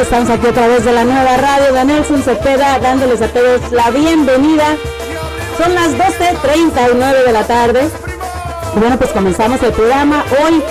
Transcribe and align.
Estamos 0.00 0.30
aquí 0.30 0.46
a 0.46 0.52
través 0.52 0.84
de 0.84 0.92
la 0.92 1.04
nueva 1.04 1.36
radio 1.36 1.72
de 1.72 1.84
Nelson 1.84 2.22
Cepeda, 2.22 2.78
dándoles 2.78 3.20
a 3.20 3.28
todos 3.28 3.70
la 3.70 3.90
bienvenida. 3.90 4.76
Son 5.58 5.74
las 5.74 5.92
12.39 5.92 7.24
de 7.26 7.32
la 7.32 7.44
tarde. 7.44 7.90
Bueno, 8.74 8.96
pues 8.96 9.10
comenzamos 9.10 9.62
el 9.62 9.72
programa 9.72 10.24
hoy 10.42 10.62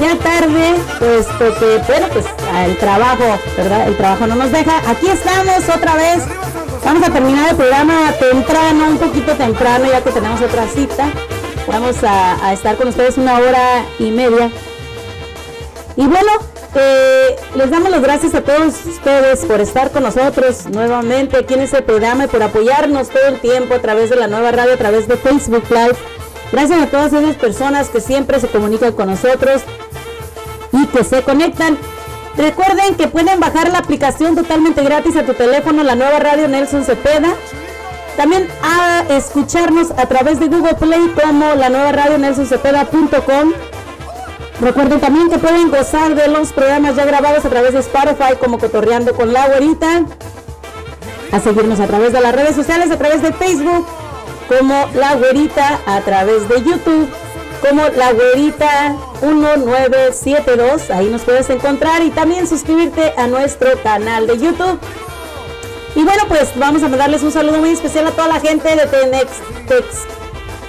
ya 0.00 0.16
tarde, 0.16 0.74
pues 0.98 1.26
porque, 1.38 1.82
bueno, 1.86 2.08
pues 2.12 2.24
el 2.64 2.76
trabajo, 2.78 3.38
¿verdad? 3.56 3.86
El 3.86 3.96
trabajo 3.96 4.26
no 4.26 4.34
nos 4.34 4.50
deja. 4.50 4.78
Aquí 4.90 5.08
estamos 5.08 5.68
otra 5.68 5.94
vez. 5.94 6.24
Vamos 6.84 7.06
a 7.06 7.12
terminar 7.12 7.50
el 7.50 7.56
programa 7.56 8.12
temprano, 8.18 8.88
un 8.88 8.98
poquito 8.98 9.32
temprano, 9.34 9.86
ya 9.86 10.02
que 10.02 10.10
tenemos 10.10 10.40
otra 10.40 10.66
cita. 10.66 11.10
Vamos 11.66 11.96
a, 12.02 12.52
estar 12.52 12.76
con 12.76 12.88
ustedes 12.88 13.18
una 13.18 13.38
hora 13.38 13.84
y 13.98 14.10
media. 14.10 14.50
Y 15.96 16.06
bueno, 16.06 16.32
eh, 16.74 17.36
les 17.54 17.70
damos 17.70 17.90
las 17.90 18.02
gracias 18.02 18.34
a 18.34 18.42
todos 18.42 18.84
ustedes 18.86 19.44
por 19.44 19.60
estar 19.60 19.90
con 19.90 20.02
nosotros 20.02 20.66
nuevamente 20.66 21.36
aquí 21.36 21.54
en 21.54 21.60
este 21.60 21.82
programa 21.82 22.24
y 22.24 22.28
por 22.28 22.42
apoyarnos 22.42 23.08
todo 23.08 23.26
el 23.28 23.40
tiempo 23.40 23.74
a 23.74 23.78
través 23.78 24.10
de 24.10 24.16
la 24.16 24.26
nueva 24.26 24.52
radio, 24.52 24.74
a 24.74 24.76
través 24.76 25.08
de 25.08 25.16
Facebook 25.16 25.64
Live. 25.70 25.96
Gracias 26.52 26.82
a 26.82 26.86
todas 26.86 27.12
esas 27.12 27.36
personas 27.36 27.88
que 27.88 28.00
siempre 28.00 28.40
se 28.40 28.48
comunican 28.48 28.92
con 28.92 29.08
nosotros 29.08 29.62
y 30.72 30.86
que 30.86 31.04
se 31.04 31.22
conectan. 31.22 31.78
Recuerden 32.36 32.94
que 32.94 33.08
pueden 33.08 33.40
bajar 33.40 33.70
la 33.70 33.78
aplicación 33.78 34.34
totalmente 34.34 34.82
gratis 34.82 35.16
a 35.16 35.24
tu 35.24 35.34
teléfono, 35.34 35.82
la 35.82 35.94
nueva 35.94 36.18
radio 36.18 36.48
Nelson 36.48 36.84
Cepeda. 36.84 37.34
También 38.16 38.48
a 38.62 39.04
escucharnos 39.14 39.92
a 39.92 40.06
través 40.06 40.40
de 40.40 40.48
Google 40.48 40.74
Play 40.74 41.14
como 41.22 41.54
la 41.54 41.68
nueva 41.70 41.92
radio 41.92 42.18
nelsoncepeda.com. 42.18 43.52
Recuerden 44.60 45.00
también 45.00 45.30
que 45.30 45.38
pueden 45.38 45.70
gozar 45.70 46.14
de 46.14 46.28
los 46.28 46.52
programas 46.52 46.94
ya 46.94 47.06
grabados 47.06 47.44
a 47.44 47.48
través 47.48 47.72
de 47.72 47.80
Spotify 47.80 48.36
como 48.38 48.58
Cotorreando 48.58 49.14
con 49.14 49.32
la 49.32 49.48
Güerita. 49.48 50.04
A 51.32 51.40
seguirnos 51.40 51.80
a 51.80 51.86
través 51.86 52.12
de 52.12 52.20
las 52.20 52.34
redes 52.34 52.56
sociales, 52.56 52.90
a 52.90 52.98
través 52.98 53.22
de 53.22 53.32
Facebook 53.32 53.86
como 54.48 54.88
La 54.94 55.14
Güerita, 55.14 55.80
a 55.86 56.00
través 56.00 56.48
de 56.48 56.62
YouTube 56.62 57.08
como 57.60 57.88
La 57.88 58.12
Güerita 58.12 58.96
1972. 59.22 60.90
Ahí 60.90 61.06
nos 61.06 61.22
puedes 61.22 61.48
encontrar 61.50 62.02
y 62.02 62.10
también 62.10 62.46
suscribirte 62.46 63.14
a 63.16 63.26
nuestro 63.28 63.70
canal 63.82 64.26
de 64.26 64.38
YouTube. 64.38 64.78
Y 65.94 66.02
bueno, 66.04 66.24
pues 66.28 66.50
vamos 66.56 66.82
a 66.82 66.88
mandarles 66.88 67.22
un 67.22 67.32
saludo 67.32 67.58
muy 67.58 67.70
especial 67.70 68.06
a 68.06 68.10
toda 68.10 68.28
la 68.28 68.40
gente 68.40 68.68
de 68.68 68.86
Tenex, 68.86 69.30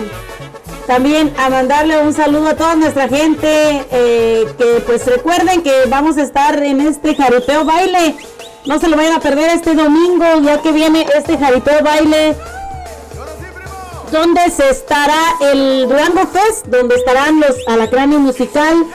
también 0.86 1.32
a 1.38 1.48
mandarle 1.48 2.02
un 2.02 2.12
saludo 2.12 2.48
a 2.48 2.56
toda 2.56 2.74
nuestra 2.74 3.08
gente. 3.08 3.86
Eh, 3.90 4.46
que 4.58 4.82
pues 4.86 5.06
recuerden 5.06 5.62
que 5.62 5.72
vamos 5.88 6.16
a 6.18 6.22
estar 6.22 6.62
en 6.62 6.80
este 6.80 7.14
jaripeo 7.14 7.64
baile. 7.64 8.16
No 8.66 8.78
se 8.78 8.88
lo 8.88 8.96
vayan 8.96 9.14
a 9.14 9.20
perder 9.20 9.50
este 9.50 9.74
domingo, 9.74 10.24
ya 10.42 10.60
que 10.62 10.72
viene 10.72 11.06
este 11.14 11.38
jaripeo 11.38 11.82
baile. 11.82 12.36
Donde 14.10 14.50
se 14.50 14.70
estará 14.70 15.20
el 15.40 15.88
Durango 15.88 16.26
Fest, 16.26 16.66
donde 16.66 16.94
estarán 16.94 17.40
los 17.40 17.56
Alacráneo 17.66 18.20
Musical, 18.20 18.86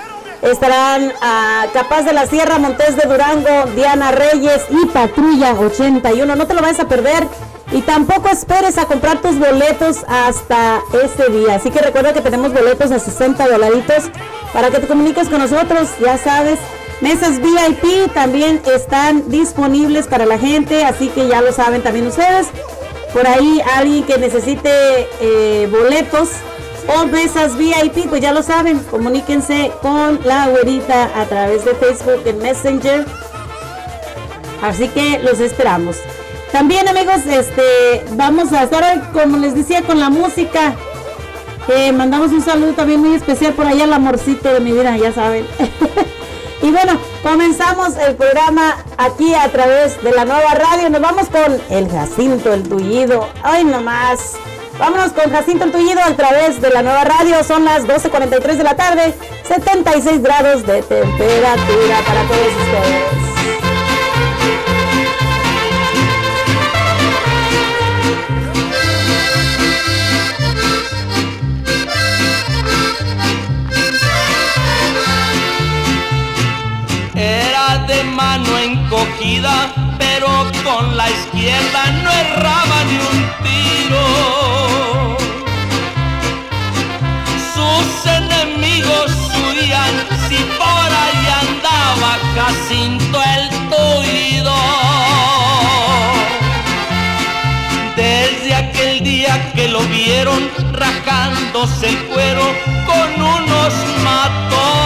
estarán 0.42 1.12
a 1.22 1.66
Capaz 1.74 2.04
de 2.04 2.14
la 2.14 2.26
Sierra, 2.26 2.58
Montes 2.58 2.96
de 2.96 3.08
Durango, 3.08 3.72
Diana 3.76 4.12
Reyes 4.12 4.64
y 4.70 4.86
Patrulla 4.88 5.54
81. 5.54 6.36
No 6.36 6.48
te 6.48 6.54
lo 6.54 6.62
vayas 6.62 6.80
a 6.80 6.88
perder. 6.88 7.28
Y 7.72 7.82
tampoco 7.82 8.30
esperes 8.30 8.78
a 8.80 8.86
comprar 8.86 9.22
tus 9.22 9.38
boletos 9.38 9.98
hasta 10.08 10.82
ese 11.04 11.30
día. 11.30 11.56
Así 11.56 11.70
que 11.70 11.80
recuerda 11.80 12.14
que 12.14 12.22
tenemos 12.22 12.52
boletos 12.52 12.92
a 12.92 13.00
60 13.00 13.48
dolaritos 13.48 14.10
para 14.54 14.72
que 14.72 14.80
te 14.80 14.88
comuniques 14.88 15.30
con 15.30 15.40
nosotros. 15.40 15.90
Ya 16.04 16.18
sabes, 16.18 16.58
mesas 17.02 17.40
VIP 17.40 18.12
también 18.14 18.60
están 18.74 19.30
disponibles 19.30 20.08
para 20.08 20.26
la 20.26 20.40
gente. 20.40 20.84
Así 20.84 21.10
que 21.10 21.28
ya 21.28 21.42
lo 21.42 21.52
saben 21.52 21.84
también 21.84 22.08
ustedes. 22.08 22.48
Por 23.14 23.28
ahí 23.28 23.62
alguien 23.76 24.04
que 24.04 24.18
necesite 24.18 25.08
eh, 25.22 25.68
boletos 25.72 26.30
o 26.88 27.06
mesas 27.06 27.56
VIP, 27.56 28.10
pues 28.10 28.22
ya 28.22 28.34
lo 28.34 28.42
saben. 28.42 28.80
Comuníquense 28.80 29.72
con 29.84 30.20
la 30.24 30.48
güerita 30.48 31.12
a 31.20 31.26
través 31.26 31.66
de 31.66 31.76
Facebook 31.76 32.24
en 32.26 32.40
Messenger. 32.40 33.06
Así 34.64 34.88
que 34.88 35.20
los 35.20 35.40
esperamos. 35.40 35.98
También 36.52 36.88
amigos, 36.88 37.26
este, 37.28 38.04
vamos 38.12 38.52
a 38.54 38.64
estar, 38.64 39.12
como 39.12 39.38
les 39.38 39.54
decía, 39.54 39.84
con 39.84 40.00
la 40.00 40.10
música. 40.10 40.76
Eh, 41.68 41.92
mandamos 41.92 42.32
un 42.32 42.42
saludo 42.42 42.74
también 42.74 43.00
muy 43.00 43.14
especial 43.14 43.54
por 43.54 43.68
allá 43.68 43.84
al 43.84 43.94
amorcito 43.94 44.52
de 44.52 44.60
mi 44.60 44.72
vida, 44.72 44.98
ya 44.98 45.14
saben. 45.14 45.46
y 46.64 46.72
bueno, 46.72 47.00
comenzamos 47.22 47.96
el 47.98 48.16
programa 48.16 48.78
aquí 48.98 49.34
a 49.36 49.48
través 49.50 50.02
de 50.04 50.12
la 50.12 50.26
nueva 50.26 50.56
radio. 50.56 50.90
Nos 50.90 51.02
vamos 51.02 51.28
con 51.28 51.62
el 51.70 51.90
Jacinto, 51.90 52.52
el 52.52 52.68
tullido. 52.68 53.30
Ay, 53.44 53.64
nomás. 53.64 54.38
Vámonos 54.80 55.12
con 55.12 55.30
Jacinto 55.30 55.66
el 55.66 55.74
Tullido 55.74 56.00
a 56.02 56.16
través 56.16 56.62
de 56.62 56.70
la 56.70 56.82
nueva 56.82 57.04
radio. 57.04 57.44
Son 57.44 57.66
las 57.66 57.86
12.43 57.86 58.56
de 58.56 58.64
la 58.64 58.76
tarde, 58.78 59.14
76 59.46 60.24
grados 60.24 60.66
de 60.66 60.82
temperatura 60.82 61.98
para 62.08 62.24
todos 62.24 62.48
ustedes. 62.48 63.29
Mano 78.04 78.58
encogida, 78.58 79.74
pero 79.98 80.28
con 80.64 80.96
la 80.96 81.10
izquierda 81.10 81.86
no 82.04 82.12
erraba 82.12 82.84
ni 82.88 82.98
un 83.12 83.20
tiro. 83.44 84.06
Sus 87.54 88.06
enemigos 88.12 89.12
huían 89.36 89.96
si 90.28 90.38
por 90.58 90.90
ahí 91.04 91.24
andaba 91.44 92.12
Jacinto 92.36 93.22
el 93.36 93.50
tuido. 93.70 94.56
Desde 97.96 98.56
aquel 98.56 99.04
día 99.04 99.52
que 99.54 99.68
lo 99.68 99.82
vieron 99.82 100.50
rajándose 100.74 101.90
el 101.90 101.98
cuero 102.06 102.46
con 102.86 103.22
unos 103.22 103.74
matones 104.04 104.79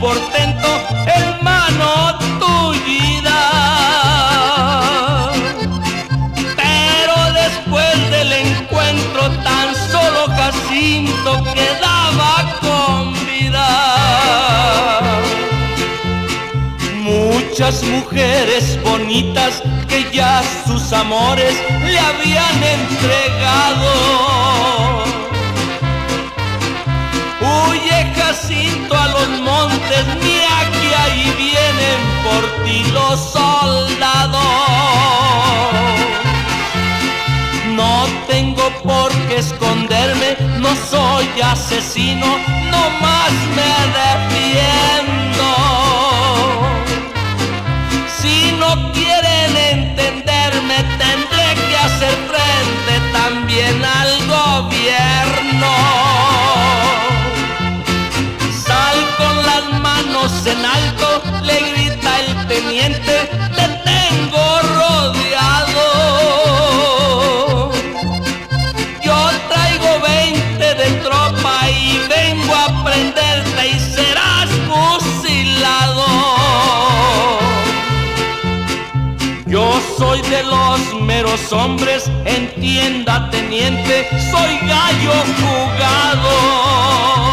portento, 0.00 0.68
hermano 1.06 2.18
tullida. 2.40 3.40
Pero 6.56 7.16
después 7.34 8.10
del 8.10 8.32
encuentro 8.32 9.30
tan 9.44 9.74
solo 9.92 10.26
Jacinto 10.28 11.44
quedaba 11.54 12.58
con 12.60 13.12
vida. 13.26 13.68
Muchas 17.02 17.82
mujeres 17.84 18.82
bonitas 18.82 19.62
que 19.86 20.10
ya 20.12 20.42
sus 20.66 20.92
amores 20.92 21.54
le 21.84 21.98
habían 21.98 22.62
entregado. 22.62 24.19
Huye 28.50 28.64
Jacinto 28.64 28.96
a 28.96 29.08
los 29.08 29.28
montes, 29.40 30.06
mira 30.22 30.70
que 30.72 30.94
ahí 30.96 31.34
vienen 31.38 32.00
por 32.24 32.64
ti 32.64 32.84
los 32.92 33.20
soldados. 33.32 34.40
No 37.74 38.06
tengo 38.28 38.70
por 38.82 39.10
qué 39.28 39.38
esconderme, 39.38 40.36
no 40.58 40.68
soy 40.90 41.28
asesino, 41.42 42.26
no 42.70 42.90
más 43.00 43.32
me 43.56 43.72
defiendo. 44.00 45.48
Si 48.20 48.52
no 48.58 48.92
quieren 48.92 49.56
entenderme, 49.78 50.76
tendré 50.98 51.54
que 51.68 51.76
hacer 51.76 52.16
frente 52.28 53.12
también 53.12 53.84
al 53.84 54.09
en 60.46 60.64
alto, 60.64 61.22
le 61.42 61.60
grita 61.70 62.20
el 62.20 62.46
teniente, 62.46 63.28
te 63.56 63.68
tengo 63.84 64.60
rodeado. 64.74 65.86
Yo 69.02 69.30
traigo 69.50 70.00
20 70.00 70.74
de 70.74 70.90
tropa 71.02 71.68
y 71.68 72.00
vengo 72.08 72.54
a 72.54 72.84
prenderte 72.84 73.68
y 73.68 73.78
serás 73.78 74.48
fusilado. 74.68 76.06
Yo 79.46 79.80
soy 79.98 80.22
de 80.22 80.42
los 80.44 81.02
meros 81.02 81.52
hombres, 81.52 82.10
entienda 82.24 83.28
teniente, 83.30 84.08
soy 84.30 84.58
gallo 84.66 85.12
jugado. 85.38 87.29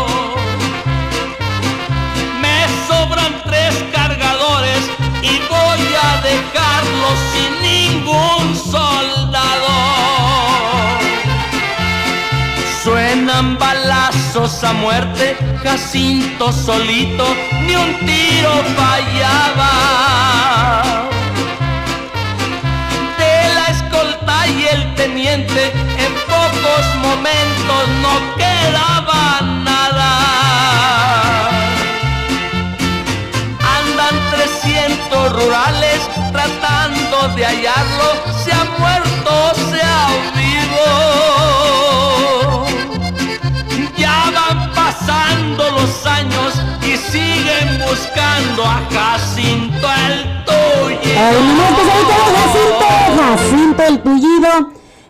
Sin 7.31 7.51
ningún 7.61 8.55
soldado. 8.55 9.17
Suenan 12.83 13.57
balazos 13.57 14.63
a 14.63 14.71
muerte, 14.71 15.35
Jacinto 15.61 16.53
solito, 16.53 17.25
ni 17.65 17.75
un 17.75 17.97
tiro 18.05 18.53
fallaba. 18.77 19.73
De 23.17 23.53
la 23.55 23.65
escolta 23.75 24.47
y 24.47 24.67
el 24.73 24.95
teniente, 24.95 25.71
en 26.05 26.13
pocos 26.33 26.85
momentos 27.01 27.83
no 28.03 28.13
quedaba 28.37 29.41
nada. 29.65 30.11
Andan 33.77 34.15
300 34.31 35.33
rurales 35.33 35.99
tratando 36.31 36.76
de 37.35 37.45
hallarlo, 37.45 38.13
se 38.43 38.51
ha 38.51 38.63
muerto, 38.79 39.31
se 39.69 39.81
ha 39.81 40.07
vivo. 40.35 40.85
Ya 43.97 44.31
van 44.33 44.71
pasando 44.73 45.63
los 45.71 46.05
años 46.05 46.53
y 46.81 46.97
siguen 46.97 47.79
buscando 47.87 48.63
a 48.63 48.81
Jacinto 48.91 49.87
el 50.07 50.37
con 50.45 50.95
Jacinto, 52.35 52.85
Jacinto 53.17 53.83
el 53.83 54.01
tullido, 54.01 54.49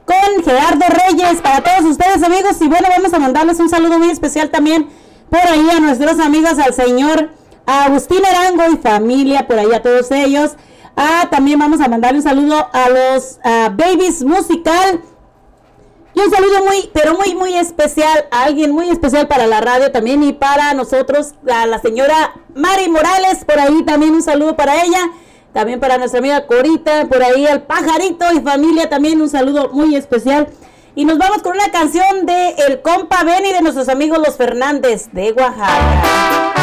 con 0.06 0.44
Gerardo 0.44 0.86
Reyes, 0.88 1.42
para 1.42 1.62
todos 1.62 1.92
ustedes 1.92 2.24
amigos, 2.24 2.62
y 2.62 2.68
bueno, 2.68 2.88
vamos 2.96 3.14
a 3.14 3.20
mandarles 3.20 3.60
un 3.60 3.70
saludo 3.70 4.00
muy 4.00 4.10
especial 4.10 4.50
también 4.50 4.90
por 5.30 5.42
ahí 5.42 5.70
a 5.70 5.80
nuestros 5.80 6.20
amigos, 6.20 6.58
al 6.60 6.74
señor 6.74 7.32
Agustín 7.66 8.26
Arango 8.26 8.64
y 8.72 8.78
familia, 8.78 9.46
por 9.46 9.60
ahí 9.60 9.74
a 9.74 9.82
todos 9.82 10.10
ellos. 10.12 10.56
Ah, 11.00 11.28
también 11.30 11.60
vamos 11.60 11.80
a 11.80 11.88
mandarle 11.88 12.18
un 12.18 12.24
saludo 12.24 12.68
a 12.74 12.90
los 12.90 13.40
Babies 13.44 14.24
Musical. 14.24 15.02
Y 16.16 16.20
un 16.20 16.32
saludo 16.32 16.66
muy, 16.66 16.90
pero 16.92 17.14
muy, 17.14 17.36
muy 17.36 17.54
especial 17.54 18.26
a 18.32 18.46
alguien 18.46 18.72
muy 18.72 18.90
especial 18.90 19.28
para 19.28 19.46
la 19.46 19.62
radio 19.62 19.92
también 19.92 20.24
y 20.24 20.34
para 20.34 20.74
nosotros, 20.74 21.36
a 21.48 21.68
la 21.68 21.78
señora 21.78 22.34
Mari 22.56 22.90
Morales, 22.90 23.46
por 23.46 23.60
ahí 23.60 23.84
también 23.84 24.16
un 24.16 24.24
saludo 24.24 24.56
para 24.56 24.84
ella. 24.84 25.12
También 25.54 25.80
para 25.80 26.00
nuestra 26.00 26.20
amiga 26.20 26.48
Corita, 26.48 27.06
por 27.06 27.22
ahí 27.22 27.46
al 27.46 27.62
pajarito 27.64 28.26
y 28.34 28.40
familia, 28.42 28.90
también 28.90 29.22
un 29.22 29.30
saludo 29.30 29.70
muy 29.74 29.96
especial. 29.96 30.48
Y 30.96 31.06
nos 31.06 31.20
vamos 31.20 31.44
con 31.44 31.54
una 31.54 31.72
canción 31.72 32.26
de 32.26 32.56
El 32.68 32.82
Compa 32.82 33.24
Benny 33.24 33.54
de 33.54 33.62
nuestros 33.62 33.88
amigos 33.88 34.18
los 34.18 34.36
Fernández 34.36 35.10
de 35.12 35.34
Oaxaca. 35.34 36.57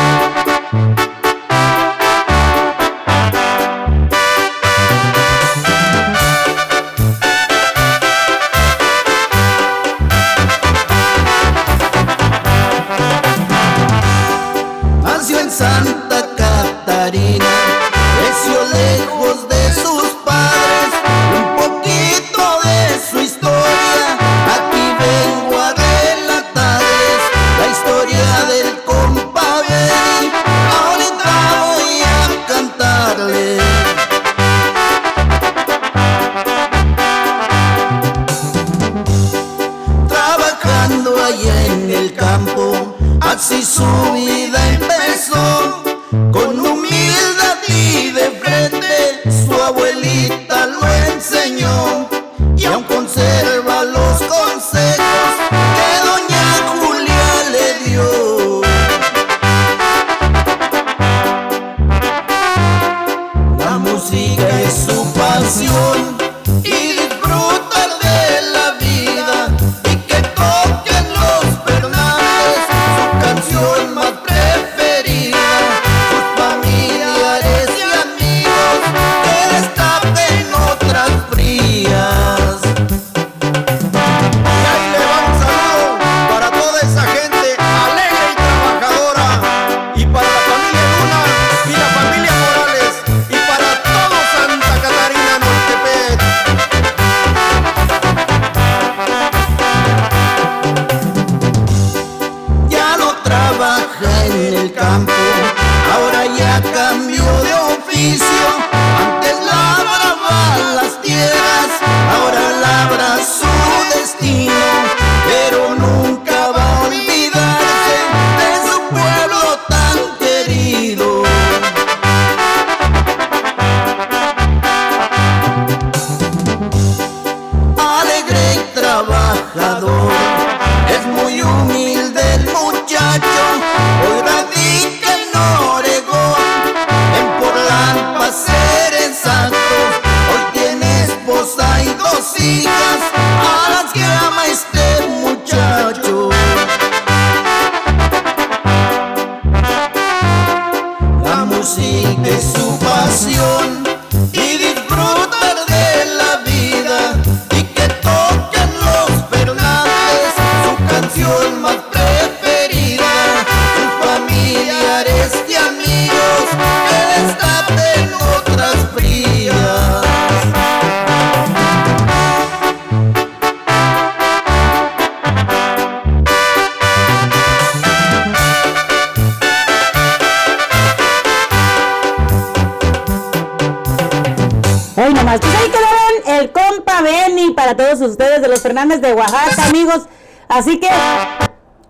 Amigos. 189.85 190.09
Así 190.49 190.79
que, 190.79 190.89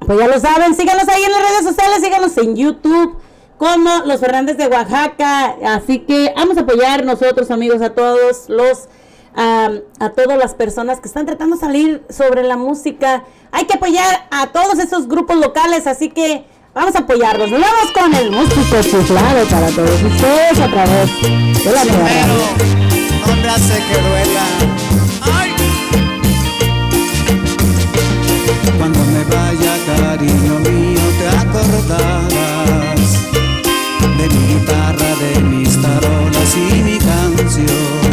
pues 0.00 0.18
ya 0.18 0.26
lo 0.28 0.38
saben, 0.38 0.74
síganos 0.74 1.08
ahí 1.08 1.22
en 1.22 1.32
las 1.32 1.40
redes 1.40 1.64
sociales, 1.64 2.02
síganos 2.02 2.36
en 2.38 2.56
YouTube 2.56 3.18
como 3.56 4.00
los 4.04 4.20
Fernández 4.20 4.56
de 4.56 4.68
Oaxaca. 4.68 5.56
Así 5.64 5.98
que 6.00 6.32
vamos 6.36 6.56
a 6.56 6.60
apoyar 6.60 7.04
nosotros, 7.04 7.50
amigos, 7.50 7.82
a 7.82 7.90
todos 7.90 8.48
los 8.48 8.88
a 9.36 9.80
todas 10.14 10.38
las 10.38 10.54
personas 10.54 11.00
que 11.00 11.08
están 11.08 11.26
tratando 11.26 11.56
de 11.56 11.60
salir 11.60 12.04
sobre 12.08 12.44
la 12.44 12.56
música. 12.56 13.24
Hay 13.50 13.64
que 13.64 13.74
apoyar 13.74 14.28
a 14.30 14.52
todos 14.52 14.78
esos 14.78 15.08
grupos 15.08 15.38
locales, 15.38 15.88
así 15.88 16.10
que 16.10 16.44
vamos 16.72 16.94
a 16.94 17.00
apoyarlos. 17.00 17.50
Nos 17.50 17.60
vamos 17.60 17.90
con 17.92 18.14
el 18.14 18.30
músico 18.30 18.80
chiflado 18.80 19.44
para 19.50 19.70
todos 19.70 20.00
ustedes 20.02 20.60
a 20.60 20.70
través 20.70 21.10
de 21.64 21.72
la 21.72 21.82
que 21.82 21.88
duela. 24.02 24.73
Cuando 28.78 28.98
me 29.06 29.24
vaya, 29.24 29.76
cariño 29.86 30.58
mío, 30.60 31.00
te 31.18 31.26
acordarás 31.38 33.10
de 34.18 34.28
mi 34.28 34.42
guitarra, 34.54 35.10
de 35.20 35.40
mis 35.42 35.80
tarolas 35.80 36.56
y 36.56 36.82
mi 36.82 36.98
canción. 36.98 38.04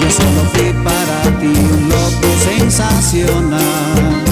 Yo 0.00 0.10
solo 0.10 0.42
fui 0.52 0.72
para 0.84 1.38
ti 1.38 1.46
un 1.46 1.88
loco 1.88 2.28
sensacional, 2.44 4.22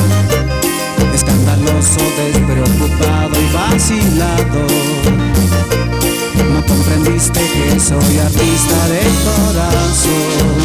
escandaloso, 1.14 2.00
despreocupado 2.16 3.34
y 3.40 3.48
vacilado. 3.54 4.66
No 6.52 6.60
comprendiste 6.66 7.40
que 7.40 7.80
soy 7.80 8.18
artista 8.18 8.88
de 8.88 9.02
corazón. 9.24 10.64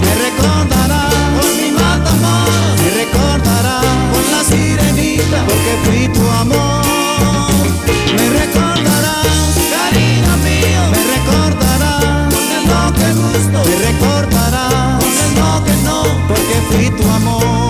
me 0.00 0.14
recordarás 0.14 1.14
por 1.34 1.50
mi 1.56 1.68
amor 1.68 2.76
Me 2.82 2.90
recordarás 3.02 3.84
por 4.12 4.24
la 4.32 4.44
sirenita, 4.44 5.44
porque 5.46 5.72
fui 5.84 6.08
tu 6.08 6.28
amor. 6.28 6.84
Me 8.16 8.28
recordarás, 8.40 9.52
cariño 9.74 10.34
mío, 10.46 10.82
me 10.92 11.00
recordarás 11.14 12.34
con 12.34 12.46
el 12.56 12.62
no 12.68 12.92
que 12.92 13.08
gusto, 13.12 13.58
me 13.68 13.76
recordarás 13.88 15.02
con 15.02 15.14
el 15.24 15.34
no 15.38 15.64
que 15.64 15.74
no, 15.84 16.02
porque 16.28 16.56
fui 16.70 16.90
tu 16.90 17.08
amor. 17.10 17.69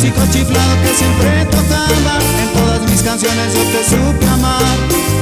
Músico 0.00 0.22
chiflado 0.32 0.82
que 0.82 0.94
siempre 0.94 1.44
tocaba. 1.50 2.16
En 2.40 2.48
todas 2.58 2.80
mis 2.90 3.02
canciones 3.02 3.52
yo 3.52 3.60
te 3.64 3.84
supe 3.84 4.26
amar 4.32 4.62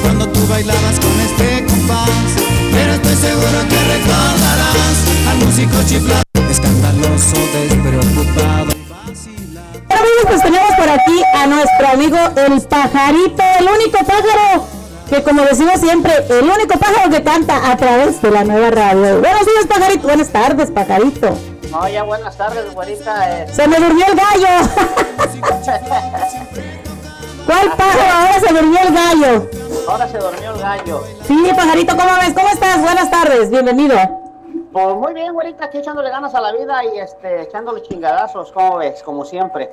cuando 0.03 0.29
tú 0.29 0.47
bailabas 0.47 1.01
con 1.01 1.21
este 1.21 1.65
compás. 1.67 2.09
Pero 2.71 2.93
estoy 2.93 3.17
seguro 3.17 3.59
que 3.69 3.79
recordarás 3.95 4.97
al 5.29 5.39
músico 5.39 5.77
chiflado, 5.85 6.23
escandaloso, 6.49 7.37
despreocupado. 7.55 8.71
Bueno, 9.89 10.03
amigos, 10.03 10.25
pues 10.29 10.43
tenemos 10.43 10.71
por 10.77 10.89
aquí 10.89 11.23
a 11.35 11.47
nuestro 11.49 11.89
amigo 11.89 12.19
el 12.37 12.61
pajarito, 12.63 13.43
el 13.59 13.67
único 13.67 13.99
pájaro 13.99 14.65
que 15.11 15.23
como 15.25 15.43
decimos 15.43 15.81
siempre, 15.81 16.13
el 16.29 16.45
único 16.45 16.79
pájaro 16.79 17.11
que 17.11 17.25
canta 17.25 17.73
a 17.73 17.77
través 17.77 18.23
de 18.23 18.31
la 18.31 18.45
nueva 18.45 18.71
radio. 18.71 19.19
Buenos 19.19 19.45
días, 19.45 19.67
pajarito. 19.69 20.07
Buenas 20.07 20.29
tardes, 20.29 20.71
pajarito. 20.71 21.58
No, 21.71 21.87
ya 21.89 22.03
buenas 22.03 22.37
tardes, 22.37 22.75
güerita. 22.75 23.43
eh. 23.43 23.47
Se 23.53 23.69
me 23.69 23.77
durmió 23.79 24.07
el 24.07 24.15
gallo. 24.15 24.69
¿Cuál 27.47 27.69
pájaro? 27.77 28.13
Ahora 28.15 28.41
se 28.41 28.53
durmió 28.55 28.79
el 28.81 28.95
gallo. 28.95 29.51
Ahora 29.89 30.09
se 30.09 30.19
durmió 30.19 30.51
el 30.55 30.61
gallo. 30.61 31.05
Sí, 31.27 31.51
pajarito, 31.55 31.97
¿cómo 31.97 32.11
ves? 32.21 32.33
¿Cómo 32.35 32.49
estás? 32.49 32.81
Buenas 32.81 33.11
tardes, 33.11 33.51
bienvenido. 33.51 33.97
Pues 34.73 34.95
muy 34.97 35.15
bien, 35.15 35.33
güerita, 35.33 35.65
aquí 35.67 35.79
echándole 35.79 36.11
ganas 36.11 36.35
a 36.35 36.41
la 36.41 36.53
vida 36.53 36.85
y 36.85 36.99
este, 36.99 37.43
echándole 37.43 37.83
chingadazos, 37.83 38.53
¿cómo 38.53 38.77
ves? 38.79 39.03
Como 39.03 39.25
siempre. 39.25 39.71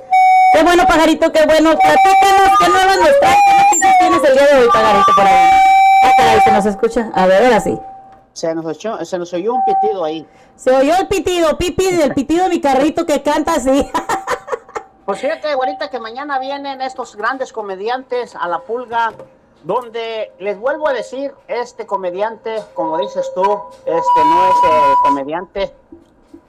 Qué 0.53 0.63
bueno, 0.63 0.85
pajarito, 0.87 1.31
qué 1.31 1.45
bueno. 1.45 1.71
Platícanos, 1.77 2.57
¿qué 2.59 2.69
nuevas 2.69 2.97
nos 2.97 3.19
traes? 3.19 3.37
¿Qué 3.45 3.63
noticias 3.63 3.93
tienes 3.99 4.23
el 4.23 4.33
día 4.33 4.47
de 4.47 4.61
hoy, 4.63 4.67
pajarito, 4.71 5.11
por 5.15 5.25
ahí? 5.25 5.49
Ah, 6.03 6.11
caray, 6.17 6.39
se 6.41 6.51
nos 6.51 6.65
escucha. 6.65 7.09
A 7.13 7.25
ver, 7.25 7.43
ahora 7.43 7.59
sí. 7.59 7.77
Se 8.35 8.53
nos, 8.53 8.65
echó- 8.65 9.03
se 9.05 9.17
nos 9.17 9.31
oyó 9.33 9.53
un 9.53 9.61
pitido 9.63 10.03
ahí. 10.03 10.27
Se 10.57 10.69
oyó 10.75 10.93
el 10.99 11.07
pitido, 11.07 11.57
pipi, 11.57 11.91
del 11.95 12.13
pitido 12.13 12.43
de 12.43 12.49
mi 12.49 12.59
carrito 12.59 13.05
que 13.05 13.21
canta 13.23 13.53
así. 13.53 13.89
Pues 15.05 15.21
fíjate, 15.21 15.55
güerita, 15.55 15.89
que 15.89 15.99
mañana 16.01 16.37
vienen 16.37 16.81
estos 16.81 17.15
grandes 17.15 17.53
comediantes 17.53 18.35
a 18.35 18.49
la 18.49 18.59
pulga, 18.59 19.13
donde 19.63 20.33
les 20.39 20.59
vuelvo 20.59 20.89
a 20.89 20.93
decir, 20.93 21.33
este 21.47 21.85
comediante, 21.85 22.61
como 22.73 22.97
dices 22.97 23.31
tú, 23.33 23.41
este 23.85 24.19
no 24.25 24.47
es 24.49 24.55
eh, 24.65 24.93
comediante 25.03 25.73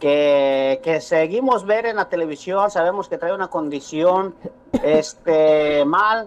que, 0.00 0.80
que 0.82 1.00
seguimos 1.00 1.64
ver 1.66 1.86
en 1.86 1.96
la 1.96 2.08
televisión, 2.08 2.68
sabemos 2.70 3.08
que 3.08 3.16
trae 3.16 3.32
una 3.32 3.46
condición 3.48 4.34
este 4.82 5.84
mal. 5.84 6.26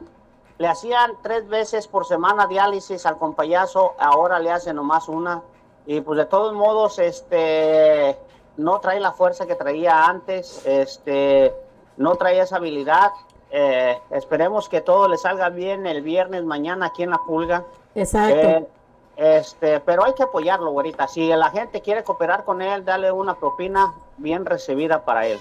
Le 0.60 0.68
hacían 0.68 1.14
tres 1.24 1.48
veces 1.48 1.88
por 1.88 2.06
semana 2.06 2.46
diálisis 2.46 3.06
al 3.06 3.18
compayazo, 3.18 3.96
ahora 3.98 4.40
le 4.40 4.52
hacen 4.52 4.76
nomás 4.76 5.08
una. 5.08 5.42
Y 5.86 6.02
pues 6.02 6.18
de 6.18 6.26
todos 6.26 6.54
modos, 6.54 7.00
este 7.00 8.18
no 8.58 8.80
trae 8.82 9.00
la 9.00 9.14
fuerza 9.14 9.48
que 9.48 9.56
traía 9.56 10.06
antes, 10.06 10.62
este 10.66 11.56
no 11.96 12.16
trae 12.16 12.42
esa 12.42 12.58
habilidad. 12.58 13.12
Eh, 13.52 13.98
esperemos 14.12 14.68
que 14.68 14.82
todo 14.82 15.08
le 15.08 15.18
salga 15.18 15.48
bien 15.48 15.88
el 15.88 16.02
viernes 16.02 16.44
mañana 16.44 16.88
aquí 16.88 17.04
en 17.04 17.12
la 17.12 17.20
pulga. 17.20 17.64
Exacto. 17.96 18.36
Eh, 18.36 18.68
este, 19.16 19.80
pero 19.80 20.04
hay 20.04 20.14
que 20.14 20.24
apoyarlo, 20.24 20.72
güerita. 20.72 21.08
Si 21.08 21.28
la 21.30 21.52
gente 21.52 21.82
quiere 21.82 22.04
cooperar 22.04 22.44
con 22.44 22.62
él, 22.62 22.84
dale 22.84 23.14
una 23.14 23.36
propina 23.36 23.94
bien 24.18 24.46
recibida 24.46 25.06
para 25.06 25.26
él. 25.26 25.40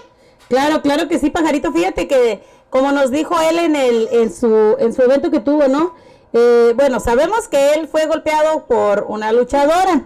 Claro, 0.48 0.81
claro 0.81 1.09
que 1.09 1.18
sí, 1.18 1.31
pajarito. 1.31 1.72
Fíjate 1.72 2.09
que, 2.09 2.42
como 2.70 2.92
nos 2.92 3.11
dijo 3.11 3.35
él 3.40 3.59
en 3.59 3.76
el, 3.76 4.09
en 4.12 4.33
su, 4.33 4.76
en 4.78 4.92
su 4.92 5.02
evento 5.02 5.31
que 5.31 5.40
tuvo, 5.40 5.68
¿no? 5.68 5.94
Eh, 6.33 6.72
bueno, 6.76 7.00
sabemos 7.00 7.48
que 7.48 7.74
él 7.74 7.88
fue 7.88 8.07
golpeado 8.07 8.66
por 8.66 9.07
una 9.09 9.33
luchadora. 9.33 10.02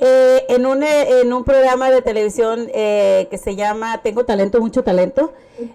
Eh, 0.00 0.44
en, 0.48 0.64
un, 0.64 0.82
eh, 0.84 1.20
en 1.22 1.32
un 1.32 1.42
programa 1.42 1.90
de 1.90 2.02
televisión 2.02 2.68
eh, 2.72 3.26
que 3.30 3.38
se 3.38 3.56
llama 3.56 4.00
Tengo 4.02 4.24
talento, 4.24 4.60
mucho 4.60 4.84
talento. 4.84 5.32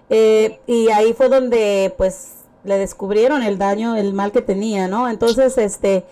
eh, 0.08 0.60
y 0.66 0.88
ahí 0.90 1.12
fue 1.12 1.28
donde 1.28 1.92
pues 1.98 2.28
le 2.64 2.78
descubrieron 2.78 3.42
el 3.42 3.58
daño, 3.58 3.96
el 3.96 4.14
mal 4.14 4.32
que 4.32 4.40
tenía, 4.40 4.88
¿no? 4.88 5.10
Entonces, 5.10 5.58
este, 5.58 6.04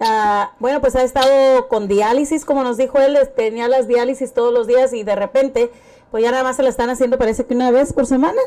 ah, 0.00 0.50
bueno, 0.58 0.80
pues 0.80 0.96
ha 0.96 1.04
estado 1.04 1.68
con 1.68 1.86
diálisis, 1.86 2.44
como 2.44 2.64
nos 2.64 2.76
dijo 2.76 2.98
él, 2.98 3.14
es- 3.16 3.32
tenía 3.36 3.68
las 3.68 3.86
diálisis 3.86 4.32
todos 4.32 4.52
los 4.52 4.66
días 4.66 4.92
y 4.92 5.04
de 5.04 5.14
repente 5.14 5.70
Pues 6.10 6.24
ya 6.24 6.30
nada 6.30 6.42
más 6.42 6.56
se 6.56 6.62
la 6.62 6.68
están 6.68 6.90
haciendo, 6.90 7.18
parece 7.18 7.46
que 7.46 7.54
una 7.54 7.70
vez 7.70 7.92
por 7.92 8.06
semana. 8.06 8.40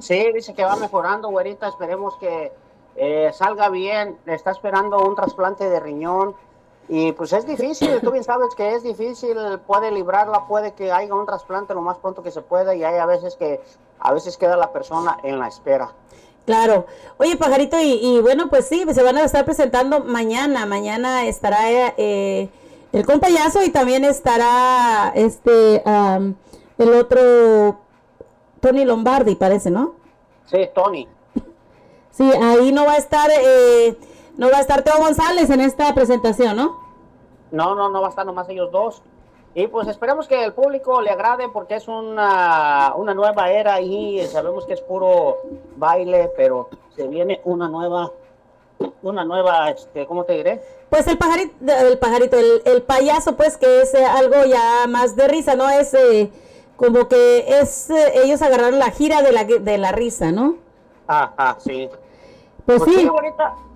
Sí, 0.00 0.26
dice 0.34 0.54
que 0.54 0.64
va 0.64 0.76
mejorando, 0.76 1.28
güerita. 1.28 1.68
Esperemos 1.68 2.16
que 2.16 2.52
eh, 2.96 3.30
salga 3.32 3.68
bien. 3.68 4.18
Está 4.26 4.50
esperando 4.50 4.98
un 4.98 5.14
trasplante 5.14 5.68
de 5.68 5.80
riñón. 5.80 6.34
Y 6.90 7.12
pues 7.12 7.34
es 7.34 7.46
difícil, 7.46 8.00
tú 8.00 8.10
bien 8.12 8.24
sabes 8.24 8.54
que 8.54 8.74
es 8.74 8.82
difícil, 8.82 9.36
puede 9.66 9.92
librarla, 9.92 10.46
puede 10.46 10.72
que 10.72 10.90
haya 10.90 11.14
un 11.14 11.26
trasplante 11.26 11.74
lo 11.74 11.82
más 11.82 11.98
pronto 11.98 12.22
que 12.22 12.30
se 12.30 12.40
pueda 12.40 12.74
y 12.74 12.82
hay 12.82 12.96
a 12.96 13.04
veces 13.04 13.36
que 13.36 13.60
a 14.00 14.14
veces 14.14 14.38
queda 14.38 14.56
la 14.56 14.72
persona 14.72 15.18
en 15.22 15.38
la 15.38 15.48
espera. 15.48 15.92
Claro. 16.46 16.86
Oye, 17.18 17.36
pajarito, 17.36 17.76
y, 17.78 18.22
bueno, 18.22 18.48
pues 18.48 18.66
sí, 18.66 18.86
se 18.90 19.02
van 19.02 19.18
a 19.18 19.24
estar 19.24 19.44
presentando 19.44 20.00
mañana. 20.00 20.64
Mañana 20.64 21.26
estará 21.26 21.58
eh, 21.98 22.48
el 22.92 23.04
compayazo 23.04 23.62
y 23.62 23.68
también 23.68 24.06
estará 24.06 25.12
este 25.14 25.82
el 26.78 26.94
otro 26.94 27.78
Tony 28.60 28.84
Lombardi, 28.84 29.34
parece, 29.34 29.70
¿no? 29.70 29.94
Sí, 30.46 30.68
Tony. 30.74 31.08
Sí, 32.10 32.28
ahí 32.32 32.72
no 32.72 32.84
va 32.84 32.94
a 32.94 32.96
estar, 32.96 33.30
eh, 33.30 33.96
no 34.36 34.50
va 34.50 34.56
a 34.56 34.60
estar 34.60 34.82
Teo 34.82 34.98
González 34.98 35.50
en 35.50 35.60
esta 35.60 35.94
presentación, 35.94 36.56
¿no? 36.56 36.80
No, 37.52 37.76
no, 37.76 37.90
no 37.90 38.00
va 38.00 38.08
a 38.08 38.10
estar 38.10 38.26
nomás 38.26 38.48
ellos 38.48 38.72
dos. 38.72 39.02
Y 39.54 39.66
pues 39.68 39.88
esperemos 39.88 40.26
que 40.28 40.44
el 40.44 40.52
público 40.52 41.00
le 41.00 41.10
agrade 41.10 41.48
porque 41.48 41.76
es 41.76 41.88
una, 41.88 42.92
una 42.96 43.14
nueva 43.14 43.50
era 43.50 43.80
y 43.80 44.26
sabemos 44.26 44.66
que 44.66 44.74
es 44.74 44.80
puro 44.80 45.38
baile, 45.76 46.30
pero 46.36 46.68
se 46.94 47.08
viene 47.08 47.40
una 47.44 47.68
nueva, 47.68 48.10
una 49.02 49.24
nueva, 49.24 49.70
este, 49.70 50.06
¿cómo 50.06 50.24
te 50.24 50.34
diré? 50.34 50.60
Pues 50.90 51.06
el 51.06 51.18
pajarito, 51.18 51.54
el 51.66 51.98
pajarito, 51.98 52.36
el, 52.64 52.82
payaso, 52.82 53.36
pues 53.36 53.56
que 53.56 53.82
es 53.82 53.94
eh, 53.94 54.04
algo 54.04 54.44
ya 54.44 54.86
más 54.88 55.16
de 55.16 55.28
risa, 55.28 55.54
¿no? 55.54 55.68
Es 55.68 55.94
eh, 55.94 56.30
como 56.78 57.08
que 57.08 57.60
es, 57.60 57.90
eh, 57.90 58.22
ellos 58.22 58.40
agarraron 58.40 58.78
la 58.78 58.90
gira 58.92 59.20
de 59.20 59.32
la, 59.32 59.44
de 59.44 59.78
la 59.78 59.90
risa, 59.90 60.30
¿no? 60.30 60.54
Ajá, 61.08 61.56
sí. 61.58 61.90
Pues, 62.64 62.82
pues 62.84 62.94
sí. 62.96 63.10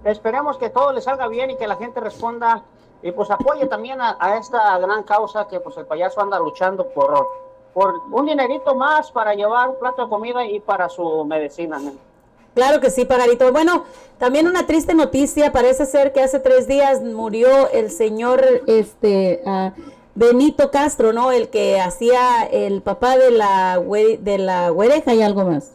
esperemos 0.04 0.56
que 0.56 0.70
todo 0.70 0.92
le 0.92 1.00
salga 1.00 1.26
bien 1.26 1.50
y 1.50 1.56
que 1.56 1.66
la 1.66 1.76
gente 1.76 1.98
responda 1.98 2.62
y 3.02 3.10
pues 3.10 3.28
apoye 3.30 3.66
también 3.66 3.98
a, 4.00 4.36
esta 4.38 4.78
gran 4.78 5.02
causa 5.02 5.48
que 5.48 5.58
pues 5.58 5.76
el 5.78 5.86
payaso 5.86 6.20
anda 6.20 6.38
luchando 6.38 6.86
por, 6.90 7.26
por 7.74 7.94
un 8.12 8.26
dinerito 8.26 8.76
más 8.76 9.10
para 9.10 9.34
llevar 9.34 9.70
un 9.70 9.78
plato 9.80 10.04
de 10.04 10.08
comida 10.08 10.44
y 10.44 10.60
para 10.60 10.88
su 10.88 11.24
medicina. 11.24 11.80
Claro 12.54 12.80
que 12.80 12.90
sí, 12.90 13.04
Pagarito. 13.04 13.50
Bueno, 13.50 13.84
también 14.18 14.46
una 14.46 14.66
triste 14.66 14.94
noticia. 14.94 15.50
Parece 15.50 15.86
ser 15.86 16.12
que 16.12 16.20
hace 16.20 16.38
tres 16.38 16.68
días 16.68 17.02
murió 17.02 17.68
el 17.70 17.90
señor 17.90 18.44
este 18.68 19.42
uh, 19.44 19.70
Benito 20.14 20.70
Castro, 20.70 21.12
¿no? 21.12 21.32
El 21.32 21.48
que 21.48 21.80
hacía 21.80 22.44
el 22.44 22.82
papá 22.82 23.16
de 23.16 23.30
la 23.30 23.78
de 23.78 24.38
la 24.38 24.68
güereja 24.68 25.14
y 25.14 25.22
algo 25.22 25.44
más. 25.44 25.72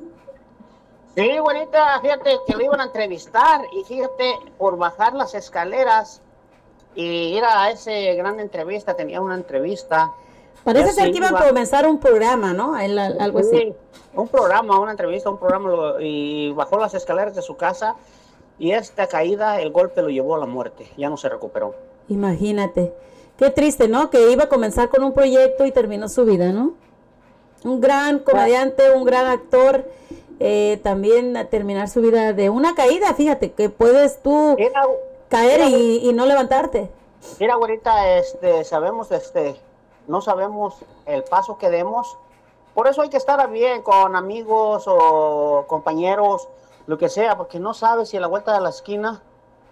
Sí, 1.15 1.39
bonita, 1.39 1.99
fíjate 1.99 2.37
que 2.45 2.53
lo 2.53 2.61
iban 2.63 2.79
a 2.79 2.83
entrevistar 2.83 3.61
y 3.73 3.83
fíjate, 3.83 4.35
por 4.59 4.77
bajar 4.77 5.13
las 5.13 5.33
escaleras 5.33 6.21
y 6.93 7.35
ir 7.35 7.43
a 7.43 7.71
ese 7.71 8.13
gran 8.13 8.39
entrevista, 8.39 8.95
tenía 8.95 9.19
una 9.19 9.33
entrevista. 9.33 10.11
Parece 10.63 10.91
ser 10.91 11.11
que 11.11 11.17
iba 11.17 11.29
a 11.29 11.47
comenzar 11.47 11.87
un 11.87 11.99
programa, 11.99 12.53
¿no? 12.53 12.75
algo 12.75 13.39
así. 13.39 13.73
un 14.13 14.27
programa, 14.27 14.79
una 14.79 14.91
entrevista, 14.91 15.31
un 15.31 15.39
programa, 15.39 15.93
y 15.99 16.51
bajó 16.51 16.77
las 16.77 16.93
escaleras 16.93 17.33
de 17.33 17.41
su 17.41 17.57
casa 17.57 17.95
y 18.59 18.71
esta 18.71 19.07
caída, 19.07 19.59
el 19.59 19.71
golpe 19.71 20.03
lo 20.03 20.09
llevó 20.09 20.35
a 20.35 20.39
la 20.39 20.45
muerte, 20.45 20.87
ya 20.97 21.09
no 21.09 21.17
se 21.17 21.29
recuperó. 21.29 21.73
Imagínate. 22.09 22.93
Qué 23.37 23.51
triste, 23.51 23.87
¿no? 23.87 24.09
Que 24.09 24.31
iba 24.31 24.45
a 24.45 24.49
comenzar 24.49 24.89
con 24.89 25.03
un 25.03 25.13
proyecto 25.13 25.65
y 25.65 25.71
terminó 25.71 26.09
su 26.09 26.25
vida, 26.25 26.51
¿no? 26.51 26.73
Un 27.63 27.79
gran 27.79 28.19
comediante, 28.19 28.91
un 28.91 29.05
gran 29.05 29.27
actor, 29.27 29.85
eh, 30.39 30.79
también 30.83 31.37
a 31.37 31.45
terminar 31.45 31.87
su 31.87 32.01
vida 32.01 32.33
de 32.33 32.49
una 32.49 32.73
caída, 32.73 33.13
fíjate, 33.13 33.51
que 33.51 33.69
puedes 33.69 34.21
tú 34.23 34.57
caer 35.29 35.69
y, 35.69 36.11
no 36.13 36.25
levantarte. 36.25 36.89
Mira, 37.39 37.55
ahorita 37.55 38.17
este, 38.17 38.63
sabemos, 38.63 39.11
este, 39.11 39.55
no 40.07 40.21
sabemos 40.21 40.77
el 41.05 41.23
paso 41.23 41.57
que 41.57 41.69
demos, 41.69 42.17
por 42.73 42.87
eso 42.87 43.01
hay 43.01 43.09
que 43.09 43.17
estar 43.17 43.49
bien 43.49 43.81
con 43.81 44.15
amigos 44.15 44.83
o 44.87 45.65
compañeros, 45.67 46.47
lo 46.85 46.97
que 46.97 47.09
sea, 47.09 47.35
porque 47.35 47.59
no 47.59 47.73
sabes 47.73 48.09
si 48.09 48.17
a 48.17 48.19
la 48.19 48.27
vuelta 48.27 48.53
de 48.53 48.61
la 48.61 48.69
esquina 48.69 49.21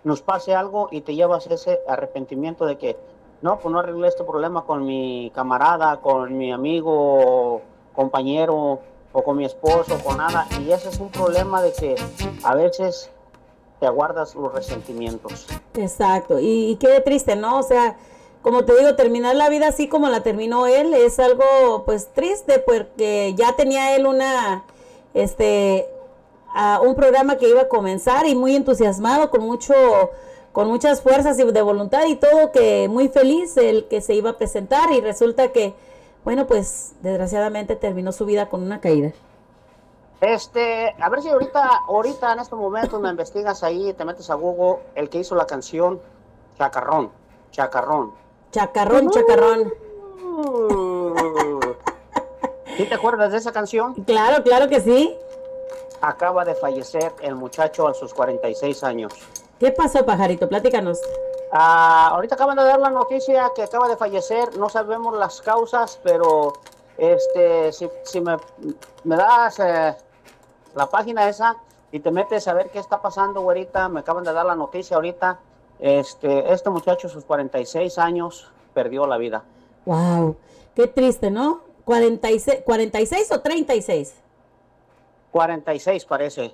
nos 0.03 0.21
pase 0.21 0.53
algo 0.53 0.89
y 0.91 1.01
te 1.01 1.15
llevas 1.15 1.47
ese 1.47 1.79
arrepentimiento 1.87 2.65
de 2.65 2.77
que 2.77 2.97
no, 3.41 3.59
pues 3.59 3.71
no 3.71 3.79
arreglé 3.79 4.07
este 4.07 4.23
problema 4.23 4.63
con 4.63 4.85
mi 4.85 5.31
camarada, 5.35 5.97
con 5.97 6.37
mi 6.37 6.51
amigo, 6.51 7.61
compañero 7.93 8.79
o 9.11 9.23
con 9.23 9.37
mi 9.37 9.45
esposo, 9.45 9.97
con 10.03 10.17
nada. 10.17 10.47
Y 10.59 10.71
ese 10.71 10.89
es 10.89 10.99
un 10.99 11.09
problema 11.09 11.61
de 11.61 11.73
que 11.73 11.95
a 12.43 12.55
veces 12.55 13.09
te 13.79 13.85
aguardas 13.85 14.35
los 14.35 14.53
resentimientos. 14.53 15.47
Exacto, 15.75 16.37
y, 16.39 16.77
qué 16.79 16.99
triste, 17.01 17.35
¿no? 17.35 17.59
O 17.59 17.63
sea, 17.63 17.97
como 18.41 18.63
te 18.63 18.75
digo, 18.77 18.95
terminar 18.95 19.35
la 19.35 19.49
vida 19.49 19.67
así 19.67 19.87
como 19.87 20.07
la 20.09 20.21
terminó 20.21 20.67
él 20.67 20.93
es 20.93 21.19
algo 21.19 21.83
pues 21.85 22.13
triste 22.13 22.59
porque 22.59 23.33
ya 23.35 23.55
tenía 23.55 23.95
él 23.95 24.05
una, 24.05 24.63
este, 25.13 25.89
un 26.83 26.95
programa 26.95 27.37
que 27.37 27.49
iba 27.49 27.61
a 27.61 27.67
comenzar 27.67 28.27
y 28.27 28.35
muy 28.35 28.55
entusiasmado, 28.55 29.29
con 29.29 29.41
mucho 29.41 29.73
con 30.55 30.69
muchas 30.69 31.01
fuerzas 31.01 31.37
y 31.37 31.43
de 31.43 31.61
voluntad 31.61 32.05
y 32.05 32.15
todo, 32.15 32.53
que 32.53 32.87
muy 32.87 33.09
feliz 33.09 33.57
el 33.57 33.89
que 33.89 33.99
se 33.99 34.13
iba 34.13 34.29
a 34.29 34.37
presentar 34.37 34.89
y 34.93 35.01
resulta 35.01 35.51
que, 35.51 35.75
bueno, 36.23 36.47
pues 36.47 36.95
desgraciadamente 37.01 37.75
terminó 37.75 38.13
su 38.13 38.25
vida 38.25 38.47
con 38.47 38.63
una 38.63 38.79
caída. 38.79 39.11
Este, 40.21 40.95
a 40.97 41.09
ver 41.09 41.21
si 41.21 41.27
ahorita, 41.27 41.81
ahorita 41.89 42.31
en 42.31 42.39
este 42.39 42.55
momento 42.55 43.01
me 43.01 43.09
investigas 43.09 43.63
ahí, 43.63 43.91
te 43.91 44.05
metes 44.05 44.29
a 44.29 44.35
Google, 44.35 44.81
el 44.95 45.09
que 45.09 45.19
hizo 45.19 45.35
la 45.35 45.45
canción 45.45 45.99
Chacarrón, 46.57 47.11
Chacarrón. 47.51 48.13
Chacarrón, 48.51 49.09
Chacarrón. 49.09 49.73
¿Sí 52.77 52.85
te 52.85 52.95
acuerdas 52.95 53.33
de 53.33 53.39
esa 53.39 53.51
canción? 53.51 53.93
Claro, 54.05 54.41
claro 54.41 54.69
que 54.69 54.79
sí. 54.79 55.17
Acaba 55.99 56.45
de 56.45 56.55
fallecer 56.55 57.13
el 57.19 57.35
muchacho 57.35 57.89
a 57.89 57.93
sus 57.93 58.13
46 58.13 58.85
años. 58.85 59.13
¿Qué 59.59 59.71
pasó, 59.71 60.05
pajarito? 60.05 60.49
Platícanos. 60.49 60.99
Ah, 61.51 62.09
ahorita 62.11 62.35
acaban 62.35 62.57
de 62.57 62.63
dar 62.63 62.79
la 62.79 62.89
noticia 62.89 63.51
que 63.55 63.63
acaba 63.63 63.87
de 63.87 63.95
fallecer. 63.95 64.57
No 64.57 64.67
sabemos 64.69 65.17
las 65.17 65.41
causas, 65.41 65.99
pero 66.03 66.53
este, 66.97 67.71
si, 67.71 67.89
si 68.03 68.19
me, 68.19 68.37
me 69.03 69.15
das 69.15 69.59
eh, 69.59 69.95
la 70.75 70.87
página 70.87 71.29
esa 71.29 71.57
y 71.91 72.01
te 72.01 72.11
metes 72.11 72.47
a 72.49 72.53
ver 72.53 72.69
qué 72.71 72.79
está 72.79 73.01
pasando, 73.01 73.39
ahorita, 73.39 73.87
me 73.87 74.01
acaban 74.01 74.25
de 74.25 74.33
dar 74.33 74.45
la 74.45 74.55
noticia 74.55 74.97
ahorita. 74.97 75.39
Este, 75.79 76.51
este 76.51 76.69
muchacho, 76.69 77.07
sus 77.07 77.23
46 77.23 77.97
años, 77.97 78.51
perdió 78.73 79.07
la 79.07 79.17
vida. 79.17 79.43
Wow, 79.85 80.35
qué 80.73 80.87
triste, 80.87 81.31
¿no? 81.31 81.61
46, 81.85 82.63
46 82.65 83.31
o 83.31 83.39
36? 83.39 84.15
46 85.31 86.05
parece. 86.05 86.53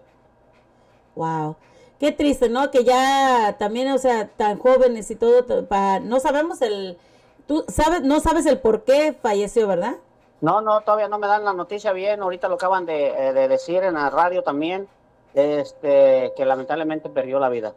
Wow. 1.15 1.55
Qué 2.01 2.11
triste, 2.11 2.49
¿no? 2.49 2.71
Que 2.71 2.83
ya 2.83 3.57
también, 3.59 3.91
o 3.91 3.97
sea, 3.99 4.27
tan 4.27 4.57
jóvenes 4.57 5.11
y 5.11 5.15
todo, 5.15 5.67
para, 5.67 5.99
no 5.99 6.19
sabemos 6.19 6.59
el, 6.63 6.97
tú 7.45 7.63
sabes, 7.67 8.01
no 8.01 8.19
sabes 8.19 8.47
el 8.47 8.57
por 8.57 8.85
qué 8.85 9.13
falleció, 9.13 9.67
¿verdad? 9.67 9.97
No, 10.41 10.61
no, 10.61 10.81
todavía 10.81 11.09
no 11.09 11.19
me 11.19 11.27
dan 11.27 11.45
la 11.45 11.53
noticia 11.53 11.93
bien, 11.93 12.23
ahorita 12.23 12.47
lo 12.47 12.55
acaban 12.55 12.87
de, 12.87 13.09
eh, 13.09 13.47
decir 13.47 13.83
en 13.83 13.93
la 13.93 14.09
radio 14.09 14.41
también, 14.41 14.87
este, 15.35 16.33
que 16.35 16.43
lamentablemente 16.43 17.07
perdió 17.07 17.39
la 17.39 17.49
vida. 17.49 17.75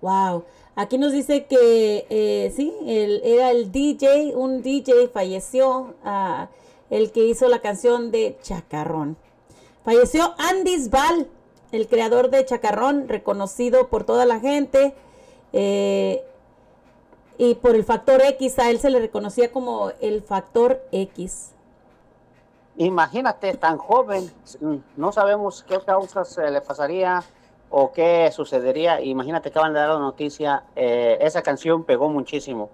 Wow, 0.00 0.42
aquí 0.74 0.98
nos 0.98 1.12
dice 1.12 1.44
que 1.44 2.06
eh, 2.10 2.52
sí, 2.56 2.76
el, 2.84 3.22
era 3.22 3.52
el 3.52 3.70
DJ, 3.70 4.34
un 4.34 4.62
DJ 4.62 5.10
falleció, 5.14 5.94
uh, 6.04 6.48
el 6.90 7.12
que 7.12 7.20
hizo 7.20 7.46
la 7.46 7.60
canción 7.60 8.10
de 8.10 8.36
Chacarrón. 8.42 9.16
Falleció 9.84 10.34
Andy 10.38 10.88
Val, 10.88 11.28
el 11.72 11.88
creador 11.88 12.30
de 12.30 12.44
Chacarrón, 12.44 13.08
reconocido 13.08 13.88
por 13.88 14.04
toda 14.04 14.24
la 14.26 14.40
gente. 14.40 14.94
Eh, 15.52 16.24
y 17.38 17.54
por 17.54 17.74
el 17.74 17.84
factor 17.84 18.20
X, 18.22 18.58
a 18.58 18.70
él 18.70 18.78
se 18.78 18.90
le 18.90 19.00
reconocía 19.00 19.50
como 19.50 19.92
el 20.00 20.22
factor 20.22 20.82
X. 20.92 21.52
Imagínate, 22.76 23.54
tan 23.54 23.78
joven, 23.78 24.30
no 24.96 25.12
sabemos 25.12 25.64
qué 25.66 25.78
causas 25.80 26.36
le 26.36 26.60
pasaría 26.60 27.22
o 27.70 27.92
qué 27.92 28.30
sucedería. 28.32 29.00
Imagínate, 29.00 29.48
acaban 29.48 29.72
de 29.72 29.80
dar 29.80 29.90
la 29.90 29.98
noticia, 29.98 30.64
eh, 30.76 31.18
esa 31.20 31.42
canción 31.42 31.84
pegó 31.84 32.08
muchísimo. 32.08 32.68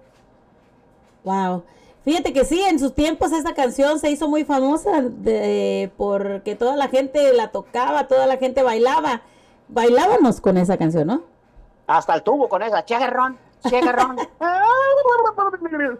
Wow. 1.23 1.63
Fíjate 2.07 2.31
que 2.31 2.45
sí, 2.45 2.61
en 2.61 2.79
sus 2.79 2.95
tiempos 2.95 3.33
esta 3.33 3.53
canción 3.53 3.99
se 3.99 4.09
hizo 4.09 4.29
muy 4.29 4.45
famosa 4.45 5.01
de, 5.01 5.91
porque 5.97 6.55
toda 6.55 6.77
la 6.77 6.87
gente 6.87 7.33
la 7.33 7.51
tocaba, 7.51 8.07
toda 8.07 8.25
la 8.27 8.37
gente 8.37 8.63
bailaba. 8.63 9.23
Bailábamos 9.67 10.39
con 10.39 10.55
esa 10.55 10.77
canción, 10.77 11.07
¿no? 11.07 11.23
Hasta 11.85 12.15
el 12.15 12.23
tubo 12.23 12.47
con 12.47 12.63
esa, 12.63 12.85
chagarrón, 12.85 13.37
chagarrón. 13.69 14.15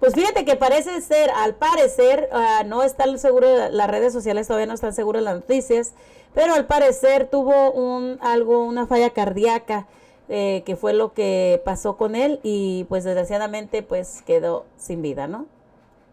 Pues 0.00 0.14
fíjate 0.14 0.44
que 0.44 0.56
parece 0.56 1.00
ser, 1.00 1.30
al 1.30 1.54
parecer, 1.54 2.28
uh, 2.32 2.66
no 2.66 2.82
están 2.82 3.18
seguros, 3.18 3.70
las 3.70 3.88
redes 3.88 4.12
sociales 4.12 4.46
todavía 4.48 4.66
no 4.66 4.74
están 4.74 4.92
seguras 4.92 5.22
las 5.22 5.36
noticias, 5.36 5.94
pero 6.34 6.54
al 6.54 6.66
parecer 6.66 7.28
tuvo 7.28 7.70
un 7.70 8.18
algo, 8.22 8.64
una 8.64 8.86
falla 8.86 9.10
cardíaca, 9.10 9.86
eh, 10.28 10.62
que 10.64 10.76
fue 10.76 10.94
lo 10.94 11.12
que 11.12 11.60
pasó 11.64 11.96
con 11.96 12.14
él 12.14 12.40
y 12.42 12.84
pues 12.84 13.04
desgraciadamente 13.04 13.82
pues 13.82 14.22
quedó 14.22 14.64
sin 14.76 15.02
vida, 15.02 15.26
¿no? 15.26 15.46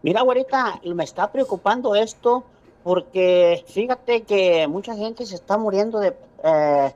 Mira, 0.02 0.22
güerita, 0.22 0.80
me 0.84 1.04
está 1.04 1.32
preocupando 1.32 1.94
esto 1.94 2.44
porque 2.82 3.64
fíjate 3.68 4.22
que 4.22 4.66
mucha 4.68 4.94
gente 4.96 5.24
se 5.24 5.36
está 5.36 5.56
muriendo 5.56 6.00
de, 6.00 6.16
eh, 6.42 6.92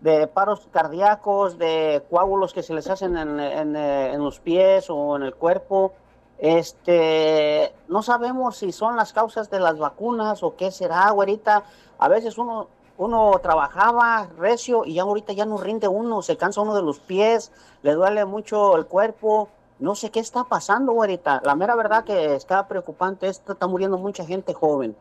de 0.00 0.26
paros 0.28 0.68
cardíacos, 0.70 1.58
de 1.58 2.02
coágulos 2.08 2.52
que 2.52 2.62
se 2.62 2.72
les 2.72 2.88
hacen 2.88 3.16
en, 3.16 3.40
en, 3.40 3.76
eh, 3.76 4.14
los 4.18 4.40
pies 4.40 4.86
o 4.88 5.16
en 5.16 5.24
el 5.24 5.34
cuerpo. 5.34 5.92
Este, 6.38 7.72
no 7.88 8.02
sabemos 8.02 8.58
si 8.58 8.70
son 8.70 8.96
las 8.96 9.12
causas 9.12 9.50
de 9.50 9.58
las 9.58 9.78
vacunas 9.78 10.42
o 10.42 10.54
qué 10.54 10.70
será, 10.70 11.10
güerita. 11.10 11.64
A 11.98 12.08
veces 12.08 12.38
uno, 12.38 12.68
uno 12.98 13.38
trabajaba 13.42 14.28
recio 14.38 14.84
y 14.84 14.94
ya 14.94 15.02
ahorita 15.02 15.32
ya 15.32 15.44
no 15.44 15.58
rinde 15.58 15.88
uno, 15.88 16.22
se 16.22 16.36
cansa 16.36 16.60
uno 16.60 16.74
de 16.74 16.82
los 16.82 16.98
pies, 16.98 17.52
le 17.82 17.92
duele 17.92 18.24
mucho 18.24 18.76
el 18.76 18.86
cuerpo. 18.86 19.48
No 19.78 19.94
sé 19.94 20.10
qué 20.10 20.20
está 20.20 20.44
pasando, 20.44 20.92
güerita. 20.92 21.42
La 21.44 21.54
mera 21.54 21.74
verdad 21.74 22.04
que 22.04 22.34
está 22.34 22.66
preocupante, 22.66 23.28
esto 23.28 23.52
está 23.52 23.66
muriendo 23.66 23.98
mucha 23.98 24.24
gente 24.24 24.54
joven. 24.54 24.96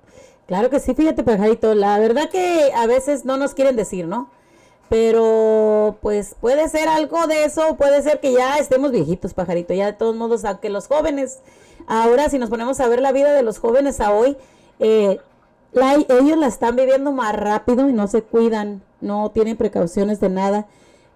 Claro 0.47 0.69
que 0.69 0.81
sí, 0.81 0.93
fíjate, 0.93 1.23
pajarito. 1.23 1.73
La 1.73 1.97
verdad 1.97 2.29
que 2.29 2.73
a 2.75 2.85
veces 2.85 3.23
no 3.23 3.37
nos 3.37 3.53
quieren 3.53 3.77
decir, 3.77 4.05
¿no? 4.05 4.29
Pero 4.89 5.97
pues 6.01 6.35
puede 6.39 6.67
ser 6.69 6.87
algo 6.89 7.25
de 7.25 7.45
eso, 7.45 7.75
puede 7.77 8.01
ser 8.03 8.19
que 8.19 8.33
ya 8.33 8.57
estemos 8.57 8.91
viejitos, 8.91 9.33
pajarito. 9.33 9.73
Ya 9.73 9.85
de 9.85 9.93
todos 9.93 10.15
modos, 10.15 10.43
aunque 10.45 10.69
los 10.69 10.87
jóvenes, 10.87 11.39
ahora 11.87 12.29
si 12.29 12.37
nos 12.37 12.49
ponemos 12.49 12.79
a 12.79 12.87
ver 12.87 13.01
la 13.01 13.11
vida 13.11 13.33
de 13.33 13.41
los 13.41 13.57
jóvenes 13.57 13.99
a 13.99 14.11
hoy, 14.11 14.37
eh, 14.79 15.19
la, 15.71 15.95
ellos 15.95 16.37
la 16.37 16.47
están 16.47 16.75
viviendo 16.75 17.11
más 17.11 17.35
rápido 17.35 17.89
y 17.89 17.93
no 17.93 18.07
se 18.07 18.21
cuidan, 18.21 18.81
no 19.01 19.31
tienen 19.31 19.57
precauciones 19.57 20.19
de 20.19 20.29
nada. 20.29 20.67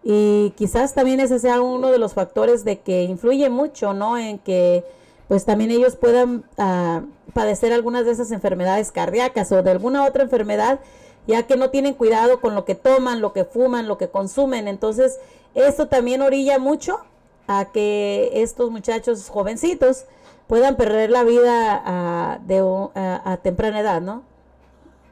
Y 0.04 0.54
quizás 0.56 0.94
también 0.94 1.20
ese 1.20 1.40
sea 1.40 1.62
uno 1.62 1.92
de 1.92 1.98
los 1.98 2.14
factores 2.14 2.64
de 2.64 2.80
que 2.80 3.04
influye 3.04 3.50
mucho, 3.50 3.94
¿no? 3.94 4.18
En 4.18 4.40
que 4.40 4.84
pues 5.28 5.46
también 5.46 5.72
ellos 5.72 5.96
puedan 5.96 6.44
uh, 6.58 7.32
padecer 7.34 7.72
algunas 7.72 8.06
de 8.06 8.12
esas 8.12 8.32
enfermedades 8.32 8.92
cardíacas 8.92 9.52
o 9.52 9.62
de 9.62 9.72
alguna 9.72 10.06
otra 10.06 10.24
enfermedad, 10.24 10.80
ya 11.28 11.44
que 11.44 11.56
no 11.56 11.70
tienen 11.70 11.94
cuidado 11.94 12.42
con 12.42 12.56
lo 12.56 12.66
que 12.66 12.76
toman, 12.76 13.22
lo 13.22 13.32
que 13.32 13.46
fuman, 13.46 13.88
lo 13.88 13.98
que 13.98 14.10
consumen. 14.10 14.68
Entonces, 14.68 15.20
esto 15.54 15.88
también 15.88 16.22
orilla 16.22 16.58
mucho 16.58 17.00
a 17.48 17.66
que 17.66 18.32
estos 18.34 18.72
muchachos 18.72 19.30
jovencitos 19.30 20.06
puedan 20.48 20.78
perder 20.78 21.12
la 21.12 21.24
vida 21.24 22.40
uh, 22.42 22.48
de, 22.48 22.64
uh, 22.64 22.92
a 22.96 23.38
temprana 23.44 23.82
edad, 23.82 24.02
¿no? 24.02 24.24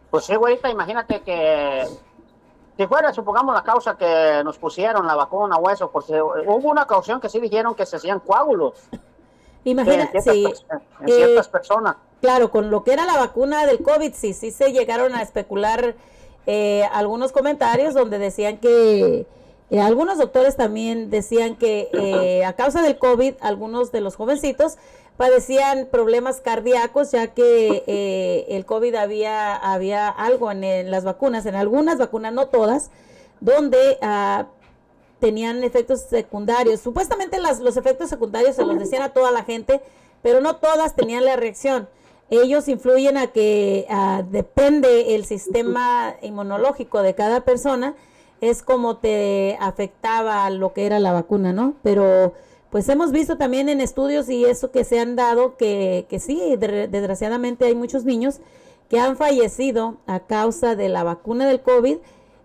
Pues 0.09 0.25
sí, 0.25 0.35
güerita, 0.35 0.69
imagínate 0.69 1.21
que 1.21 1.85
si 2.77 2.87
fuera, 2.87 3.11
supongamos, 3.13 3.55
la 3.55 3.63
causa 3.63 3.97
que 3.97 4.41
nos 4.43 4.57
pusieron 4.57 5.07
la 5.07 5.15
vacuna 5.15 5.57
o 5.57 5.69
eso, 5.69 5.89
porque 5.89 6.21
hubo 6.21 6.69
una 6.69 6.83
ocasión 6.83 7.19
que 7.19 7.27
sí 7.29 7.39
dijeron 7.39 7.73
que 7.75 7.85
se 7.85 7.97
hacían 7.97 8.19
coágulos. 8.19 8.73
Imagínate, 9.63 10.21
sí. 10.21 10.45
En 11.01 11.07
ciertas 11.07 11.47
eh, 11.47 11.51
personas. 11.51 11.95
Claro, 12.21 12.51
con 12.51 12.69
lo 12.69 12.83
que 12.83 12.93
era 12.93 13.05
la 13.05 13.17
vacuna 13.17 13.65
del 13.65 13.81
COVID, 13.81 14.13
sí, 14.13 14.33
sí 14.33 14.51
se 14.51 14.71
llegaron 14.71 15.13
a 15.13 15.21
especular 15.21 15.95
eh, 16.45 16.83
algunos 16.93 17.31
comentarios 17.31 17.93
donde 17.93 18.19
decían 18.19 18.57
que 18.57 19.27
eh, 19.69 19.81
algunos 19.81 20.17
doctores 20.17 20.55
también 20.55 21.09
decían 21.09 21.57
que 21.57 21.89
eh, 21.91 22.45
a 22.45 22.53
causa 22.53 22.81
del 22.81 22.97
COVID, 22.97 23.33
algunos 23.41 23.91
de 23.91 23.99
los 23.99 24.15
jovencitos 24.15 24.77
padecían 25.17 25.87
problemas 25.91 26.41
cardíacos, 26.41 27.11
ya 27.11 27.27
que 27.33 27.83
eh, 27.87 28.45
el 28.49 28.65
COVID 28.65 28.95
había, 28.95 29.55
había 29.55 30.07
algo 30.07 30.51
en, 30.51 30.91
las 30.91 31.03
vacunas, 31.03 31.45
en 31.47 31.55
algunas 31.55 31.97
vacunas, 31.97 32.31
no 32.33 32.47
todas, 32.47 32.91
donde 33.39 33.97
ah, 34.01 34.45
tenían 35.19 35.63
efectos 35.63 36.01
secundarios. 36.01 36.79
Supuestamente 36.79 37.39
las, 37.39 37.59
los 37.59 37.77
efectos 37.77 38.09
secundarios 38.09 38.55
se 38.55 38.63
los 38.63 38.77
decían 38.77 39.01
a 39.01 39.09
toda 39.09 39.31
la 39.31 39.43
gente, 39.43 39.81
pero 40.21 40.39
no 40.39 40.57
todas 40.57 40.95
tenían 40.95 41.25
la 41.25 41.35
reacción. 41.35 41.89
Ellos 42.29 42.67
influyen 42.67 43.17
a 43.17 43.27
que 43.27 43.87
ah, 43.89 44.23
depende 44.29 45.15
el 45.15 45.25
sistema 45.25 46.15
inmunológico 46.21 47.01
de 47.01 47.15
cada 47.15 47.41
persona, 47.41 47.95
es 48.39 48.61
como 48.61 48.97
te 48.97 49.57
afectaba 49.59 50.47
lo 50.51 50.73
que 50.73 50.85
era 50.85 50.99
la 50.99 51.11
vacuna, 51.11 51.53
¿no? 51.53 51.73
Pero 51.81 52.33
pues 52.69 52.89
hemos 52.89 53.11
visto 53.11 53.37
también 53.37 53.69
en 53.69 53.81
estudios 53.81 54.29
y 54.29 54.45
eso 54.45 54.71
que 54.71 54.83
se 54.83 54.99
han 54.99 55.15
dado 55.15 55.55
que, 55.55 56.05
que 56.09 56.19
sí, 56.19 56.55
desgraciadamente 56.57 57.65
hay 57.65 57.75
muchos 57.75 58.03
niños 58.03 58.41
que 58.89 58.99
han 58.99 59.17
fallecido 59.17 59.95
a 60.05 60.21
causa 60.21 60.75
de 60.75 60.89
la 60.89 61.03
vacuna 61.03 61.47
del 61.47 61.61
COVID 61.61 61.97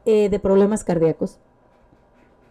eh, 0.05 0.29
de 0.29 0.39
problemas 0.39 0.85
cardíacos. 0.85 1.39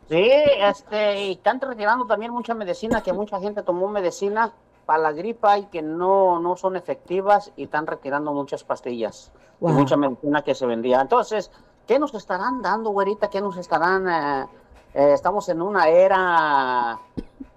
Sí, 0.09 0.29
este, 0.29 1.25
y 1.27 1.31
están 1.33 1.61
retirando 1.61 2.05
también 2.05 2.31
mucha 2.31 2.53
medicina, 2.53 3.01
que 3.01 3.13
mucha 3.13 3.39
gente 3.39 3.63
tomó 3.63 3.87
medicina 3.87 4.51
para 4.85 5.03
la 5.03 5.11
gripa 5.13 5.57
y 5.57 5.65
que 5.65 5.81
no, 5.81 6.39
no 6.39 6.57
son 6.57 6.75
efectivas 6.75 7.51
y 7.55 7.63
están 7.63 7.87
retirando 7.87 8.33
muchas 8.33 8.63
pastillas 8.63 9.31
y 9.61 9.65
mucha 9.67 9.95
medicina 9.95 10.41
que 10.41 10.55
se 10.55 10.65
vendía. 10.65 10.99
Entonces, 10.99 11.51
¿qué 11.87 11.97
nos 11.99 12.13
estarán 12.13 12.61
dando, 12.61 12.89
güerita? 12.89 13.29
¿Qué 13.29 13.39
nos 13.39 13.55
estarán... 13.57 14.09
Eh, 14.09 14.47
eh, 14.93 15.13
estamos 15.13 15.47
en 15.47 15.61
una 15.61 15.87
era 15.87 16.99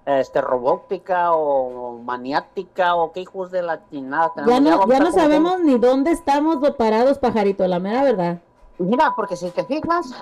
este 0.07 0.41
robótica 0.41 1.33
o 1.33 1.99
maniática 1.99 2.95
o 2.95 3.13
qué 3.13 3.21
hijos 3.21 3.51
de 3.51 3.63
la 3.63 3.89
chinada 3.89 4.33
Ya 4.47 4.61
no, 4.61 4.87
ya 4.87 5.01
no 5.01 5.13
sabemos 5.13 5.61
ni 5.61 5.79
dónde 5.79 6.11
estamos 6.13 6.59
parados, 6.77 7.19
pajarito, 7.19 7.67
la 7.67 7.79
mera 7.79 8.03
verdad. 8.03 8.39
Mira, 8.79 9.13
porque 9.17 9.37
si 9.37 9.51
te 9.51 9.65
fijas, 9.65 10.13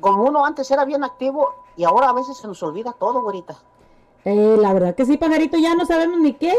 como 0.00 0.24
uno 0.24 0.44
antes 0.44 0.70
era 0.70 0.84
bien 0.84 1.04
activo 1.04 1.54
y 1.76 1.84
ahora 1.84 2.08
a 2.08 2.12
veces 2.12 2.36
se 2.36 2.46
nos 2.48 2.62
olvida 2.62 2.92
todo, 2.92 3.20
güerita. 3.20 3.56
Eh, 4.24 4.56
la 4.58 4.72
verdad 4.72 4.94
que 4.94 5.04
sí, 5.04 5.16
pajarito, 5.16 5.58
ya 5.58 5.74
no 5.74 5.84
sabemos 5.84 6.18
ni 6.18 6.32
qué. 6.34 6.56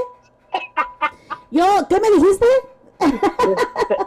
Yo, 1.51 1.65
¿qué 1.89 1.99
me 1.99 2.11
dijiste? 2.11 2.45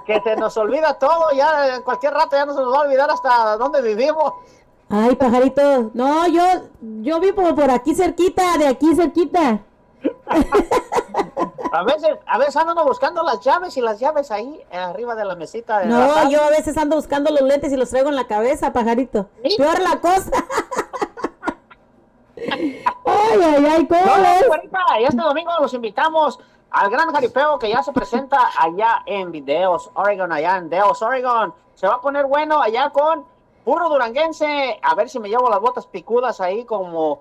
que, 0.07 0.21
se 0.23 0.37
nos 0.37 0.57
olvida 0.57 0.99
todo, 0.99 1.31
ya 1.35 1.77
en 1.77 1.83
cualquier 1.83 2.15
rato 2.15 2.37
ya 2.37 2.47
no 2.47 2.55
se 2.55 2.61
nos 2.61 2.73
va 2.73 2.79
a 2.79 2.83
olvidar 2.83 3.11
hasta 3.11 3.57
dónde 3.57 3.83
vivimos. 3.83 4.33
Ay, 4.91 5.17
pajarito, 5.17 5.91
no, 5.93 6.27
yo, 6.29 6.43
yo 6.81 7.21
vivo 7.21 7.55
por 7.55 7.71
aquí 7.71 7.95
cerquita, 7.95 8.57
de 8.57 8.67
aquí 8.67 8.95
cerquita. 8.95 9.61
a 11.73 11.83
veces, 11.83 12.17
a 12.25 12.39
veces 12.39 12.57
ando 12.57 12.85
buscando 12.85 13.23
las 13.23 13.41
llaves 13.41 13.77
y 13.77 13.83
las 13.83 14.01
llaves 14.01 14.31
ahí 14.31 14.65
arriba 14.73 15.15
de 15.15 15.27
la 15.27 15.35
mesita. 15.35 15.81
De 15.81 15.87
no, 15.87 16.31
yo 16.31 16.43
a 16.43 16.51
veces 16.51 16.77
ando 16.79 16.97
buscando 16.97 17.31
los 17.31 17.43
lentes 17.43 17.71
y 17.73 17.77
los 17.77 17.91
traigo 17.91 18.09
en 18.09 18.17
la 18.17 18.27
cabeza, 18.27 18.73
pajarito. 18.73 19.29
Peor 19.59 19.79
la 19.81 20.01
cosa. 20.01 20.31
ay, 22.37 23.41
ay, 23.45 23.67
ay, 23.67 23.87
¿cómo 23.87 24.01
no, 24.07 24.17
no, 24.17 25.07
este 25.07 25.23
domingo 25.23 25.53
los 25.61 25.75
invitamos 25.75 26.39
al 26.71 26.91
gran 26.91 27.13
jaripeo 27.13 27.59
que 27.59 27.69
ya 27.69 27.83
se 27.83 27.93
presenta 27.93 28.39
allá 28.59 29.03
en 29.05 29.33
Videos, 29.33 29.91
Oregon, 29.95 30.33
allá 30.33 30.57
en 30.57 30.71
Deos, 30.71 31.03
Oregon. 31.03 31.53
Se 31.75 31.87
va 31.87 31.95
a 31.95 32.01
poner 32.01 32.27
bueno 32.27 32.61
allá 32.61 32.91
con 32.91 33.25
Puro 33.69 33.91
duranguense, 33.91 34.81
a 34.81 34.95
ver 34.95 35.11
si 35.11 35.21
me 35.21 35.29
llevo 35.29 35.51
las 35.51 35.61
botas 35.61 35.85
picudas 35.85 36.41
ahí 36.41 36.65
como 36.65 37.21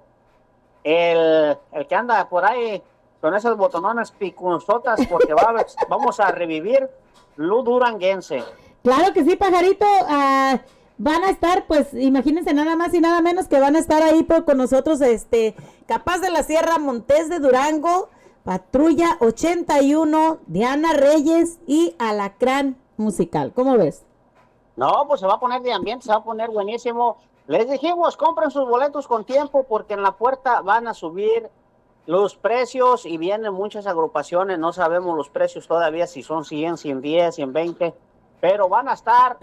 el, 0.82 1.58
el 1.74 1.88
que 1.88 1.94
anda 1.94 2.30
por 2.30 2.46
ahí 2.46 2.82
con 3.20 3.36
esas 3.36 3.58
botononas 3.58 4.12
picuzotas 4.12 5.06
porque 5.08 5.34
va, 5.34 5.54
vamos 5.90 6.22
a 6.22 6.32
revivir 6.32 6.90
lo 7.36 7.64
duranguense. 7.64 8.46
Claro 8.82 9.12
que 9.12 9.26
sí, 9.26 9.36
pajarito. 9.36 9.86
Uh, 9.86 10.58
van 10.98 11.24
a 11.26 11.32
estar, 11.32 11.68
pues, 11.68 11.94
imagínense 11.94 12.54
nada 12.54 12.78
más 12.78 12.94
y 12.94 13.02
nada 13.02 13.20
menos 13.20 13.50
que 13.50 13.60
van 13.60 13.76
a 13.76 13.80
estar 13.80 14.02
ahí 14.02 14.26
con 14.46 14.58
nosotros, 14.58 15.02
este, 15.02 15.54
Capaz 15.86 16.20
de 16.20 16.30
la 16.30 16.44
Sierra 16.44 16.78
Montés 16.78 17.28
de 17.28 17.40
Durango, 17.40 18.08
Patrulla 18.46 19.18
81, 19.20 20.38
Diana 20.48 20.94
Reyes 20.94 21.60
y 21.68 21.94
Alacrán 22.00 22.78
Musical. 22.96 23.52
¿Cómo 23.54 23.78
ves? 23.78 24.07
No, 24.78 25.06
pues 25.08 25.20
se 25.20 25.28
va 25.28 25.34
a 25.34 25.40
poner 25.40 25.62
de 25.64 25.74
ambiente, 25.74 26.06
se 26.06 26.12
va 26.12 26.20
a 26.20 26.24
poner 26.24 26.50
buenísimo. 26.52 27.18
Les 27.48 27.70
dijimos, 27.70 28.16
compren 28.16 28.52
sus 28.52 28.70
boletos 28.70 29.08
con 29.08 29.26
tiempo 29.26 29.64
porque 29.64 29.96
en 29.96 30.04
la 30.04 30.12
puerta 30.12 30.62
van 30.62 30.88
a 30.88 30.94
subir 30.94 31.50
los 32.06 32.36
precios 32.36 33.06
y 33.06 33.18
vienen 33.18 33.54
muchas 33.54 33.88
agrupaciones. 33.88 34.60
No 34.60 34.72
sabemos 34.72 35.18
los 35.18 35.30
precios 35.30 35.68
todavía, 35.68 36.06
si 36.06 36.22
son 36.22 36.46
100, 36.46 36.78
110, 36.78 37.36
120, 37.36 37.96
pero 38.40 38.70
van 38.70 38.88
a 38.88 38.94
estar 38.94 39.38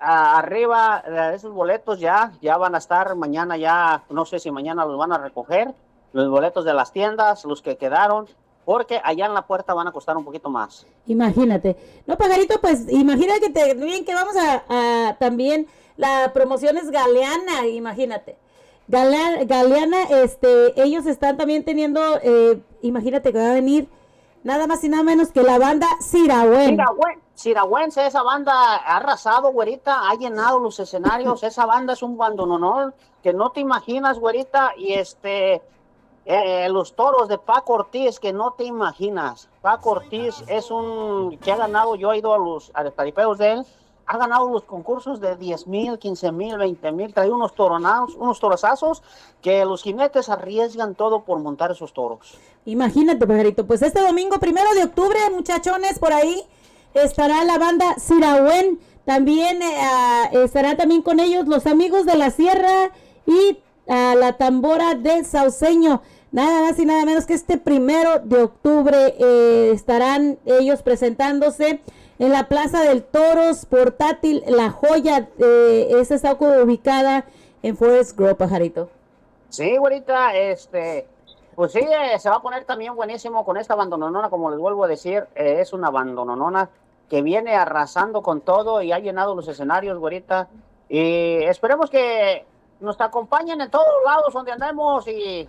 arriba 0.00 1.02
de 1.06 1.34
esos 1.34 1.52
boletos 1.52 2.00
ya, 2.00 2.32
ya 2.40 2.56
van 2.56 2.74
a 2.74 2.78
estar 2.78 3.14
mañana 3.14 3.56
ya, 3.56 4.04
no 4.08 4.24
sé 4.24 4.38
si 4.38 4.50
mañana 4.50 4.86
los 4.86 4.96
van 4.96 5.12
a 5.12 5.18
recoger, 5.18 5.74
los 6.12 6.30
boletos 6.30 6.64
de 6.64 6.72
las 6.72 6.92
tiendas, 6.92 7.44
los 7.44 7.60
que 7.60 7.76
quedaron 7.76 8.26
porque 8.68 9.00
allá 9.02 9.24
en 9.24 9.32
la 9.32 9.46
puerta 9.46 9.72
van 9.72 9.88
a 9.88 9.92
costar 9.92 10.14
un 10.18 10.26
poquito 10.26 10.50
más. 10.50 10.86
Imagínate. 11.06 11.74
No, 12.06 12.18
pajarito, 12.18 12.60
pues 12.60 12.84
imagínate 12.90 13.40
que 13.40 13.48
te, 13.48 13.72
bien 13.72 14.04
que 14.04 14.12
vamos 14.12 14.34
a, 14.36 15.16
también, 15.18 15.66
la 15.96 16.32
promoción 16.34 16.76
es 16.76 16.90
galeana, 16.90 17.66
imagínate. 17.66 18.36
Galeana, 18.86 20.02
este, 20.10 20.78
ellos 20.82 21.06
están 21.06 21.38
también 21.38 21.64
teniendo, 21.64 22.18
eh, 22.22 22.62
imagínate 22.82 23.32
que 23.32 23.38
va 23.38 23.52
a 23.52 23.54
venir 23.54 23.88
nada 24.44 24.66
más 24.66 24.84
y 24.84 24.90
nada 24.90 25.02
menos 25.02 25.32
que 25.32 25.42
la 25.42 25.58
banda 25.58 25.86
Sirahuen. 26.00 26.78
Sirahuense, 27.32 28.06
esa 28.06 28.22
banda 28.22 28.52
ha 28.52 28.98
arrasado, 28.98 29.50
güerita, 29.50 30.10
ha 30.10 30.14
llenado 30.16 30.60
los 30.60 30.78
escenarios, 30.78 31.42
esa 31.42 31.64
banda 31.64 31.94
es 31.94 32.02
un 32.02 32.18
bandononón 32.18 32.92
que 33.22 33.32
no 33.32 33.50
te 33.50 33.60
imaginas, 33.60 34.18
güerita, 34.18 34.72
y 34.76 34.92
este, 34.92 35.62
eh, 36.30 36.68
los 36.68 36.94
toros 36.94 37.26
de 37.26 37.38
Paco 37.38 37.72
Ortiz, 37.72 38.20
que 38.20 38.34
no 38.34 38.52
te 38.52 38.64
imaginas. 38.64 39.48
Paco 39.62 39.92
Ortiz 39.92 40.44
es 40.46 40.70
un 40.70 41.38
que 41.38 41.50
ha 41.50 41.56
ganado, 41.56 41.94
yo 41.96 42.12
he 42.12 42.18
ido 42.18 42.34
a 42.34 42.38
los, 42.38 42.70
a 42.74 42.82
los 42.82 43.38
de 43.38 43.52
él, 43.52 43.66
ha 44.04 44.18
ganado 44.18 44.50
los 44.50 44.62
concursos 44.64 45.20
de 45.20 45.36
10 45.36 45.66
mil, 45.68 45.98
15 45.98 46.30
mil, 46.32 46.58
20 46.58 46.92
mil, 46.92 47.14
trae 47.14 47.30
unos 47.30 47.54
toronados, 47.54 48.14
unos 48.14 48.38
torozazos 48.40 49.02
que 49.40 49.64
los 49.64 49.82
jinetes 49.82 50.28
arriesgan 50.28 50.94
todo 50.94 51.22
por 51.22 51.38
montar 51.38 51.70
esos 51.70 51.94
toros. 51.94 52.36
Imagínate, 52.66 53.26
pajarito, 53.26 53.66
pues 53.66 53.80
este 53.80 54.02
domingo 54.02 54.38
primero 54.38 54.74
de 54.74 54.84
octubre, 54.84 55.18
muchachones, 55.34 55.98
por 55.98 56.12
ahí 56.12 56.42
estará 56.92 57.42
la 57.46 57.56
banda 57.56 57.94
Sirahuen, 57.98 58.78
también 59.06 59.62
eh, 59.62 60.44
estará 60.44 60.76
también 60.76 61.00
con 61.00 61.20
ellos 61.20 61.46
los 61.48 61.66
amigos 61.66 62.04
de 62.04 62.16
la 62.16 62.30
sierra 62.30 62.90
y 63.24 63.60
la 63.86 64.36
tambora 64.36 64.94
de 64.94 65.24
Sauceño. 65.24 66.02
Nada 66.30 66.62
más 66.62 66.78
y 66.78 66.84
nada 66.84 67.04
menos 67.04 67.26
que 67.26 67.34
este 67.34 67.58
primero 67.58 68.18
de 68.20 68.42
octubre 68.42 69.14
eh, 69.18 69.70
estarán 69.72 70.38
ellos 70.44 70.82
presentándose 70.82 71.80
en 72.18 72.32
la 72.32 72.48
Plaza 72.48 72.82
del 72.82 73.02
Toros 73.02 73.64
portátil 73.64 74.42
La 74.46 74.70
Joya. 74.70 75.28
Eh, 75.38 75.88
esa 75.90 76.14
está 76.14 76.34
ubicada 76.34 77.24
en 77.62 77.76
Forest 77.76 78.16
Grove, 78.16 78.34
pajarito. 78.34 78.90
Sí, 79.48 79.76
güerita, 79.78 80.36
este, 80.36 81.06
pues 81.54 81.72
sí, 81.72 81.80
eh, 81.80 82.18
se 82.18 82.28
va 82.28 82.36
a 82.36 82.42
poner 82.42 82.64
también 82.64 82.94
buenísimo 82.94 83.44
con 83.44 83.56
esta 83.56 83.74
abandononona, 83.74 84.28
como 84.28 84.50
les 84.50 84.58
vuelvo 84.58 84.84
a 84.84 84.88
decir, 84.88 85.26
eh, 85.34 85.56
es 85.60 85.72
una 85.72 85.88
abandononona 85.88 86.68
que 87.08 87.22
viene 87.22 87.54
arrasando 87.54 88.22
con 88.22 88.42
todo 88.42 88.82
y 88.82 88.92
ha 88.92 88.98
llenado 88.98 89.34
los 89.34 89.48
escenarios, 89.48 89.98
güerita. 89.98 90.48
Y 90.88 91.42
esperemos 91.44 91.88
que 91.88 92.44
nos 92.80 93.00
acompañen 93.00 93.60
en 93.60 93.70
todos 93.70 93.86
lados 94.04 94.32
donde 94.34 94.52
andemos 94.52 95.08
y, 95.08 95.48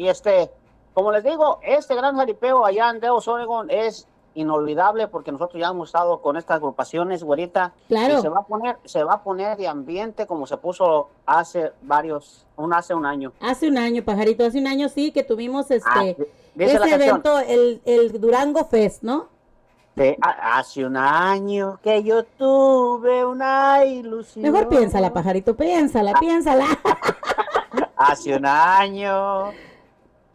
y 0.00 0.08
este, 0.08 0.50
como 0.94 1.12
les 1.12 1.22
digo, 1.22 1.58
este 1.62 1.94
gran 1.94 2.16
jaripeo 2.16 2.64
allá 2.64 2.88
en 2.88 3.00
Deos, 3.00 3.28
Oregon 3.28 3.70
es 3.70 4.08
inolvidable 4.32 5.08
porque 5.08 5.30
nosotros 5.30 5.60
ya 5.60 5.68
hemos 5.68 5.90
estado 5.90 6.22
con 6.22 6.38
estas 6.38 6.56
agrupaciones, 6.56 7.22
güerita. 7.22 7.74
Claro. 7.88 8.18
Y 8.18 8.22
se 8.22 8.30
va 8.30 8.38
a 8.38 8.42
poner, 8.44 8.78
se 8.86 9.04
va 9.04 9.14
a 9.14 9.22
poner 9.22 9.58
de 9.58 9.68
ambiente 9.68 10.26
como 10.26 10.46
se 10.46 10.56
puso 10.56 11.10
hace 11.26 11.72
varios, 11.82 12.46
un 12.56 12.72
hace 12.72 12.94
un 12.94 13.04
año. 13.04 13.34
Hace 13.42 13.68
un 13.68 13.76
año, 13.76 14.02
pajarito, 14.02 14.46
hace 14.46 14.58
un 14.58 14.68
año 14.68 14.88
sí 14.88 15.12
que 15.12 15.22
tuvimos 15.22 15.70
este 15.70 15.86
ah, 15.86 16.02
ese 16.56 16.94
evento, 16.94 17.38
el, 17.40 17.82
el 17.84 18.18
Durango 18.18 18.64
Fest, 18.64 19.02
¿no? 19.02 19.28
De, 19.96 20.16
hace 20.22 20.86
un 20.86 20.96
año 20.96 21.78
que 21.82 22.02
yo 22.02 22.24
tuve 22.24 23.22
una 23.22 23.84
ilusión. 23.84 24.50
Mejor 24.50 24.66
piénsala, 24.70 25.12
pajarito, 25.12 25.54
piénsala, 25.54 26.14
piénsala. 26.14 26.64
hace 27.98 28.34
un 28.34 28.46
año 28.46 29.52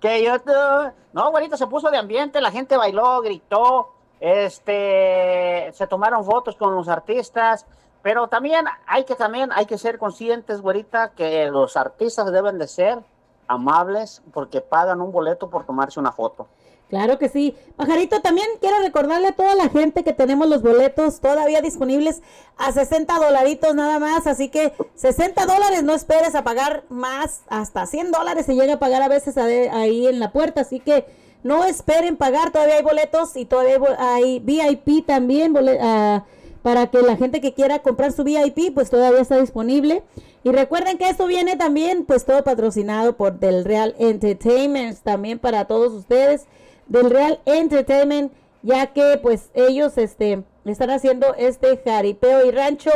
que 0.05 0.23
yo 0.23 0.91
No, 1.13 1.31
güerito, 1.31 1.57
se 1.57 1.67
puso 1.67 1.89
de 1.89 1.97
ambiente, 1.97 2.39
la 2.39 2.51
gente 2.51 2.77
bailó, 2.77 3.21
gritó, 3.21 3.89
este, 4.19 5.71
se 5.73 5.87
tomaron 5.87 6.23
fotos 6.23 6.55
con 6.55 6.75
los 6.75 6.87
artistas, 6.87 7.65
pero 8.03 8.27
también 8.27 8.65
hay 8.85 9.03
que 9.03 9.15
también 9.15 9.51
hay 9.51 9.65
que 9.65 9.79
ser 9.79 9.97
conscientes, 9.97 10.61
güerita, 10.61 11.11
que 11.11 11.47
los 11.49 11.75
artistas 11.75 12.31
deben 12.31 12.59
de 12.59 12.67
ser 12.67 12.99
amables 13.47 14.21
porque 14.31 14.61
pagan 14.61 15.01
un 15.01 15.11
boleto 15.11 15.49
por 15.49 15.65
tomarse 15.65 15.99
una 15.99 16.11
foto. 16.11 16.47
Claro 16.89 17.17
que 17.17 17.29
sí. 17.29 17.55
Pajarito, 17.75 18.21
también 18.21 18.47
quiero 18.61 18.77
recordarle 18.79 19.29
a 19.29 19.31
toda 19.31 19.55
la 19.55 19.69
gente 19.69 20.03
que 20.03 20.13
tenemos 20.13 20.47
los 20.47 20.61
boletos 20.61 21.19
todavía 21.19 21.61
disponibles 21.61 22.21
a 22.57 22.71
60 22.71 23.13
dolaritos 23.17 23.73
nada 23.73 23.99
más. 23.99 24.27
Así 24.27 24.49
que 24.49 24.73
60 24.95 25.45
dólares, 25.45 25.83
no 25.83 25.93
esperes 25.93 26.35
a 26.35 26.43
pagar 26.43 26.83
más. 26.89 27.41
Hasta 27.47 27.85
100 27.87 28.11
dólares 28.11 28.45
se 28.45 28.55
llega 28.55 28.75
a 28.75 28.79
pagar 28.79 29.01
a 29.01 29.07
veces 29.07 29.37
ahí 29.37 30.07
en 30.07 30.19
la 30.19 30.31
puerta. 30.31 30.61
Así 30.61 30.79
que 30.79 31.05
no 31.43 31.65
esperen 31.65 32.17
pagar. 32.17 32.51
Todavía 32.51 32.75
hay 32.75 32.83
boletos 32.83 33.35
y 33.35 33.45
todavía 33.45 33.79
hay 33.97 34.39
VIP 34.39 35.05
también. 35.07 35.55
Ah, 35.81 36.23
para 36.61 36.87
que 36.87 36.99
la 37.03 37.15
gente 37.15 37.41
que 37.41 37.53
quiera 37.53 37.79
comprar 37.79 38.11
su 38.11 38.23
VIP, 38.23 38.73
pues 38.73 38.89
todavía 38.89 39.21
está 39.21 39.39
disponible. 39.39 40.03
Y 40.43 40.51
recuerden 40.51 40.97
que 40.97 41.09
esto 41.09 41.27
viene 41.27 41.55
también, 41.55 42.05
pues 42.05 42.25
todo 42.25 42.43
patrocinado 42.43 43.17
por 43.17 43.39
Del 43.39 43.65
Real 43.65 43.95
Entertainment, 43.99 44.97
también 44.99 45.37
para 45.39 45.65
todos 45.65 45.93
ustedes 45.93 46.45
del 46.87 47.09
Real 47.09 47.39
Entertainment, 47.45 48.31
ya 48.61 48.87
que 48.93 49.19
pues 49.21 49.49
ellos 49.53 49.97
este, 49.97 50.43
están 50.65 50.89
haciendo 50.89 51.35
este 51.35 51.77
jaripeo 51.77 52.45
y 52.45 52.51
rancho 52.51 52.91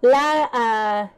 la... 0.00 0.50
Ah, 0.52 1.10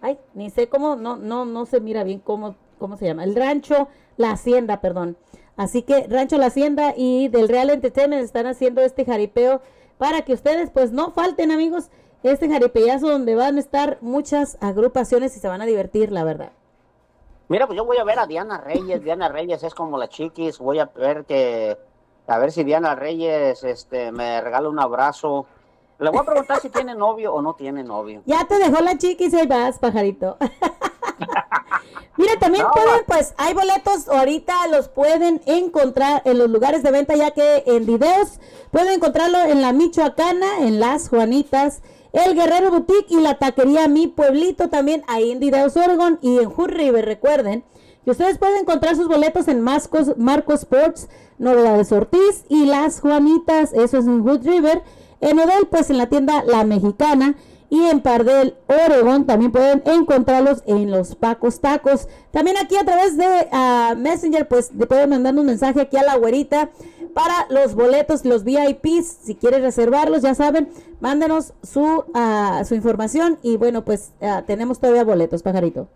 ay, 0.00 0.18
ni 0.34 0.50
sé 0.50 0.68
cómo, 0.68 0.96
no, 0.96 1.16
no, 1.16 1.44
no 1.44 1.66
se 1.66 1.80
mira 1.80 2.04
bien 2.04 2.20
cómo, 2.20 2.56
cómo 2.78 2.96
se 2.96 3.06
llama. 3.06 3.24
El 3.24 3.36
rancho 3.36 3.88
La 4.16 4.32
Hacienda, 4.32 4.80
perdón. 4.80 5.16
Así 5.56 5.82
que 5.82 6.06
Rancho 6.08 6.38
La 6.38 6.46
Hacienda 6.46 6.94
y 6.96 7.28
del 7.28 7.48
Real 7.48 7.70
Entertainment 7.70 8.24
están 8.24 8.46
haciendo 8.46 8.80
este 8.80 9.04
jaripeo 9.04 9.60
para 9.98 10.22
que 10.22 10.32
ustedes 10.32 10.70
pues 10.70 10.90
no 10.92 11.10
falten 11.10 11.50
amigos 11.50 11.90
este 12.22 12.48
jaripeazo 12.48 13.08
donde 13.08 13.34
van 13.34 13.56
a 13.56 13.60
estar 13.60 13.98
muchas 14.00 14.56
agrupaciones 14.60 15.36
y 15.36 15.40
se 15.40 15.48
van 15.48 15.60
a 15.62 15.66
divertir, 15.66 16.12
la 16.12 16.24
verdad. 16.24 16.52
Mira, 17.50 17.66
pues 17.66 17.76
yo 17.76 17.84
voy 17.84 17.96
a 17.96 18.04
ver 18.04 18.20
a 18.20 18.28
Diana 18.28 18.58
Reyes. 18.58 19.02
Diana 19.02 19.28
Reyes 19.28 19.64
es 19.64 19.74
como 19.74 19.98
la 19.98 20.08
chiquis. 20.08 20.60
Voy 20.60 20.78
a 20.78 20.84
ver 20.84 21.24
que. 21.24 21.76
A 22.28 22.38
ver 22.38 22.52
si 22.52 22.62
Diana 22.62 22.94
Reyes 22.94 23.64
este, 23.64 24.12
me 24.12 24.40
regala 24.40 24.68
un 24.68 24.78
abrazo. 24.78 25.46
Le 25.98 26.10
voy 26.10 26.20
a 26.20 26.22
preguntar 26.22 26.60
si 26.60 26.70
tiene 26.70 26.94
novio 26.94 27.34
o 27.34 27.42
no 27.42 27.54
tiene 27.54 27.82
novio. 27.82 28.22
Ya 28.24 28.46
te 28.46 28.56
dejó 28.56 28.80
la 28.80 28.96
chiquis, 28.96 29.34
ahí 29.34 29.48
vas, 29.48 29.80
pajarito. 29.80 30.36
Mira, 32.16 32.36
también 32.38 32.66
pueden, 32.72 33.04
pues, 33.06 33.34
hay 33.36 33.52
boletos 33.52 34.08
ahorita, 34.08 34.68
los 34.68 34.88
pueden 34.88 35.40
encontrar 35.46 36.22
en 36.26 36.38
los 36.38 36.48
lugares 36.50 36.84
de 36.84 36.92
venta, 36.92 37.16
ya 37.16 37.32
que 37.32 37.64
en 37.66 37.84
videos 37.84 38.38
pueden 38.70 38.94
encontrarlo 38.94 39.38
en 39.38 39.60
la 39.60 39.72
Michoacana, 39.72 40.58
en 40.60 40.78
Las 40.78 41.08
Juanitas, 41.08 41.82
el 42.12 42.34
Guerrero 42.34 42.70
Boutique 42.70 43.10
y 43.10 43.20
la 43.20 43.38
taquería 43.38 43.88
Mi 43.88 44.06
Pueblito 44.06 44.68
también 44.68 45.02
ahí 45.06 45.30
en 45.30 45.40
Dideos, 45.40 45.76
Oregon 45.76 46.18
y 46.22 46.38
en 46.38 46.50
Hood 46.50 46.70
River. 46.70 47.04
Recuerden 47.04 47.64
que 48.04 48.10
ustedes 48.10 48.38
pueden 48.38 48.60
encontrar 48.60 48.96
sus 48.96 49.08
boletos 49.08 49.48
en 49.48 49.60
Marcos, 49.60 50.16
Marcos 50.16 50.60
Sports, 50.60 51.08
Novedades 51.38 51.92
Ortiz 51.92 52.44
y 52.48 52.66
Las 52.66 53.00
Juanitas, 53.00 53.72
eso 53.72 53.98
es 53.98 54.06
en 54.06 54.22
Hood 54.22 54.46
River. 54.46 54.82
En 55.20 55.38
Odell, 55.38 55.66
pues 55.70 55.90
en 55.90 55.98
la 55.98 56.08
tienda 56.08 56.42
La 56.44 56.64
Mexicana 56.64 57.36
y 57.70 57.86
en 57.86 58.02
Pardel, 58.02 58.56
Oregon. 58.66 59.24
También 59.24 59.52
pueden 59.52 59.82
encontrarlos 59.86 60.62
en 60.66 60.90
los 60.90 61.14
Pacos 61.14 61.60
Tacos. 61.60 62.08
También 62.32 62.56
aquí 62.58 62.76
a 62.76 62.84
través 62.84 63.16
de 63.16 63.48
uh, 63.50 63.96
Messenger, 63.96 64.46
pues 64.46 64.72
le 64.74 64.86
pueden 64.86 65.08
mandar 65.08 65.34
un 65.34 65.46
mensaje 65.46 65.80
aquí 65.80 65.96
a 65.96 66.02
la 66.02 66.16
güerita 66.16 66.68
para 67.14 67.46
los 67.48 67.74
boletos, 67.74 68.24
los 68.24 68.44
VIPs. 68.44 69.06
Si 69.22 69.36
quieren 69.36 69.62
reservarlos, 69.62 70.22
ya 70.22 70.34
saben, 70.34 70.68
mándenos 71.00 71.54
su, 71.62 71.80
uh, 71.80 72.64
su 72.64 72.74
información. 72.74 73.38
Y 73.42 73.56
bueno, 73.56 73.84
pues 73.84 74.12
uh, 74.20 74.42
tenemos 74.42 74.80
todavía 74.80 75.04
boletos, 75.04 75.42
pajarito. 75.42 75.86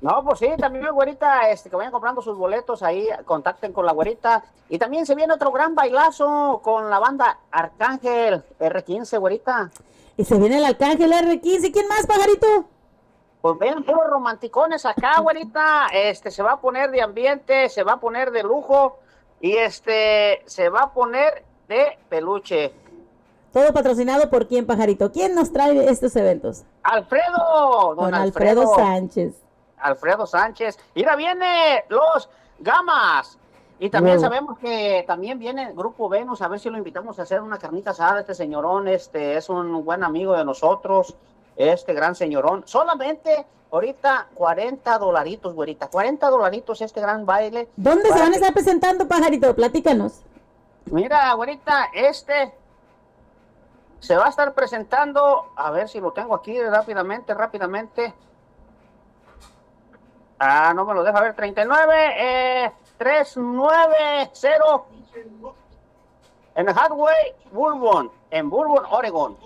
No, 0.00 0.22
pues 0.22 0.40
sí, 0.40 0.48
también 0.58 0.84
güerita, 0.92 1.48
este, 1.48 1.70
que 1.70 1.76
vayan 1.76 1.92
comprando 1.92 2.20
sus 2.20 2.36
boletos 2.36 2.82
ahí, 2.82 3.08
contacten 3.24 3.72
con 3.72 3.86
la 3.86 3.92
güerita. 3.92 4.44
Y 4.68 4.78
también 4.78 5.06
se 5.06 5.14
viene 5.14 5.32
otro 5.32 5.50
gran 5.50 5.74
bailazo 5.74 6.60
con 6.62 6.90
la 6.90 6.98
banda 6.98 7.38
Arcángel 7.50 8.42
R15, 8.58 9.18
güerita. 9.18 9.70
Y 10.16 10.24
se 10.24 10.38
viene 10.38 10.58
el 10.58 10.64
Arcángel 10.64 11.12
R15. 11.12 11.72
¿Quién 11.72 11.88
más, 11.88 12.06
pajarito? 12.06 12.46
Pues 13.40 13.58
ven, 13.58 13.84
puros 13.84 14.08
romanticones 14.08 14.86
acá, 14.86 15.20
güerita. 15.20 15.88
Este, 15.92 16.30
se 16.30 16.42
va 16.42 16.52
a 16.52 16.60
poner 16.60 16.90
de 16.90 17.02
ambiente, 17.02 17.68
se 17.68 17.82
va 17.82 17.94
a 17.94 18.00
poner 18.00 18.30
de 18.30 18.42
lujo 18.42 18.98
y 19.40 19.56
este, 19.56 20.42
se 20.46 20.68
va 20.68 20.82
a 20.82 20.92
poner 20.92 21.44
de 21.68 21.98
peluche. 22.08 22.72
Todo 23.52 23.72
patrocinado 23.72 24.30
por 24.30 24.48
quién, 24.48 24.66
pajarito. 24.66 25.12
¿Quién 25.12 25.34
nos 25.34 25.52
trae 25.52 25.88
estos 25.88 26.16
eventos? 26.16 26.64
Alfredo, 26.82 27.94
don 27.94 28.14
Alfredo, 28.14 28.74
Sánchez. 28.74 29.34
Alfredo 29.78 30.26
Sánchez. 30.26 30.78
Mira, 30.94 31.14
viene 31.14 31.84
los 31.88 32.28
Gamas. 32.58 33.38
Y 33.84 33.90
también 33.90 34.18
sabemos 34.18 34.58
que 34.58 35.04
también 35.06 35.38
viene 35.38 35.64
el 35.64 35.74
Grupo 35.74 36.08
Venus, 36.08 36.40
a 36.40 36.48
ver 36.48 36.58
si 36.58 36.70
lo 36.70 36.78
invitamos 36.78 37.18
a 37.18 37.22
hacer 37.24 37.42
una 37.42 37.58
carnita 37.58 37.90
asada. 37.90 38.20
Este 38.20 38.34
señorón 38.34 38.88
este 38.88 39.36
es 39.36 39.50
un 39.50 39.84
buen 39.84 40.02
amigo 40.02 40.34
de 40.34 40.42
nosotros, 40.42 41.14
este 41.54 41.92
gran 41.92 42.14
señorón. 42.14 42.62
Solamente 42.64 43.44
ahorita 43.70 44.28
40 44.36 44.98
dolaritos, 44.98 45.52
güerita. 45.52 45.88
40 45.88 46.30
dolaritos 46.30 46.80
este 46.80 46.98
gran 47.02 47.26
baile. 47.26 47.68
¿Dónde 47.76 48.08
se 48.10 48.18
van 48.18 48.32
a 48.32 48.36
estar 48.36 48.54
presentando, 48.54 49.06
pajarito? 49.06 49.54
Platícanos. 49.54 50.22
Mira, 50.86 51.34
güerita, 51.34 51.90
este 51.92 52.54
se 54.00 54.16
va 54.16 54.24
a 54.24 54.30
estar 54.30 54.54
presentando, 54.54 55.52
a 55.56 55.70
ver 55.70 55.90
si 55.90 56.00
lo 56.00 56.12
tengo 56.12 56.34
aquí 56.34 56.58
rápidamente, 56.58 57.34
rápidamente. 57.34 58.14
Ah, 60.38 60.72
no 60.74 60.86
me 60.86 60.94
lo 60.94 61.04
deja 61.04 61.20
ver. 61.20 61.34
39, 61.34 61.94
eh, 62.16 62.72
390 62.98 64.84
en 66.56 66.66
Hardway, 66.66 67.34
Bourbon, 67.52 68.10
en 68.30 68.48
Bourbon, 68.48 68.84
Oregon. 68.90 69.36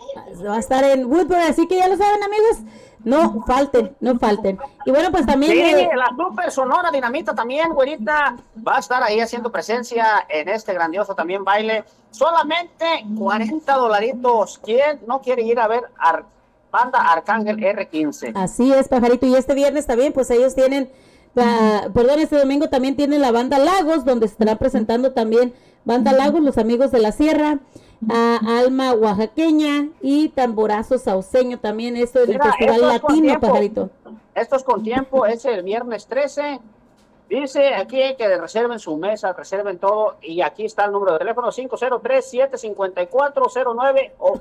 Va 0.47 0.57
a 0.57 0.59
estar 0.59 0.85
en 0.85 1.07
Woodburn, 1.07 1.43
así 1.43 1.67
que 1.67 1.77
ya 1.77 1.89
lo 1.89 1.97
saben, 1.97 2.23
amigos. 2.23 2.59
No 3.05 3.43
falten, 3.47 3.97
no 4.01 4.19
falten. 4.19 4.59
Y 4.85 4.91
bueno, 4.91 5.11
pues 5.11 5.25
también. 5.25 5.53
Sí, 5.53 5.61
eh, 5.61 5.91
la 5.95 6.13
Super 6.17 6.51
Sonora 6.51 6.91
Dinamita 6.91 7.35
también, 7.35 7.73
güerita, 7.73 8.37
va 8.67 8.77
a 8.77 8.81
estar 8.81 9.03
ahí 9.03 9.21
haciendo 9.21 9.53
presencia 9.53 10.27
en 10.29 10.49
este 10.49 10.75
grandioso 10.75 11.15
también 11.15 11.45
baile. 11.45 11.85
Solamente 12.11 13.07
40 13.17 13.73
dolaritos. 13.75 14.59
¿Quién 14.59 15.01
no 15.07 15.21
quiere 15.21 15.43
ir 15.43 15.61
a 15.61 15.69
ver 15.69 15.85
a 15.99 16.23
banda 16.71 17.01
Arcángel 17.01 17.57
R15? 17.57 18.33
Así 18.35 18.73
es, 18.73 18.89
pajarito. 18.89 19.27
Y 19.27 19.37
este 19.37 19.55
viernes 19.55 19.87
también, 19.87 20.13
pues 20.13 20.31
ellos 20.31 20.55
tienen, 20.55 20.91
la- 21.39 21.91
perdón, 21.95 22.19
este 22.21 22.37
domingo 22.39 22.69
también 22.69 22.97
tienen 22.97 23.21
la 23.23 23.33
banda 23.33 23.59
Lagos, 23.59 24.05
donde 24.05 24.27
se 24.29 24.33
estará 24.33 24.57
presentando 24.57 25.13
también 25.13 25.55
banda 25.85 26.13
Lagos, 26.13 26.43
los 26.43 26.59
amigos 26.59 26.91
de 26.91 26.99
la 27.01 27.13
sierra, 27.13 27.59
a 28.11 28.39
Alma 28.61 28.93
Oaxaqueña 28.93 29.89
y 30.03 30.29
Tamborazo 30.29 30.99
Sauceño 30.99 31.59
también. 31.59 31.97
Esto 31.97 32.19
es 32.21 32.27
el 32.29 32.35
Mira, 32.35 32.45
Festival 32.53 32.75
es 32.77 32.81
con 32.81 32.89
Latino, 32.93 33.23
tiempo. 33.27 33.47
pajarito. 33.49 33.91
Esto 34.35 34.57
es 34.57 34.63
con 34.63 34.83
tiempo, 34.83 35.27
es 35.27 35.45
el 35.47 35.63
viernes 35.65 36.07
13. 36.07 36.61
Dice 37.29 37.75
aquí 37.75 37.99
que 38.17 38.37
reserven 38.39 38.79
su 38.79 38.97
mesa, 38.97 39.33
reserven 39.33 39.79
todo. 39.79 40.17
Y 40.23 40.41
aquí 40.43 40.65
está 40.65 40.85
el 40.85 40.93
número 40.93 41.15
de 41.15 41.19
teléfono 41.19 41.51
503-754-09 41.51 44.13
o 44.19 44.41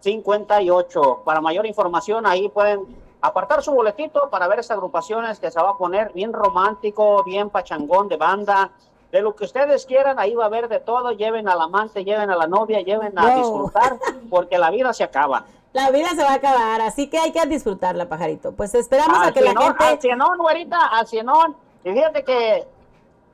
58. 0.00 1.22
Para 1.24 1.40
mayor 1.40 1.66
información, 1.66 2.26
ahí 2.26 2.48
pueden 2.48 2.80
apartar 3.20 3.62
su 3.62 3.72
boletito 3.72 4.28
para 4.30 4.48
ver 4.48 4.60
estas 4.60 4.76
agrupaciones 4.76 5.38
que 5.40 5.50
se 5.50 5.60
va 5.60 5.70
a 5.70 5.76
poner 5.76 6.12
bien 6.12 6.32
romántico, 6.32 7.22
bien 7.24 7.50
pachangón 7.50 8.08
de 8.08 8.16
banda. 8.16 8.70
De 9.12 9.20
lo 9.22 9.34
que 9.34 9.44
ustedes 9.44 9.86
quieran, 9.86 10.20
ahí 10.20 10.34
va 10.34 10.44
a 10.44 10.46
haber 10.46 10.68
de 10.68 10.78
todo. 10.78 11.10
Lleven 11.10 11.48
al 11.48 11.60
amante, 11.60 12.04
lleven 12.04 12.30
a 12.30 12.36
la 12.36 12.46
novia, 12.46 12.80
lleven 12.80 13.18
a 13.18 13.34
disfrutar, 13.34 13.98
porque 14.30 14.56
la 14.56 14.70
vida 14.70 14.92
se 14.92 15.02
acaba. 15.02 15.44
La 15.72 15.90
vida 15.90 16.08
se 16.10 16.22
va 16.22 16.30
a 16.30 16.34
acabar, 16.34 16.80
así 16.80 17.08
que 17.08 17.18
hay 17.18 17.32
que 17.32 17.44
disfrutarla, 17.46 18.08
pajarito. 18.08 18.52
Pues 18.52 18.74
esperamos 18.74 19.18
a 19.20 19.32
que 19.32 19.40
la 19.40 19.50
cienón, 19.50 19.76
al 19.78 19.86
gente... 19.86 20.02
cienón, 20.02 20.38
güerita, 20.38 20.86
al 20.86 21.06
cienón. 21.06 21.56
Y 21.84 21.90
fíjate 21.92 22.24
que, 22.24 22.66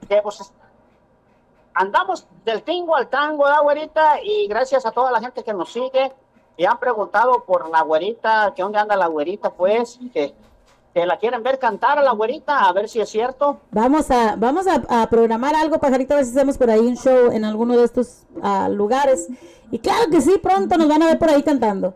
que, 0.08 0.22
pues 0.22 0.52
andamos 1.74 2.26
del 2.44 2.62
tingo 2.62 2.96
al 2.96 3.08
tango, 3.08 3.44
¿verdad, 3.44 3.62
güerita? 3.62 4.22
Y 4.22 4.46
gracias 4.48 4.84
a 4.86 4.92
toda 4.92 5.10
la 5.10 5.20
gente 5.20 5.44
que 5.44 5.52
nos 5.52 5.72
sigue 5.72 6.12
y 6.56 6.64
han 6.64 6.78
preguntado 6.78 7.44
por 7.44 7.68
la 7.68 7.82
güerita, 7.82 8.52
que 8.54 8.62
dónde 8.62 8.78
anda 8.78 8.96
la 8.96 9.06
güerita, 9.06 9.50
pues, 9.50 9.98
que, 10.12 10.34
que 10.94 11.06
la 11.06 11.18
quieren 11.18 11.42
ver 11.42 11.58
cantar 11.58 11.98
a 11.98 12.02
la 12.02 12.12
güerita, 12.12 12.60
a 12.60 12.72
ver 12.72 12.88
si 12.88 13.00
es 13.00 13.08
cierto. 13.08 13.60
Vamos 13.70 14.10
a, 14.10 14.36
vamos 14.36 14.66
a, 14.66 15.02
a 15.02 15.08
programar 15.08 15.54
algo, 15.54 15.78
pajarito, 15.78 16.14
a 16.14 16.16
ver 16.18 16.26
si 16.26 16.32
hacemos 16.32 16.56
por 16.56 16.70
ahí 16.70 16.80
un 16.80 16.96
show 16.96 17.30
en 17.30 17.44
alguno 17.44 17.76
de 17.76 17.84
estos 17.84 18.24
ah, 18.42 18.68
lugares. 18.70 19.28
Y 19.70 19.78
claro 19.78 20.10
que 20.10 20.20
sí, 20.20 20.38
pronto 20.42 20.76
nos 20.78 20.88
van 20.88 21.02
a 21.02 21.06
ver 21.06 21.18
por 21.18 21.28
ahí 21.28 21.42
cantando. 21.42 21.94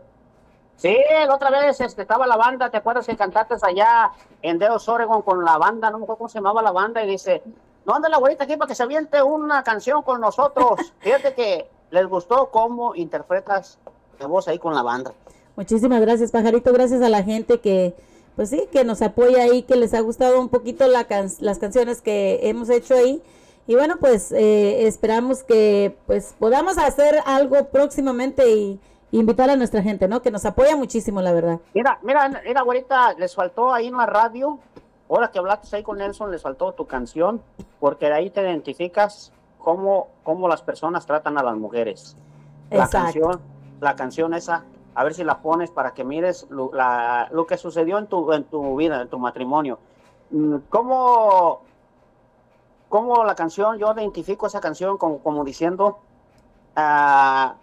Sí, 0.81 0.97
la 1.27 1.35
otra 1.35 1.51
vez 1.51 1.79
este, 1.79 2.01
estaba 2.01 2.25
la 2.25 2.37
banda, 2.37 2.71
¿te 2.71 2.77
acuerdas 2.77 3.05
que 3.05 3.15
cantaste 3.15 3.55
allá 3.61 4.11
en 4.41 4.57
Deos 4.57 4.89
Oregon 4.89 5.21
con 5.21 5.45
la 5.45 5.59
banda? 5.59 5.91
No 5.91 5.99
me 5.99 6.05
acuerdo 6.05 6.17
cómo 6.17 6.29
se 6.29 6.39
llamaba 6.39 6.63
la 6.63 6.71
banda 6.71 7.03
y 7.03 7.07
dice, 7.07 7.43
no 7.85 7.93
anda 7.93 8.09
la 8.09 8.17
güerita 8.17 8.45
aquí 8.45 8.57
para 8.57 8.67
que 8.67 8.73
se 8.73 8.81
aviente 8.81 9.21
una 9.21 9.63
canción 9.63 10.01
con 10.01 10.19
nosotros. 10.19 10.79
Fíjate 10.99 11.35
que 11.35 11.69
les 11.91 12.07
gustó 12.07 12.49
cómo 12.49 12.95
interpretas 12.95 13.77
voz 14.27 14.47
ahí 14.47 14.59
con 14.59 14.73
la 14.75 14.81
banda. 14.83 15.13
Muchísimas 15.55 16.01
gracias, 16.01 16.31
pajarito. 16.31 16.71
Gracias 16.73 17.01
a 17.01 17.09
la 17.09 17.23
gente 17.23 17.59
que, 17.59 17.93
pues 18.35 18.49
sí, 18.49 18.67
que 18.71 18.83
nos 18.83 19.01
apoya 19.01 19.43
ahí, 19.43 19.63
que 19.63 19.75
les 19.75 19.93
ha 19.93 19.99
gustado 20.01 20.39
un 20.39 20.49
poquito 20.49 20.87
la 20.87 21.03
can- 21.05 21.29
las 21.39 21.59
canciones 21.59 22.01
que 22.01 22.39
hemos 22.49 22.69
hecho 22.69 22.95
ahí. 22.95 23.21
Y 23.67 23.75
bueno, 23.75 23.97
pues 23.99 24.31
eh, 24.31 24.87
esperamos 24.87 25.43
que 25.43 25.95
pues 26.07 26.35
podamos 26.39 26.77
hacer 26.77 27.19
algo 27.25 27.65
próximamente 27.67 28.49
y 28.49 28.79
invitar 29.11 29.49
a 29.49 29.55
nuestra 29.55 29.83
gente, 29.83 30.07
¿no? 30.07 30.21
Que 30.21 30.31
nos 30.31 30.45
apoya 30.45 30.75
muchísimo, 30.75 31.21
la 31.21 31.31
verdad. 31.33 31.59
Mira, 31.73 31.99
mira, 32.01 32.41
mira, 32.45 32.61
güerita, 32.63 33.13
les 33.13 33.35
faltó 33.35 33.71
ahí 33.73 33.87
en 33.87 33.97
la 33.97 34.05
radio, 34.05 34.57
ahora 35.09 35.29
que 35.29 35.37
hablaste 35.39 35.75
ahí 35.75 35.83
con 35.83 35.97
Nelson, 35.97 36.31
les 36.31 36.41
faltó 36.41 36.71
tu 36.71 36.87
canción, 36.87 37.41
porque 37.79 38.07
de 38.07 38.13
ahí 38.13 38.29
te 38.29 38.41
identificas 38.41 39.31
cómo, 39.59 40.07
cómo 40.23 40.47
las 40.47 40.61
personas 40.61 41.05
tratan 41.05 41.37
a 41.37 41.43
las 41.43 41.55
mujeres. 41.55 42.15
La 42.71 42.85
Exacto. 42.85 42.97
canción, 43.19 43.41
la 43.81 43.95
canción 43.95 44.33
esa, 44.33 44.63
a 44.95 45.03
ver 45.03 45.13
si 45.13 45.23
la 45.23 45.39
pones 45.39 45.71
para 45.71 45.93
que 45.93 46.03
mires 46.03 46.45
lo, 46.49 46.71
la- 46.73 47.27
lo 47.31 47.45
que 47.45 47.57
sucedió 47.57 47.97
en 47.97 48.07
tu, 48.07 48.31
en 48.31 48.43
tu 48.45 48.75
vida, 48.77 49.01
en 49.01 49.09
tu 49.09 49.19
matrimonio. 49.19 49.79
Mm, 50.29 50.57
¿Cómo, 50.69 51.61
cómo 52.89 53.23
la 53.25 53.35
canción, 53.35 53.77
yo 53.77 53.91
identifico 53.93 54.47
esa 54.47 54.61
canción 54.61 54.97
como, 54.97 55.19
como 55.19 55.43
diciendo, 55.43 55.97
ah, 56.75 57.55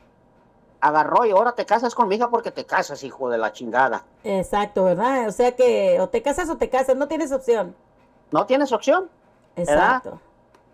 agarró 0.81 1.25
y 1.25 1.31
ahora 1.31 1.53
te 1.53 1.65
casas 1.67 1.95
con 1.95 2.09
mi 2.09 2.17
hija 2.17 2.29
porque 2.31 2.51
te 2.51 2.65
casas, 2.67 3.03
hijo 3.05 3.29
de 3.31 3.39
la 3.39 3.53
chingada. 3.53 4.05
Exacto, 4.25 4.85
¿verdad? 4.85 5.29
O 5.29 5.33
sea 5.33 5.55
que 5.55 6.01
o 6.01 6.09
te 6.09 6.23
casas 6.23 6.49
o 6.51 6.57
te 6.57 6.69
casas, 6.69 6.97
no 6.97 7.09
tienes 7.09 7.33
opción. 7.33 7.75
No 8.33 8.45
tienes 8.47 8.73
opción. 8.73 9.09
Exacto. 9.57 10.21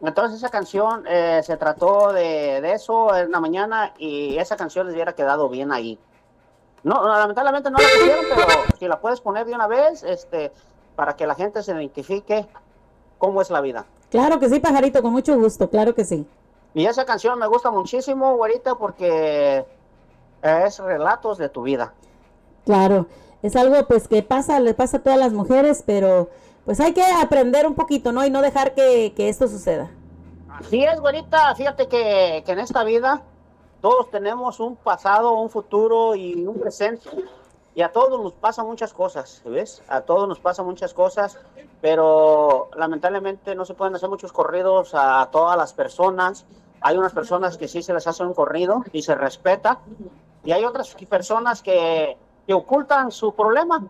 Entonces 0.06 0.38
esa 0.38 0.48
canción 0.48 1.04
eh, 1.06 1.40
se 1.42 1.56
trató 1.56 2.12
de, 2.12 2.60
de 2.60 2.72
eso 2.72 3.14
en 3.16 3.30
la 3.30 3.40
mañana 3.40 3.94
y 3.98 4.36
esa 4.36 4.56
canción 4.56 4.86
les 4.86 4.94
hubiera 4.94 5.14
quedado 5.14 5.48
bien 5.48 5.72
ahí. 5.72 5.98
No, 6.82 7.02
no, 7.02 7.08
lamentablemente 7.18 7.70
no 7.70 7.78
la 7.78 7.88
pusieron, 7.98 8.24
pero 8.28 8.46
si 8.78 8.88
la 8.88 9.00
puedes 9.00 9.20
poner 9.20 9.46
de 9.46 9.54
una 9.54 9.66
vez, 9.66 10.02
este, 10.02 10.52
para 10.94 11.16
que 11.16 11.26
la 11.26 11.34
gente 11.34 11.62
se 11.62 11.72
identifique 11.72 12.46
cómo 13.18 13.40
es 13.40 13.50
la 13.50 13.62
vida. 13.62 13.86
Claro 14.10 14.38
que 14.38 14.50
sí, 14.50 14.60
pajarito, 14.60 15.00
con 15.00 15.12
mucho 15.12 15.36
gusto, 15.38 15.70
claro 15.70 15.94
que 15.94 16.04
sí. 16.04 16.26
Y 16.74 16.84
esa 16.84 17.06
canción 17.06 17.38
me 17.38 17.46
gusta 17.46 17.70
muchísimo, 17.70 18.36
güerita, 18.36 18.74
porque 18.74 19.64
es 20.42 20.78
relatos 20.78 21.38
de 21.38 21.48
tu 21.48 21.62
vida. 21.62 21.94
Claro, 22.66 23.06
es 23.42 23.56
algo 23.56 23.86
pues 23.86 24.06
que 24.06 24.22
pasa, 24.22 24.60
le 24.60 24.74
pasa 24.74 24.98
a 24.98 25.00
todas 25.00 25.18
las 25.18 25.32
mujeres, 25.32 25.82
pero 25.86 26.28
pues 26.64 26.80
hay 26.80 26.92
que 26.92 27.04
aprender 27.04 27.66
un 27.66 27.74
poquito, 27.74 28.12
¿no? 28.12 28.24
Y 28.24 28.30
no 28.30 28.42
dejar 28.42 28.74
que, 28.74 29.12
que 29.14 29.28
esto 29.28 29.48
suceda. 29.48 29.90
Así 30.48 30.84
es, 30.84 31.00
güerita. 31.00 31.54
Fíjate 31.54 31.88
que, 31.88 32.42
que 32.46 32.52
en 32.52 32.58
esta 32.60 32.84
vida 32.84 33.22
todos 33.80 34.10
tenemos 34.10 34.60
un 34.60 34.76
pasado, 34.76 35.32
un 35.32 35.50
futuro 35.50 36.14
y 36.14 36.46
un 36.46 36.58
presente. 36.58 37.10
Y 37.74 37.82
a 37.82 37.90
todos 37.90 38.22
nos 38.22 38.32
pasan 38.32 38.66
muchas 38.66 38.94
cosas, 38.94 39.42
¿ves? 39.44 39.82
A 39.88 40.02
todos 40.02 40.28
nos 40.28 40.38
pasan 40.38 40.64
muchas 40.64 40.94
cosas, 40.94 41.38
pero 41.80 42.70
lamentablemente 42.76 43.54
no 43.56 43.64
se 43.64 43.74
pueden 43.74 43.96
hacer 43.96 44.08
muchos 44.08 44.32
corridos 44.32 44.92
a 44.94 45.28
todas 45.32 45.56
las 45.56 45.72
personas. 45.72 46.46
Hay 46.80 46.96
unas 46.96 47.12
personas 47.12 47.58
que 47.58 47.66
sí 47.66 47.82
se 47.82 47.92
les 47.92 48.06
hace 48.06 48.22
un 48.22 48.32
corrido 48.32 48.84
y 48.92 49.02
se 49.02 49.16
respeta, 49.16 49.80
y 50.44 50.52
hay 50.52 50.64
otras 50.64 50.94
personas 51.08 51.62
que, 51.62 52.16
que 52.46 52.54
ocultan 52.54 53.10
su 53.10 53.34
problema. 53.34 53.84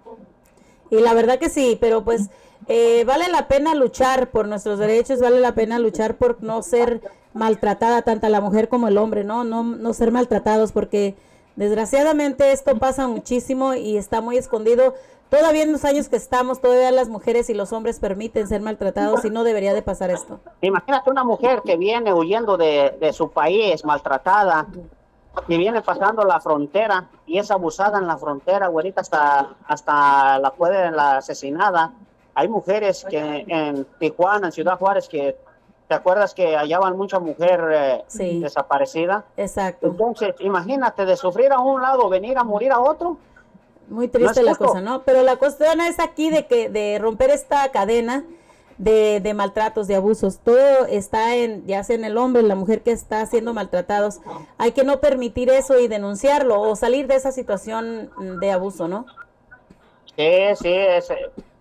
Y 0.91 1.01
la 1.01 1.13
verdad 1.13 1.39
que 1.39 1.51
sí, 1.51 1.77
pero 1.79 2.03
pues 2.03 2.31
eh, 2.69 3.05
vale 3.05 3.29
la 3.29 3.49
pena 3.49 3.75
luchar 3.75 4.31
por 4.31 4.49
nuestros 4.49 4.79
derechos, 4.79 5.21
vale 5.21 5.41
la 5.41 5.55
pena 5.55 5.79
luchar 5.79 6.17
por 6.17 6.43
no 6.43 6.63
ser 6.63 7.01
maltratada 7.33 8.03
tanto 8.03 8.29
la 8.29 8.41
mujer 8.41 8.69
como 8.69 8.89
el 8.89 8.99
hombre, 8.99 9.25
¿no? 9.25 9.45
No, 9.45 9.63
no 9.63 9.93
ser 9.93 10.11
maltratados 10.13 10.73
porque 10.73 11.17
desgraciadamente 11.57 12.53
esto 12.53 12.79
pasa 12.79 13.07
muchísimo 13.07 13.75
y 13.75 13.97
está 13.97 14.21
muy 14.21 14.37
escondido. 14.37 14.95
Todavía 15.31 15.65
en 15.65 15.73
los 15.73 15.85
años 15.85 16.09
que 16.09 16.17
estamos, 16.17 16.61
todavía 16.61 16.93
las 16.93 17.09
mujeres 17.09 17.51
y 17.51 17.55
los 17.55 17.73
hombres 17.73 17.99
permiten 17.99 18.47
ser 18.47 18.61
maltratados 18.61 19.25
y 19.25 19.31
no 19.31 19.43
debería 19.43 19.75
de 19.75 19.83
pasar 19.83 20.11
esto. 20.11 20.39
Imagínate 20.61 21.11
una 21.11 21.25
mujer 21.25 21.63
que 21.65 21.77
viene 21.77 22.13
huyendo 22.13 22.57
de, 22.57 22.97
de 23.01 23.13
su 23.13 23.31
país, 23.31 23.85
maltratada, 23.85 24.69
y 25.49 25.59
viene 25.59 25.83
pasando 25.83 26.25
la 26.25 26.41
frontera 26.41 27.09
y 27.27 27.39
es 27.39 27.51
abusada 27.51 27.99
en 27.99 28.07
la 28.07 28.17
frontera, 28.17 28.69
güerita, 28.69 29.01
hasta, 29.01 29.57
hasta 29.67 30.39
la 30.39 30.53
pueden 30.53 30.95
la 30.97 31.19
asesinada. 31.19 31.93
Hay 32.35 32.49
mujeres 32.49 33.05
que 33.09 33.45
en 33.47 33.85
Tijuana, 33.99 34.47
en 34.49 34.53
Ciudad 34.53 34.79
Juárez, 34.79 35.09
que 35.09 35.37
te 35.89 35.95
acuerdas 35.95 36.35
que 36.35 36.57
hallaban 36.57 36.97
mucha 36.97 37.19
mujer 37.21 37.61
eh, 37.73 38.05
Sí. 38.09 38.41
desaparecida. 38.41 39.25
Exacto. 39.37 39.87
Entonces, 39.87 40.35
imagínate 40.41 41.05
de 41.05 41.17
sufrir 41.17 41.53
a 41.53 41.61
un 41.61 41.83
lado, 41.83 42.09
venir 42.09 42.39
a 42.39 42.45
morir 42.45 42.73
a 42.73 42.81
otro. 42.81 43.17
Muy 43.89 44.09
triste 44.09 44.41
No 44.41 44.47
la 44.51 44.57
cosa, 44.57 44.81
¿no? 44.81 45.03
Pero 45.03 45.23
la 45.23 45.37
cuestión 45.37 45.81
es 45.83 46.01
aquí 46.01 46.31
de 46.31 46.47
que 46.47 46.71
de 46.71 46.99
romper 46.99 47.29
esta 47.31 47.69
cadena 47.71 48.25
de, 48.79 49.21
de 49.21 49.35
maltratos, 49.35 49.87
de 49.87 49.95
abusos. 49.97 50.39
Todo 50.39 50.87
está 50.87 51.37
en, 51.37 51.67
ya 51.67 51.85
sea 51.85 51.95
en 51.97 52.05
el 52.05 52.17
hombre, 52.17 52.41
en 52.41 52.49
la 52.49 52.55
mujer 52.55 52.81
que 52.83 52.91
está 52.91 53.25
siendo 53.27 53.53
maltratados. 53.53 54.21
Hay 54.57 54.73
que 54.73 54.85
no 54.85 55.01
permitir 55.01 55.51
eso 55.51 55.79
y 55.79 55.87
denunciarlo 55.87 56.61
o 56.63 56.75
salir 56.77 57.07
de 57.07 57.17
esa 57.17 57.31
situación 57.31 58.11
de 58.41 58.51
abuso, 58.51 58.89
¿no? 58.89 59.05
Sí, 60.17 60.33
sí, 60.57 60.73
es- 60.73 61.13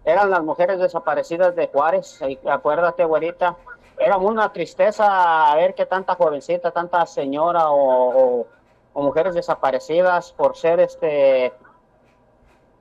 eran 0.05 0.29
las 0.29 0.43
mujeres 0.43 0.79
desaparecidas 0.79 1.55
de 1.55 1.67
Juárez, 1.67 2.19
y 2.27 2.37
acuérdate, 2.47 3.05
güerita, 3.05 3.55
era 3.97 4.17
una 4.17 4.51
tristeza 4.51 5.53
ver 5.55 5.73
que 5.75 5.85
tanta 5.85 6.15
jovencita, 6.15 6.71
tanta 6.71 7.05
señora 7.05 7.69
o, 7.69 8.39
o- 8.41 8.47
o 8.95 9.01
mujeres 9.01 9.33
desaparecidas 9.33 10.31
por 10.33 10.55
ser 10.55 10.79
este 10.79 11.53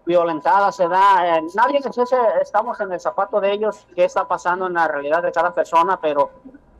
violentada 0.05 0.73
se 0.73 0.89
da. 0.89 1.39
Eh, 1.39 1.43
nadie 1.55 1.81
estamos 2.41 2.81
en 2.81 2.93
el 2.93 3.01
zapato 3.01 3.41
de 3.41 3.53
ellos, 3.53 3.87
qué 3.95 4.05
está 4.05 4.27
pasando 4.27 4.67
en 4.67 4.75
la 4.75 4.89
realidad 4.89 5.23
de 5.23 5.31
cada 5.33 5.55
persona, 5.55 5.99
pero 6.01 6.31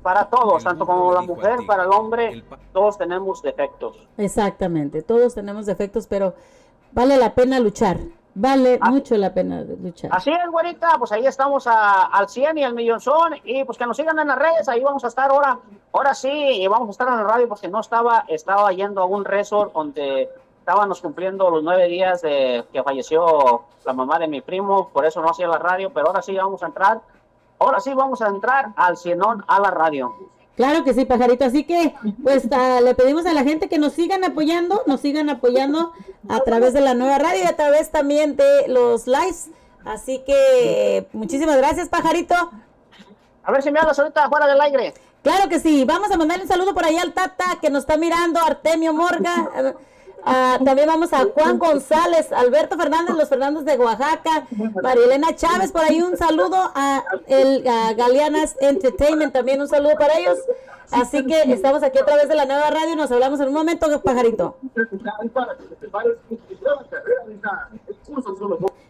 para 0.03 0.25
todos, 0.29 0.65
tanto 0.65 0.85
como 0.85 1.13
la 1.15 1.21
mujer, 1.21 1.61
para 1.67 1.85
el 1.85 1.91
hombre, 1.93 2.43
todos 2.73 2.99
tenemos 2.99 3.41
defectos. 3.43 3.97
Exactamente, 4.17 5.03
todos 5.03 5.35
tenemos 5.35 5.67
defectos, 5.67 6.07
pero 6.09 6.35
vale 6.91 7.17
la 7.17 7.33
pena 7.35 7.61
luchar. 7.61 7.99
Vale 8.35 8.79
ah. 8.81 8.91
mucho 8.91 9.17
la 9.17 9.33
pena 9.33 9.63
luchar. 9.63 10.11
Así 10.13 10.31
es, 10.31 10.51
güerita, 10.51 10.97
pues 10.99 11.13
ahí 11.13 11.27
estamos 11.27 11.67
al 11.67 12.29
100 12.29 12.59
y 12.59 12.65
al 12.65 12.75
millonzón 12.75 13.35
y 13.45 13.65
pues 13.65 13.77
que 13.77 13.87
nos 13.87 13.97
sigan 13.97 14.19
en 14.19 14.29
las 14.29 14.39
redes, 14.39 14.69
ahí 14.69 14.83
vamos 14.83 15.05
a 15.05 15.09
estar 15.09 15.31
ahora, 15.31 15.59
ahora 15.93 16.15
sí, 16.15 16.31
y 16.31 16.67
vamos 16.67 16.89
a 16.89 16.91
estar 16.93 17.09
en 17.09 17.17
la 17.17 17.25
radio 17.25 17.49
porque 17.49 17.69
no 17.69 17.81
estaba, 17.81 18.25
estaba 18.29 18.73
yendo 18.73 19.03
a 19.03 19.05
un 19.05 19.25
resort 19.25 19.73
donde 19.75 20.31
estábamos 20.59 21.01
cumpliendo 21.03 21.51
los 21.51 21.63
nueve 21.63 21.89
días 21.89 22.23
de 22.23 22.65
que 22.73 22.83
falleció 22.83 23.65
la 23.85 23.93
mamá 23.93 24.19
de 24.19 24.29
mi 24.29 24.41
primo, 24.41 24.89
por 24.89 25.05
eso 25.05 25.21
no 25.21 25.31
hacía 25.31 25.49
la 25.49 25.59
radio, 25.59 25.93
pero 25.93 26.07
ahora 26.07 26.23
sí 26.23 26.35
vamos 26.35 26.63
a 26.63 26.67
entrar, 26.67 27.01
ahora 27.59 27.81
sí 27.81 27.93
vamos 27.93 28.23
a 28.23 28.29
entrar 28.29 28.69
al 28.77 28.97
cienón 28.97 29.45
a 29.47 29.61
la 29.61 29.71
radio. 29.71 30.15
Claro 30.57 30.85
que 30.85 30.93
sí, 30.95 31.05
pajarito. 31.05 31.45
Así 31.45 31.65
que, 31.65 31.95
pues, 32.23 32.47
le 32.83 32.95
pedimos 32.95 33.27
a 33.27 33.33
la 33.33 33.43
gente 33.43 33.69
que 33.69 33.79
nos 33.79 33.95
sigan 33.95 34.23
apoyando, 34.25 34.83
nos 34.87 35.01
sigan 35.01 35.31
apoyando 35.31 35.93
a 36.29 36.41
través 36.41 36.73
de 36.75 36.81
la 36.81 36.95
nueva 36.95 37.19
radio 37.19 37.45
y 37.45 37.47
a 37.47 37.57
través 37.57 37.91
también 37.91 38.37
de 38.37 38.69
los 38.69 39.07
likes. 39.07 39.51
Así 39.85 40.23
que, 40.27 41.09
muchísimas 41.13 41.57
gracias, 41.57 41.89
pajarito. 41.89 42.35
A 43.45 43.51
ver 43.51 43.63
si 43.63 43.71
me 43.71 43.81
hablas 43.81 43.99
ahorita 43.99 44.29
fuera 44.29 44.47
del 44.47 44.61
aire. 44.61 44.95
Claro 45.23 45.49
que 45.49 45.59
sí. 45.59 45.85
Vamos 45.85 46.11
a 46.11 46.17
mandarle 46.17 46.45
un 46.45 46.49
saludo 46.49 46.75
por 46.75 46.85
allá 46.85 47.03
al 47.03 47.13
Tata 47.13 47.59
que 47.61 47.71
nos 47.71 47.85
está 47.85 47.97
mirando, 47.97 48.41
Artemio 48.41 48.93
Morga. 48.93 49.75
Ah, 50.25 50.59
también 50.65 50.87
vamos 50.87 51.13
a 51.13 51.25
Juan 51.35 51.59
González, 51.59 52.33
Alberto 52.33 52.77
Fernández, 52.77 53.17
los 53.17 53.29
Fernández 53.29 53.65
de 53.65 53.77
Oaxaca, 53.77 54.47
Marielena 54.83 55.35
Chávez, 55.35 55.73
por 55.73 55.83
ahí 55.83 56.01
un 56.01 56.17
saludo 56.17 56.57
a 56.75 57.03
el 57.27 57.63
Galeanas 57.63 58.57
Entertainment, 58.61 59.33
también 59.33 59.61
un 59.61 59.69
saludo 59.69 59.95
para 59.99 60.19
ellos. 60.19 60.39
Así 60.93 61.27
que 61.27 61.53
estamos 61.53 61.83
aquí 61.83 61.99
a 61.99 62.05
través 62.05 62.29
de 62.29 62.35
la 62.35 62.45
nueva 62.45 62.71
radio 62.71 62.95
nos 62.95 63.11
hablamos 63.11 63.41
en 63.41 63.49
un 63.49 63.55
momento, 63.55 63.87
pajarito. 64.03 64.59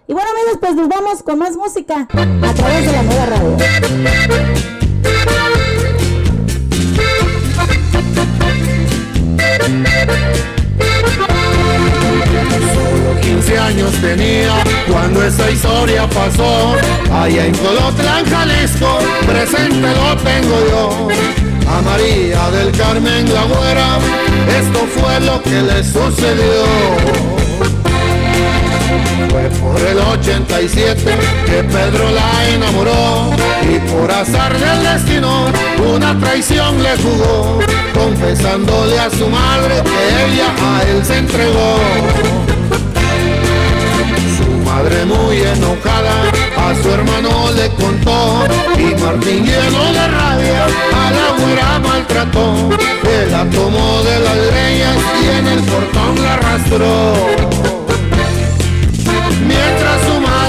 Y 0.07 0.13
bueno 0.13 0.31
amigos, 0.31 0.59
pues 0.61 0.75
nos 0.75 0.89
vamos 0.89 1.23
con 1.23 1.39
más 1.39 1.57
música 1.57 2.09
a 2.11 2.55
través 2.55 2.87
de 2.87 2.93
la 2.93 3.03
nueva 3.03 3.27
radio. 3.27 3.57
Solo 12.75 13.21
15 13.21 13.59
años 13.59 13.93
tenía 14.01 14.53
cuando 14.91 15.25
esa 15.25 15.51
historia 15.51 16.09
pasó. 16.09 16.77
Allá 17.13 17.47
en 17.47 17.55
Colotlán, 17.55 18.25
Jalisco, 18.27 18.99
presente 19.27 19.89
lo 19.89 20.17
tengo 20.19 20.57
yo. 20.71 21.09
A 21.69 21.81
María 21.81 22.51
del 22.51 22.73
Carmen 22.77 23.33
la 23.33 23.45
güera, 23.45 23.99
esto 24.59 24.87
fue 24.95 25.21
lo 25.21 25.43
que 25.43 25.63
le 25.63 25.83
sucedió. 25.85 26.65
Fue 29.31 29.49
por 29.61 29.81
el 29.81 29.99
87 29.99 31.03
que 31.47 31.65
Pedro 31.65 32.11
la 32.11 32.49
enamoró 32.51 33.31
y 33.63 33.79
por 33.91 34.11
azar 34.11 34.53
del 34.59 34.83
destino 34.83 35.47
una 35.95 36.19
traición 36.19 36.83
le 36.83 36.97
jugó, 36.99 37.61
confesándole 38.03 38.99
a 38.99 39.11
su 39.11 39.29
madre 39.29 39.83
que 39.83 40.33
ella 40.33 40.49
a 40.61 40.83
él 40.83 41.05
se 41.05 41.19
entregó. 41.19 41.77
Su 44.37 44.51
madre 44.69 45.05
muy 45.05 45.41
enojada 45.41 46.15
a 46.57 46.83
su 46.83 46.91
hermano 46.91 47.53
le 47.53 47.69
contó 47.71 48.45
y 48.77 49.01
Martín 49.01 49.45
lleno 49.45 49.93
de 49.93 50.09
rabia 50.09 50.67
a 50.95 51.11
la 51.11 51.45
güera 51.45 51.79
maltrató. 51.79 52.71
Él 53.05 53.31
la 53.31 53.45
tomó 53.51 54.03
de 54.03 54.19
las 54.19 54.37
greñas 54.51 54.97
y 55.23 55.39
en 55.39 55.47
el 55.47 55.61
portón 55.61 56.23
la 56.23 56.35
arrastró 56.35 57.72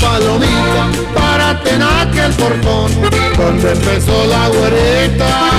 palomita, 0.00 0.88
para 1.14 1.62
tener 1.62 2.24
el 2.24 2.32
portón 2.34 2.90
donde 3.36 3.72
empezó 3.72 4.26
la 4.26 4.48
güerita 4.48 5.50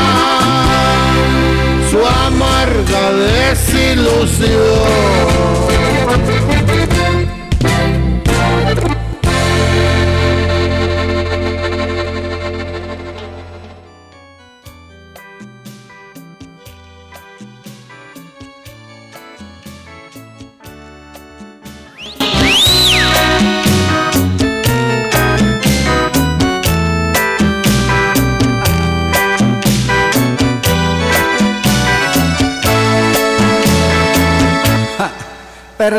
su 1.89 1.99
amarga 2.05 3.11
desilusión. 3.11 4.51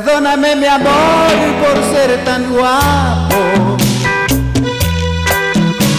Perdóname 0.04 0.56
mi 0.56 0.66
amor 0.66 1.30
por 1.62 1.76
ser 1.94 2.24
tan 2.24 2.50
guapo. 2.50 3.76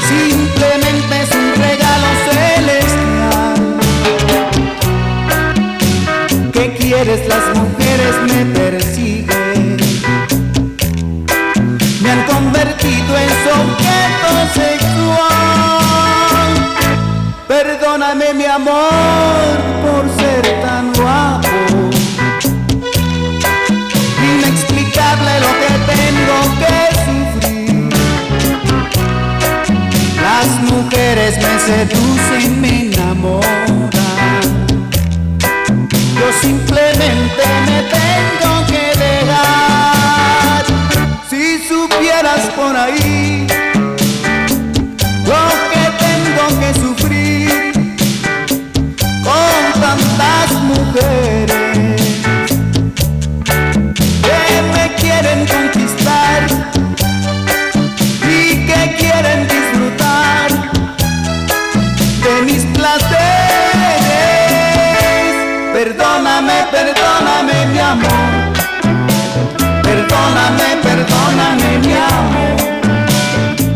Simplemente 0.09 1.21
es 1.21 1.31
un 1.33 1.55
regalo 1.55 2.07
celestial. 2.27 3.77
¿Qué 6.51 6.75
quieres? 6.77 7.27
Las 7.29 7.55
mujeres 7.55 8.15
me 8.27 8.45
persiguen. 8.53 9.22
lo 25.45 25.51
que 25.61 25.73
tengo 25.93 26.37
que 26.61 26.75
sufrir. 27.05 27.89
Las 30.21 30.49
mujeres 30.71 31.33
me 31.37 31.53
seducen, 31.67 32.61
me 32.61 32.71
enamoran. 32.87 34.43
Yo 36.19 36.27
simplemente 36.41 37.43
me 37.67 37.79
tengo 37.97 38.51
que 38.67 38.85
dejar. 39.05 40.63
Si 41.29 41.43
supieras 41.67 42.43
por 42.55 42.75
ahí 42.75 43.47
lo 45.25 45.43
que 45.71 45.83
tengo 46.05 46.45
que 46.59 46.69
sufrir 46.79 47.73
con 49.23 49.81
tantas 49.81 50.51
mujeres. 50.63 51.22
Perdóname, 71.03 71.79
mi 71.79 71.93
amor. 71.95 72.55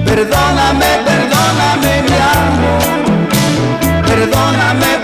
Perdóname, 0.06 0.92
perdóname 1.08 2.02
mi 2.08 2.18
amor. 2.40 2.82
Perdóname 4.08 4.97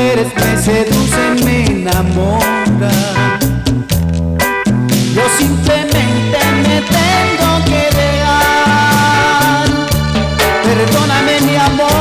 me 0.00 0.56
seducen, 0.56 1.44
me 1.44 1.66
enamoran. 1.66 3.38
Yo 5.14 5.22
simplemente 5.38 6.38
me 6.62 6.80
tengo 6.80 7.64
que 7.66 7.82
dejar. 7.96 9.66
Perdóname 10.64 11.40
mi 11.42 11.56
amor. 11.56 11.99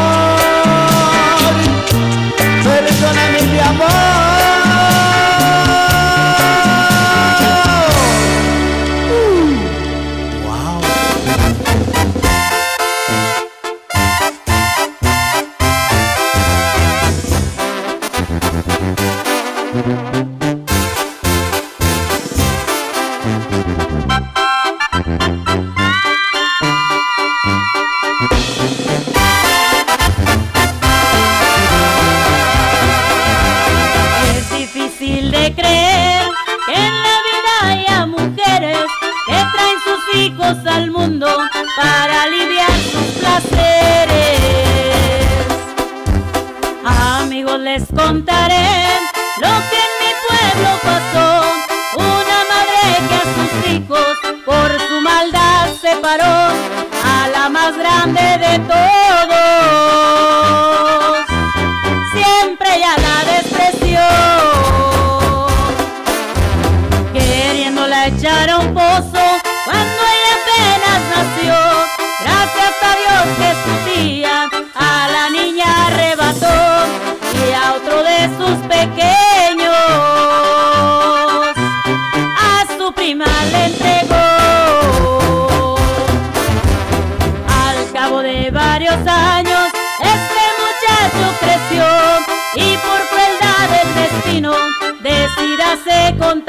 Más 57.70 57.78
grande 57.78 58.22
de 58.22 58.60
todos 58.68 59.29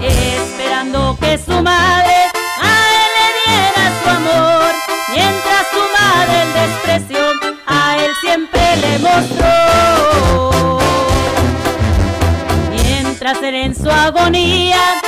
esperando 0.00 1.16
que 1.20 1.38
su 1.38 1.62
madre 1.62 2.30
a 2.60 2.74
él 2.96 3.10
le 3.18 3.26
diera 3.42 3.84
su 4.02 4.08
amor, 4.08 4.72
mientras 5.10 5.62
su 5.70 5.82
madre 6.00 6.34
el 6.42 6.50
desprecio 6.54 7.24
a 7.66 7.96
él 7.98 8.12
siempre 8.22 8.62
le 8.76 8.92
mostró. 9.00 9.56
Mientras 12.70 13.42
él 13.42 13.54
en 13.54 13.74
su 13.74 13.90
agonía 13.90 15.01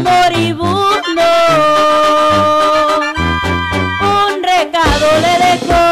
moribundo 0.00 1.22
un 4.00 4.42
recado 4.42 5.06
le 5.20 5.34
dejó. 5.46 5.82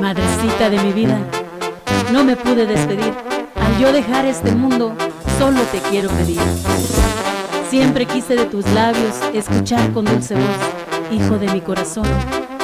Madrecita 0.00 0.70
de 0.70 0.78
mi 0.78 0.92
vida, 0.92 1.18
no 2.12 2.24
me 2.24 2.36
pude 2.36 2.66
despedir. 2.66 3.14
Al 3.54 3.78
yo 3.78 3.92
dejar 3.92 4.24
este 4.26 4.52
mundo, 4.52 4.94
solo 5.38 5.60
te 5.72 5.78
quiero 5.90 6.08
pedir. 6.10 6.40
Siempre 7.70 8.06
quise 8.06 8.36
de 8.36 8.46
tus 8.46 8.66
labios 8.70 9.14
escuchar 9.34 9.92
con 9.92 10.04
dulce 10.04 10.34
voz, 10.34 10.60
hijo 11.10 11.38
de 11.38 11.48
mi 11.48 11.60
corazón, 11.60 12.06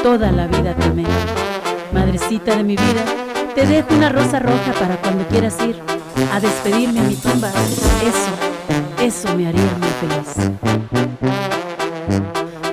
toda 0.03 0.31
la 0.31 0.47
vida 0.47 0.75
te. 0.75 0.93
Madrecita 1.93 2.57
de 2.57 2.63
mi 2.63 2.77
vida, 2.77 3.05
te 3.55 3.67
dejo 3.67 3.95
una 3.95 4.09
rosa 4.09 4.39
roja 4.39 4.73
para 4.79 4.97
cuando 4.97 5.27
quieras 5.29 5.57
ir 5.67 5.92
a 6.33 6.41
despedirme 6.41 7.01
a 7.01 7.03
mi 7.03 7.15
tumba. 7.17 7.51
Eso, 8.11 8.33
eso 8.99 9.37
me 9.37 9.49
haría 9.49 9.73
muy 9.81 9.93
feliz. 10.01 10.29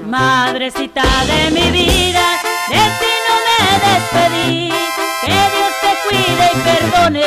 Madrecita 0.05 1.03
de 1.26 1.51
mi 1.51 1.70
vida, 1.72 2.26
de 2.70 2.84
ti 2.99 3.14
no 3.28 3.36
me 3.47 3.60
despedí. 3.89 4.72
Que 5.26 5.39
Dios 5.55 5.74
te 5.84 5.91
cuide 6.05 6.45
y 6.53 6.57
perdone 6.70 7.26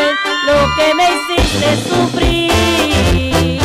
lo 0.49 0.59
que 0.77 0.87
me 0.95 1.07
hiciste 1.17 1.69
sufrir. 1.89 3.61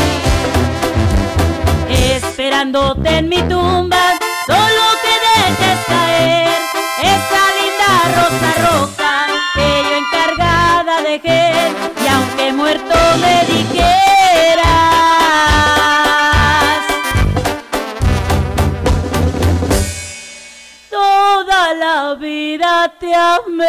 Esperándote 1.89 3.09
en 3.19 3.29
mi 3.29 3.41
tumba, 3.43 4.03
solo 4.45 4.83
que 5.03 5.15
dejes 5.29 5.79
caer 5.87 6.59
esa 7.01 7.43
linda 7.59 7.91
rosa 8.17 8.51
roja 8.69 9.13
que 9.55 9.67
yo 9.83 9.93
encargada 10.03 10.93
dejé 11.01 11.47
muerto 12.57 12.95
me 13.21 13.45
dijeras 13.53 14.65
toda 20.89 21.73
la 21.75 22.15
vida 22.15 22.91
te 22.99 23.13
amé. 23.13 23.67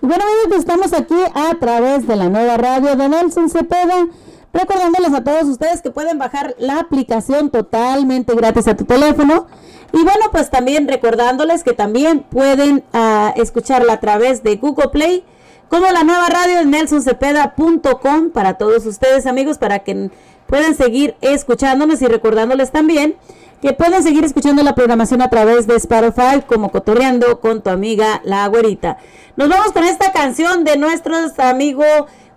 Bueno, 0.00 0.24
amigos, 0.24 0.58
estamos 0.58 0.92
aquí 0.92 1.14
a 1.32 1.54
través 1.60 2.08
de 2.08 2.16
la 2.16 2.28
nueva 2.28 2.56
radio 2.56 2.96
de 2.96 3.08
Nelson 3.08 3.48
Cepeda. 3.48 4.08
Recordándoles 4.52 5.14
a 5.14 5.22
todos 5.22 5.44
ustedes 5.44 5.80
que 5.80 5.92
pueden 5.92 6.18
bajar 6.18 6.56
la 6.58 6.80
aplicación 6.80 7.50
totalmente 7.50 8.34
gratis 8.34 8.66
a 8.66 8.76
tu 8.76 8.84
teléfono. 8.84 9.46
Y 9.92 10.02
bueno, 10.02 10.26
pues 10.30 10.50
también 10.50 10.88
recordándoles 10.88 11.64
que 11.64 11.74
también 11.74 12.20
pueden 12.20 12.82
ah, 12.92 13.34
escucharla 13.36 13.94
a 13.94 14.00
través 14.00 14.42
de 14.42 14.56
Google 14.56 14.88
Play, 14.88 15.24
como 15.68 15.86
la 15.90 16.04
nueva 16.04 16.28
radio 16.28 16.58
de 16.58 16.64
nelsoncepeda.com 16.66 18.30
para 18.30 18.54
todos 18.54 18.86
ustedes 18.86 19.26
amigos, 19.26 19.58
para 19.58 19.80
que 19.80 20.10
puedan 20.46 20.74
seguir 20.74 21.14
escuchándonos 21.20 22.02
y 22.02 22.06
recordándoles 22.06 22.70
también 22.70 23.16
que 23.62 23.72
pueden 23.72 24.02
seguir 24.02 24.24
escuchando 24.24 24.64
la 24.64 24.74
programación 24.74 25.22
a 25.22 25.30
través 25.30 25.68
de 25.68 25.76
Spotify 25.76 26.42
como 26.46 26.72
Cotorreando 26.72 27.40
con 27.40 27.62
tu 27.62 27.70
amiga 27.70 28.20
La 28.24 28.46
Güerita. 28.48 28.98
Nos 29.36 29.48
vamos 29.48 29.70
con 29.70 29.84
esta 29.84 30.10
canción 30.10 30.64
de 30.64 30.76
nuestro 30.76 31.14
amigo 31.38 31.84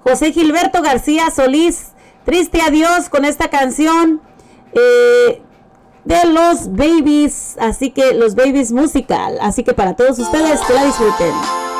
José 0.03 0.31
Gilberto 0.31 0.83
García 0.83 1.31
Solís. 1.31 1.93
Triste 2.25 2.61
adiós 2.61 3.09
con 3.09 3.25
esta 3.25 3.49
canción 3.49 4.21
eh, 4.73 5.41
de 6.05 6.25
los 6.25 6.71
babies. 6.71 7.57
Así 7.59 7.91
que 7.91 8.13
los 8.13 8.35
babies 8.35 8.71
musical. 8.71 9.37
Así 9.41 9.63
que 9.63 9.73
para 9.73 9.95
todos 9.95 10.17
ustedes 10.19 10.61
que 10.61 10.73
la 10.73 10.85
disfruten. 10.85 11.74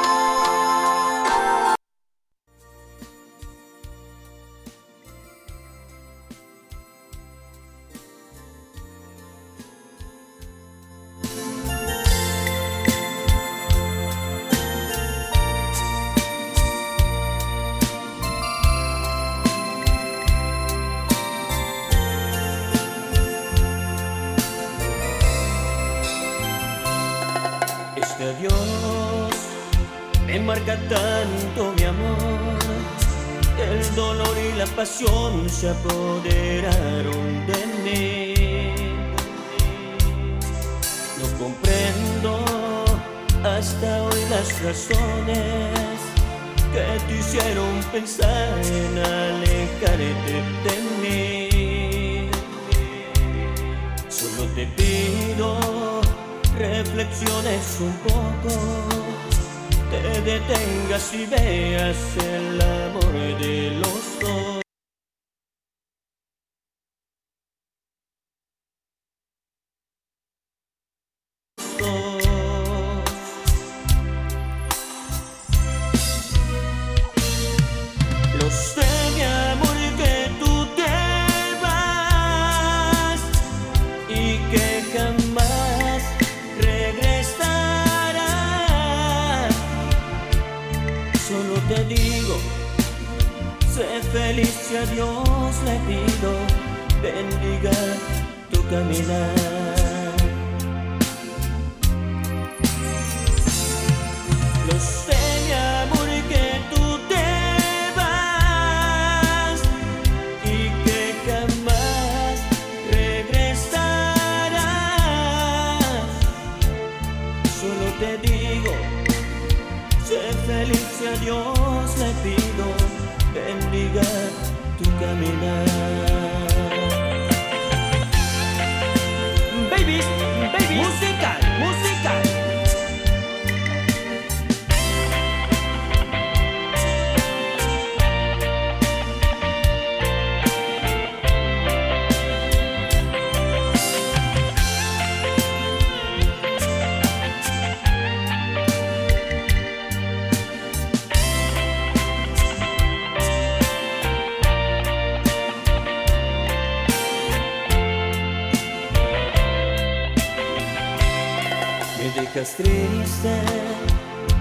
Dejas 162.46 162.58
triste, 162.58 163.42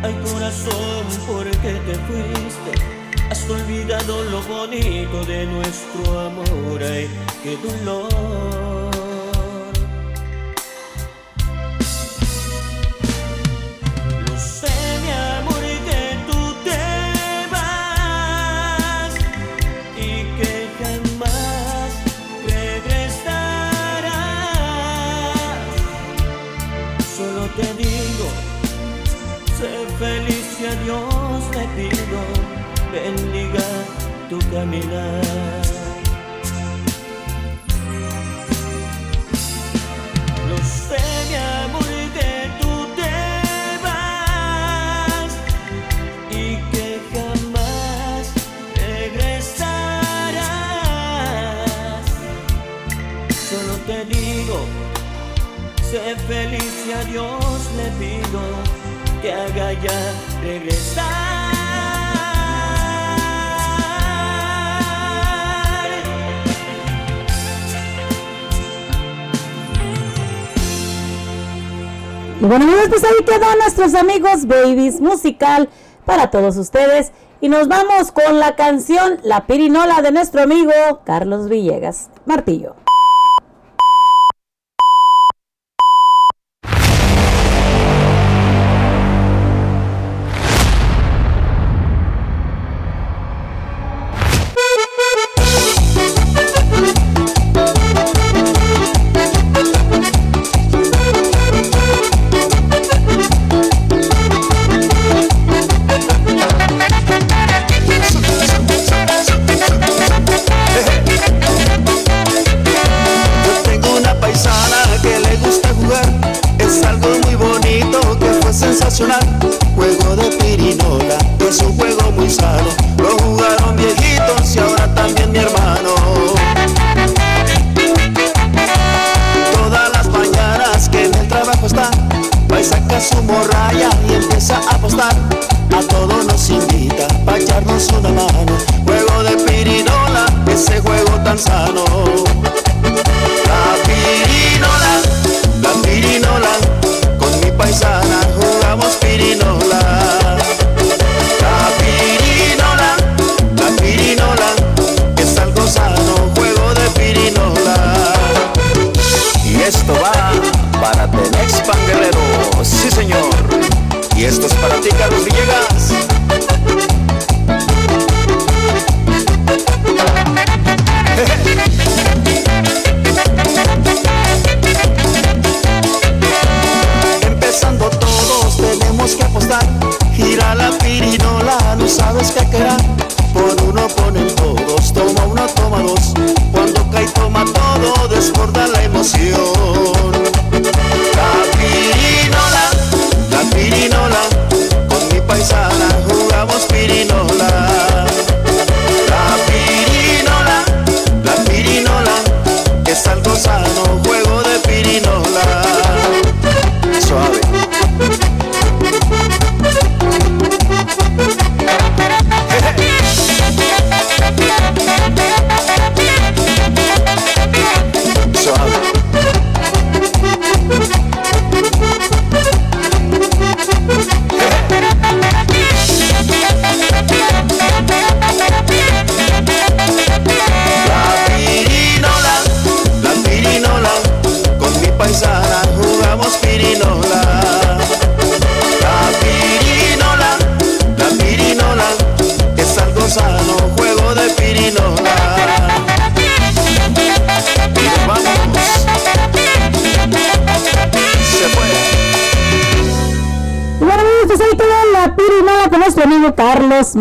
ay 0.03 0.15
corazón, 0.31 1.07
¿por 1.27 1.51
qué 1.63 1.73
te 1.87 1.95
fuiste? 1.95 2.73
Has 3.31 3.49
olvidado 3.49 4.25
lo 4.25 4.43
bonito 4.43 5.25
de 5.25 5.47
nuestro 5.47 6.21
amor, 6.21 6.83
ay, 6.83 7.09
qué 7.43 7.57
dolor. 7.57 8.94
feliz 30.05 30.49
a 30.71 30.75
Dios 30.85 31.41
le 31.57 31.65
pido, 31.77 32.21
bendiga 32.93 33.69
tu 34.29 34.39
caminar. 34.55 35.63
Lo 40.51 40.59
sé, 40.81 41.05
mi 41.29 41.37
amor, 41.63 41.95
que 42.17 42.33
tú 42.61 42.73
te 42.99 43.17
vas 43.87 45.33
y 46.43 46.45
que 46.71 46.87
jamás 47.13 48.23
regresarás. 48.89 49.65
Solo 53.49 53.75
te 53.89 53.99
digo, 54.17 54.59
sé 55.89 56.03
feliz 56.29 56.75
y 56.89 56.91
a 56.93 57.03
Dios 57.13 57.59
le 57.79 57.87
pido 58.01 58.43
te 59.25 59.33
haga 59.33 59.72
ya 59.72 60.12
regresar. 60.43 61.03
Y 72.39 72.45
bueno 72.45 72.66
amigos, 72.66 72.89
pues 72.91 73.05
ahí 73.05 73.25
quedó 73.25 73.57
nuestros 73.57 73.95
amigos 73.95 74.47
Babies 74.47 75.01
Musical 75.01 75.70
para 76.05 76.31
todos 76.31 76.59
ustedes. 76.59 77.12
Y 77.41 77.49
nos 77.49 77.66
vamos 77.66 78.12
con 78.12 78.39
la 78.39 78.57
canción 78.57 79.20
La 79.22 79.47
Pirinola 79.47 80.03
de 80.03 80.12
nuestro 80.12 80.43
amigo 80.43 80.72
Carlos 81.07 81.49
Villegas 81.49 82.11
Martillo. 82.27 82.84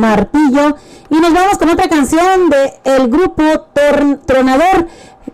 Martillo. 0.04 0.76
Y 1.10 1.16
nos 1.16 1.34
vamos 1.34 1.58
con 1.58 1.70
otra 1.70 1.88
canción 1.88 2.50
de 2.50 2.74
el 2.84 3.08
grupo 3.08 3.44
Tronador 4.26 4.88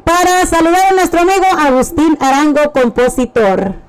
para 0.04 0.46
saludar 0.46 0.92
a 0.92 0.94
nuestro 0.94 1.22
amigo 1.22 1.46
Agustín 1.58 2.16
Arango, 2.22 2.72
compositor. 2.72 3.89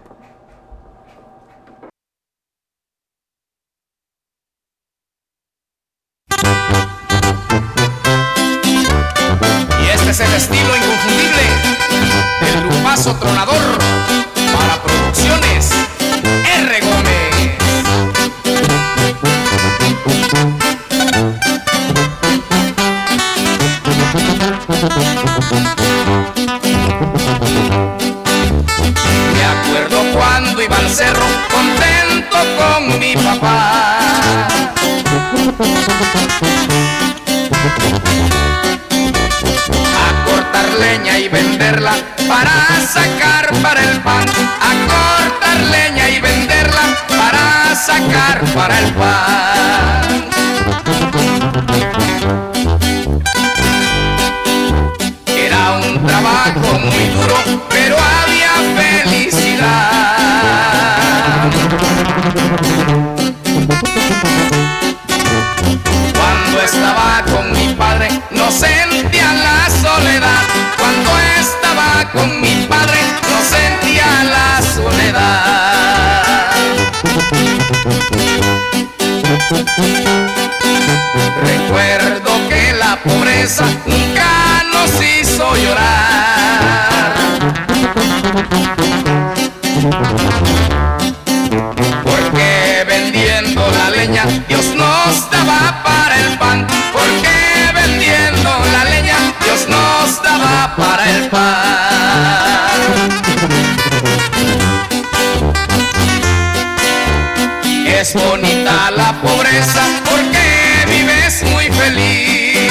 Es 107.86 108.14
bonita 108.14 108.90
la 108.96 109.12
pobreza 109.22 109.82
porque 110.04 110.84
vives 110.86 111.44
muy 111.44 111.70
feliz. 111.70 112.70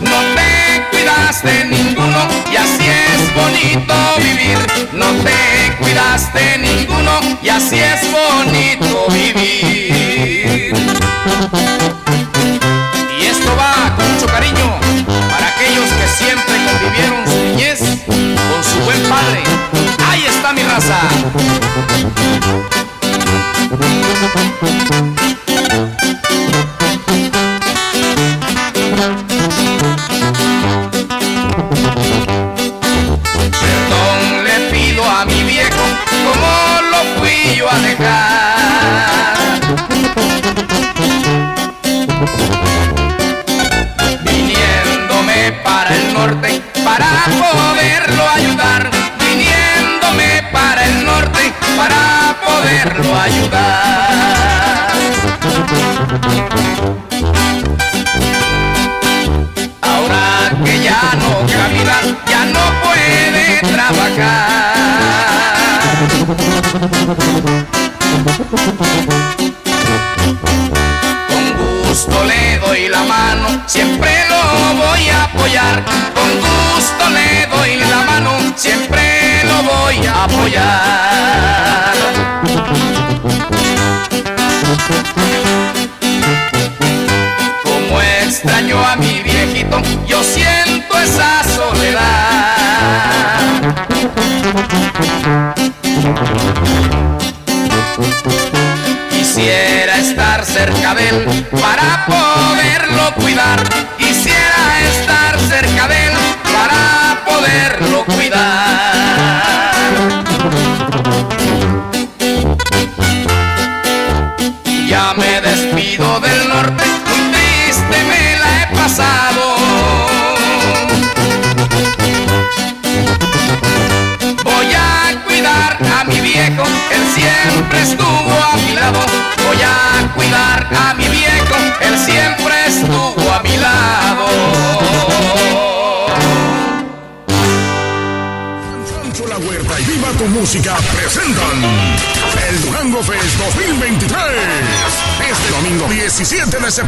No 0.00 0.20
te 0.34 0.84
cuidas 0.90 1.42
de 1.42 1.64
ninguno 1.64 2.28
y 2.52 2.56
así 2.56 2.84
es 2.84 3.34
bonito 3.34 3.94
vivir. 4.18 4.58
No 4.92 5.06
te 5.24 5.74
cuidas 5.78 6.34
de 6.34 6.58
ninguno 6.58 7.20
y 7.42 7.48
así 7.48 7.78
es 7.78 8.02
bonito 8.12 8.85
está 20.86 21.26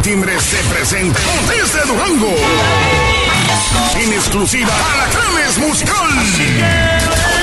17 0.08 0.24
de 0.24 0.38
septiembre 0.38 0.40
se 0.40 0.56
presenta 0.72 1.20
desde 1.48 1.86
Durango. 1.86 2.34
En 4.00 4.12
exclusiva 4.12 4.72
Alacranes 4.94 5.58
Musical. 5.58 6.08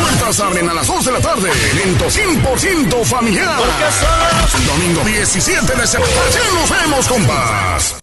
Puertas 0.00 0.40
abren 0.40 0.70
a 0.70 0.72
las 0.72 0.86
2 0.86 1.04
de 1.04 1.12
la 1.12 1.20
tarde. 1.20 1.50
Evento 1.72 2.06
100% 2.06 3.04
familiar. 3.04 3.60
Domingo 4.66 5.04
17 5.04 5.76
de 5.76 5.86
septiembre. 5.86 6.40
Nos 6.54 6.70
vemos, 6.70 7.06
compas. 7.08 7.96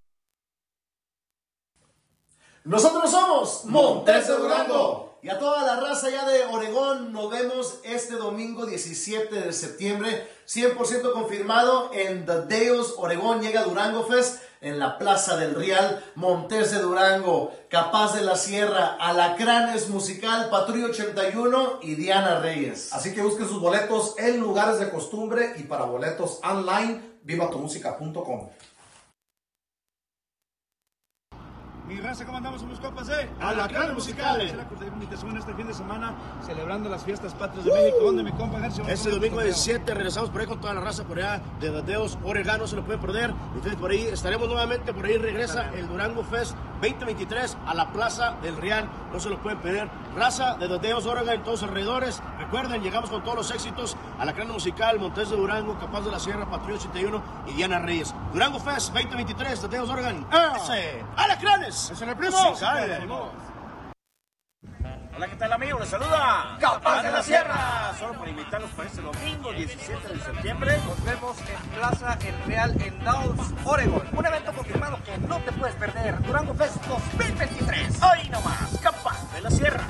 Nosotros 2.64 3.10
somos 3.10 3.66
Montes 3.66 4.28
Durango. 4.28 5.07
Y 5.24 5.30
a 5.30 5.40
toda 5.40 5.64
la 5.64 5.82
raza 5.82 6.12
ya 6.12 6.28
de 6.30 6.46
Oregón 6.46 7.12
nos 7.12 7.32
vemos 7.32 7.80
este 7.84 8.16
domingo 8.16 8.68
17 8.68 9.34
de 9.34 9.52
septiembre. 9.52 10.28
100% 10.48 11.12
confirmado 11.12 11.90
en 11.92 12.26
The 12.26 12.42
Deos 12.44 12.94
Oregón. 12.98 13.42
Llega 13.42 13.64
Durango 13.64 14.06
Fest 14.06 14.44
en 14.62 14.78
la 14.78 15.00
Plaza 15.00 15.36
del 15.36 15.56
Real. 15.56 16.04
Montes 16.14 16.72
de 16.72 16.80
Durango, 16.80 17.52
Capaz 17.68 18.14
de 18.14 18.22
la 18.22 18.36
Sierra, 18.36 18.96
Alacranes 19.00 19.90
Musical, 19.90 20.50
Patrulla 20.52 20.86
81 20.86 21.80
y 21.82 21.96
Diana 21.96 22.40
Reyes. 22.40 22.94
Así 22.94 23.16
que 23.16 23.24
busquen 23.24 23.48
sus 23.48 23.60
boletos 23.60 24.14
en 24.20 24.40
lugares 24.40 24.80
de 24.80 24.92
costumbre 24.92 25.56
y 25.58 25.64
para 25.64 25.86
boletos 25.86 26.40
online, 26.44 27.02
vivatumusica.com. 27.24 28.50
Mi 31.88 32.02
raza, 32.02 32.26
¿cómo 32.26 32.38
andamos? 32.38 32.60
Somos 32.60 32.80
Alacranes 33.40 33.94
Musicales. 33.94 34.52
Es 34.52 34.58
la 34.58 34.66
cordial 34.68 34.92
invitación 34.92 35.38
este 35.38 35.54
fin 35.54 35.68
de 35.68 35.74
semana 35.74 36.14
celebrando 36.46 36.90
las 36.90 37.04
fiestas 37.04 37.34
patrias 37.34 37.64
de 37.64 37.72
México. 37.72 37.98
¿Dónde 38.04 38.24
mi 38.24 38.32
compa 38.34 38.60
Gercio? 38.60 38.84
Este 38.88 39.10
domingo 39.10 39.40
17 39.42 39.94
regresamos 39.94 40.30
por 40.30 40.42
ahí 40.42 40.48
con 40.48 40.60
toda 40.60 40.74
la 40.74 40.82
raza 40.82 41.06
por 41.06 41.18
allá 41.18 41.42
de 41.62 41.72
Dadeos, 41.72 42.18
Oregón, 42.26 42.60
no 42.60 42.68
se 42.68 42.76
lo 42.76 42.84
pueden 42.84 43.00
perder. 43.00 43.34
Entonces 43.56 43.76
por 43.76 43.92
ahí 43.92 44.02
estaremos 44.02 44.50
nuevamente, 44.50 44.94
por 44.94 45.06
ahí 45.06 45.18
regresa 45.18 45.70
el 45.76 45.88
Durango 45.88 46.26
Fest 46.26 46.56
2023 46.82 47.58
a 47.66 47.74
la 47.74 47.92
Plaza 47.94 48.36
del 48.42 48.58
Real, 48.58 48.90
no 49.14 49.20
se 49.20 49.30
lo 49.30 49.42
pueden 49.42 49.60
perder. 49.60 49.90
Raza 50.16 50.56
de 50.56 50.68
Dadeos, 50.68 51.06
Oregón 51.06 51.36
en 51.36 51.44
todos 51.44 51.64
alrededores. 51.64 52.22
Recuerden, 52.38 52.82
llegamos 52.84 53.10
con 53.10 53.24
todos 53.24 53.38
los 53.38 53.52
éxitos 53.52 53.96
a 54.20 54.26
la 54.26 54.34
crana 54.34 54.52
musical, 54.52 55.00
Montes 55.00 55.30
de 55.30 55.38
Durango, 55.38 55.78
Capaz 55.80 56.02
de 56.02 56.12
la 56.12 56.20
Sierra, 56.20 56.50
Patrulla 56.50 56.76
81 56.80 57.24
y 57.48 57.54
Diana 57.54 57.80
Reyes. 57.80 58.14
Durango 58.34 58.60
Fest 58.60 58.94
2023, 58.94 59.62
Dadeos, 59.62 59.90
Oregón. 59.90 60.28
¡Ese! 60.58 61.04
¡Es 61.78 62.02
en 62.02 62.10
el 62.10 62.18
primo! 62.18 62.38
Hola, 65.16 65.28
¿qué 65.28 65.36
tal 65.36 65.54
amigos? 65.54 65.82
Les 65.82 65.90
saluda 65.90 66.58
Capaz 66.60 67.04
de 67.04 67.12
la 67.12 67.22
Sierra. 67.22 67.94
Solo 68.00 68.14
para 68.14 68.32
invitarlos 68.32 68.72
para 68.72 68.90
este 68.90 69.02
domingo 69.04 69.54
17 69.54 70.08
de 70.08 70.20
septiembre. 70.20 70.80
Nos 70.88 71.04
vemos 71.06 71.38
en 71.42 71.70
Plaza 71.70 72.18
El 72.26 72.44
Real 72.46 72.82
en 72.82 73.04
Dawes, 73.04 73.54
Oregon. 73.64 74.08
Un 74.12 74.26
evento 74.26 74.54
confirmado 74.54 74.98
que 75.04 75.20
no 75.20 75.38
te 75.42 75.52
puedes 75.52 75.76
perder. 75.76 76.20
Durango 76.24 76.56
Fest 76.56 76.84
2023. 76.88 78.02
Hoy 78.02 78.30
nomás, 78.30 78.80
Capaz 78.82 79.34
de 79.34 79.42
la 79.42 79.52
Sierra. 79.52 79.84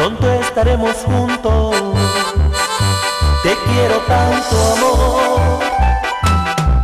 pronto 0.00 0.32
estaremos 0.32 0.96
juntos. 1.04 1.76
Te 3.42 3.54
quiero 3.66 3.98
tanto 4.08 4.56
amor, 4.72 5.60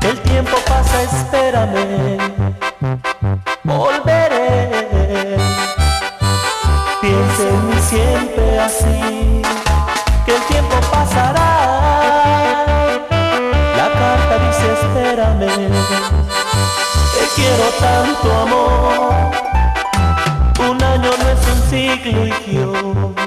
el 0.02 0.20
tiempo 0.20 0.56
pasa, 0.66 1.02
espérame, 1.02 2.18
volveré. 3.64 5.36
Piensa 7.00 7.42
en 7.42 7.68
mí 7.68 7.76
siempre 7.88 8.58
así, 8.60 9.42
que 10.26 10.36
el 10.36 10.42
tiempo 10.52 10.76
pasará. 10.90 11.50
La 13.78 13.88
carta 14.00 14.34
dice 14.46 14.66
espérame, 14.82 15.70
te 17.14 17.24
quiero 17.34 17.66
tanto 17.80 18.26
amor. 18.42 19.55
Lucio. 22.04 23.25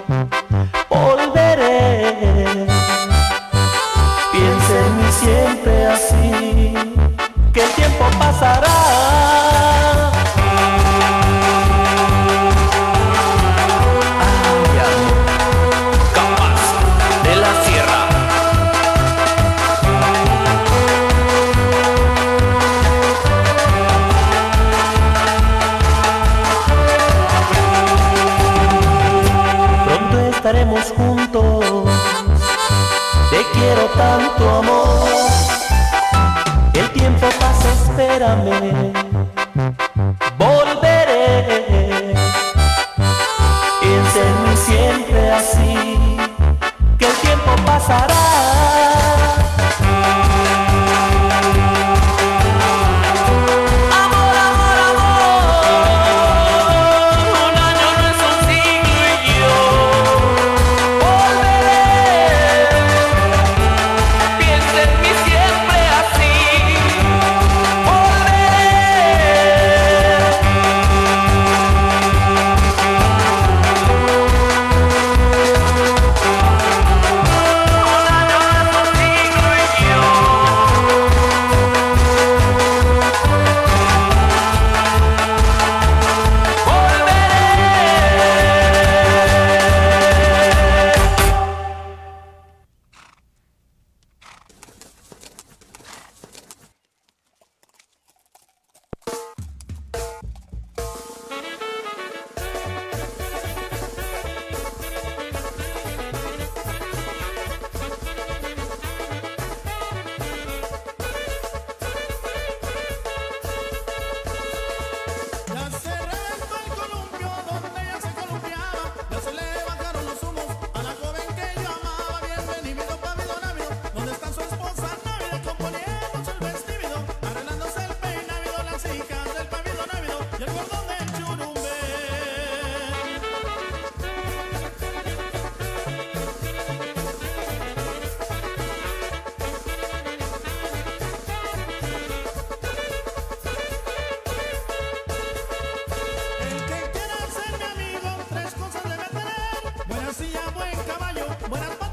policía, 150.19 150.41
buen 150.53 150.75
caballo, 150.85 151.25
buenas 151.49 151.88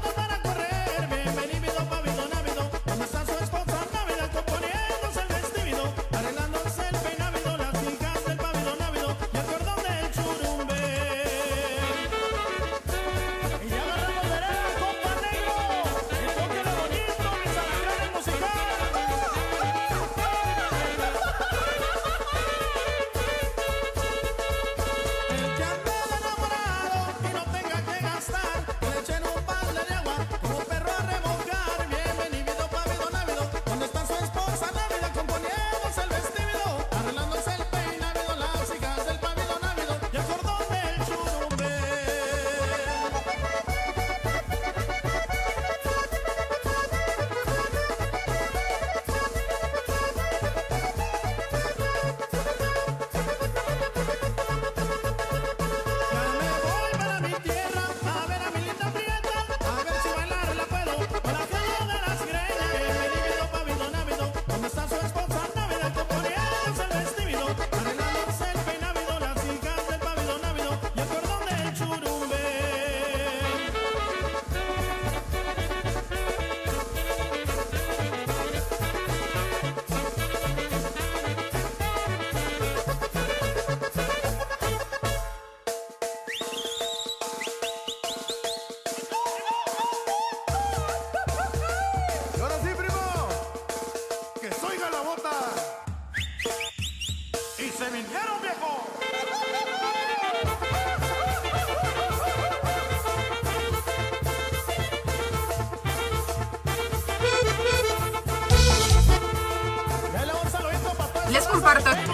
¿Eh? 111.67 112.06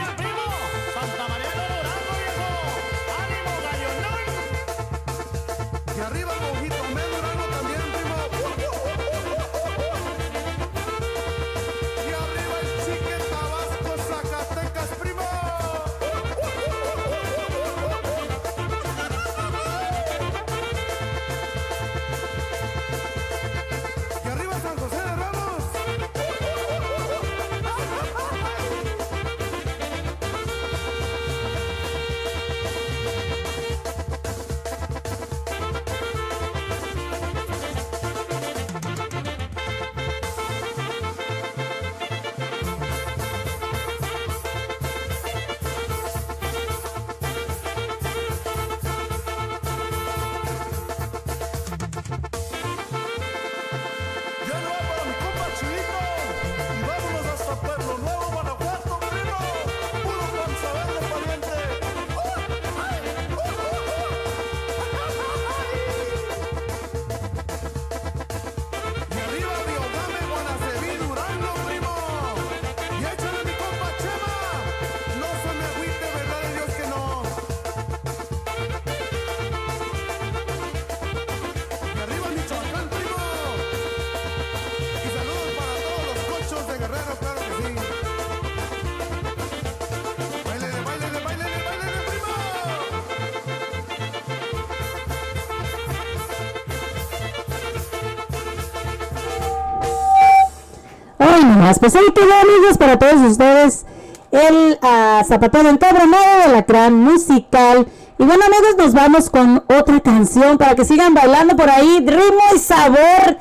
Nomás, 101.63 101.79
pues 101.79 101.95
ahí 101.95 102.03
amigos, 102.03 102.77
para 102.77 102.99
todos 102.99 103.21
ustedes. 103.21 103.85
El 104.31 104.77
ah, 104.81 105.23
zapatero 105.25 105.69
encabronado 105.69 106.41
de 106.45 106.51
la 106.51 106.63
gran 106.63 106.93
musical. 106.93 107.87
Y 108.19 108.23
bueno, 108.25 108.43
amigos, 108.43 108.75
nos 108.77 108.93
vamos 108.93 109.29
con 109.29 109.63
otra 109.69 110.01
canción 110.01 110.57
para 110.57 110.75
que 110.75 110.83
sigan 110.83 111.13
bailando 111.13 111.55
por 111.55 111.69
ahí. 111.69 111.99
Ritmo 111.99 112.41
y 112.53 112.59
sabor, 112.59 113.37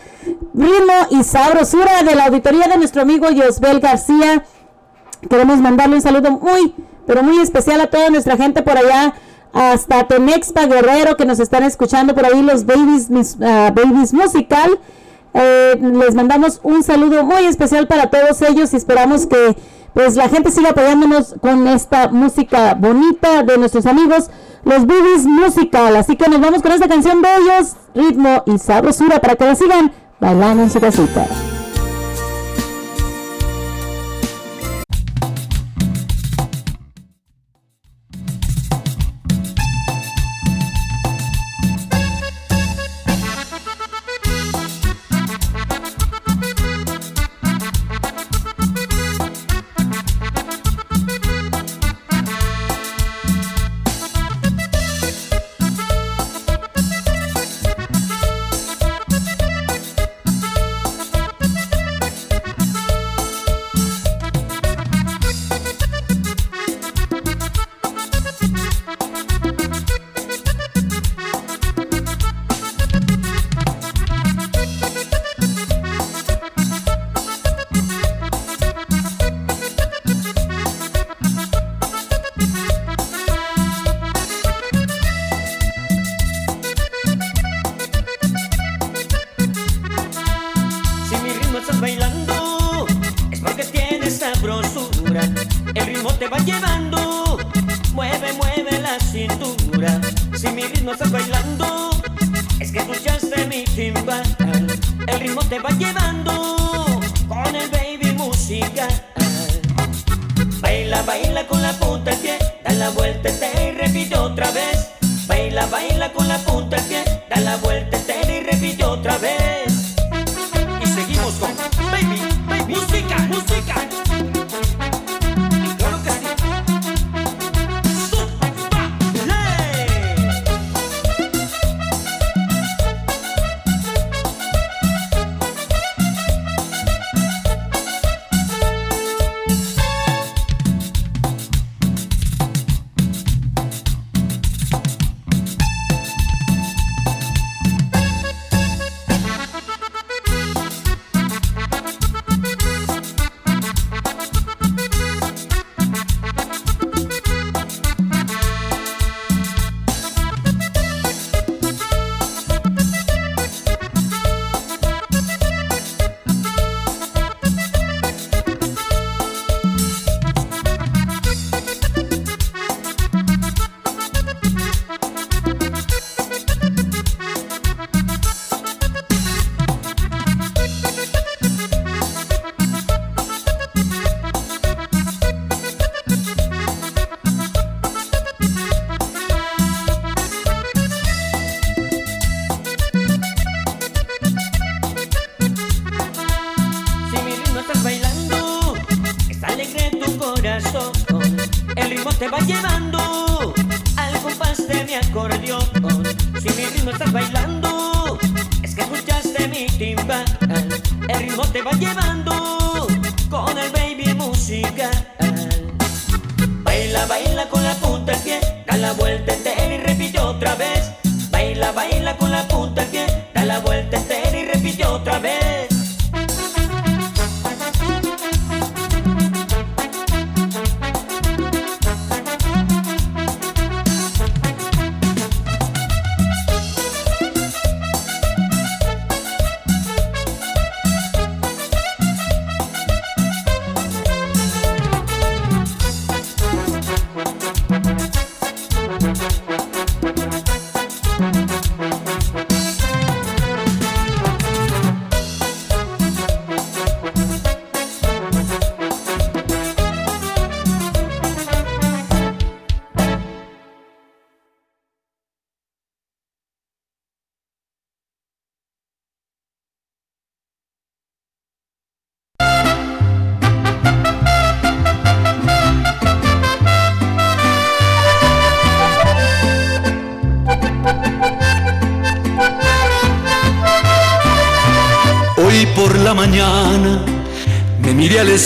ritmo 0.54 0.92
y 1.10 1.24
sabrosura 1.24 2.04
de 2.04 2.14
la 2.14 2.26
auditoría 2.26 2.68
de 2.68 2.76
nuestro 2.76 3.02
amigo 3.02 3.28
Yosbel 3.28 3.80
García. 3.80 4.44
Queremos 5.28 5.58
mandarle 5.58 5.96
un 5.96 6.02
saludo 6.02 6.30
muy, 6.30 6.76
pero 7.08 7.24
muy 7.24 7.40
especial 7.40 7.80
a 7.80 7.90
toda 7.90 8.08
nuestra 8.10 8.36
gente 8.36 8.62
por 8.62 8.76
allá, 8.78 9.14
hasta 9.52 10.06
Temexpa 10.06 10.66
Guerrero, 10.66 11.16
que 11.16 11.24
nos 11.24 11.40
están 11.40 11.64
escuchando 11.64 12.14
por 12.14 12.24
ahí, 12.24 12.40
los 12.40 12.66
Babies, 12.66 13.10
mis, 13.10 13.36
ah, 13.42 13.72
babies 13.74 14.14
Musical. 14.14 14.78
Eh, 15.34 15.78
les 15.80 16.14
mandamos 16.14 16.60
un 16.62 16.82
saludo 16.82 17.24
muy 17.24 17.46
especial 17.46 17.86
para 17.86 18.10
todos 18.10 18.42
ellos 18.42 18.72
y 18.72 18.76
esperamos 18.76 19.26
que 19.26 19.56
pues 19.94 20.16
la 20.16 20.28
gente 20.28 20.50
siga 20.50 20.70
apoyándonos 20.70 21.34
con 21.40 21.66
esta 21.68 22.08
música 22.08 22.74
bonita 22.74 23.42
de 23.42 23.58
nuestros 23.58 23.86
amigos, 23.86 24.30
los 24.64 24.86
Babies 24.86 25.24
Musical. 25.24 25.96
Así 25.96 26.16
que 26.16 26.28
nos 26.28 26.40
vamos 26.40 26.62
con 26.62 26.72
esta 26.72 26.88
canción 26.88 27.20
de 27.22 27.28
ellos, 27.36 27.76
ritmo 27.94 28.42
y 28.46 28.58
sabrosura, 28.58 29.20
para 29.20 29.36
que 29.36 29.44
la 29.44 29.54
sigan 29.54 29.92
bailando 30.20 30.62
en 30.62 30.70
su 30.70 30.80
casita. 30.80 31.26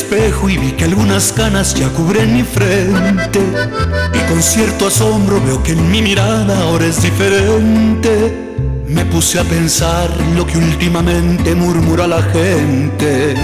Espejo 0.06 0.48
y 0.48 0.56
vi 0.56 0.72
que 0.72 0.84
algunas 0.84 1.32
canas 1.32 1.74
ya 1.74 1.88
cubren 1.88 2.32
mi 2.32 2.44
frente. 2.44 3.40
Y 4.14 4.30
con 4.30 4.40
cierto 4.40 4.86
asombro 4.86 5.40
veo 5.40 5.62
que 5.62 5.72
en 5.72 5.90
mi 5.90 6.00
mirada 6.00 6.62
ahora 6.62 6.86
es 6.86 7.02
diferente. 7.02 8.54
Me 8.86 9.04
puse 9.04 9.40
a 9.40 9.44
pensar 9.44 10.08
lo 10.36 10.46
que 10.46 10.58
últimamente 10.58 11.54
murmura 11.56 12.06
la 12.06 12.22
gente. 12.22 13.34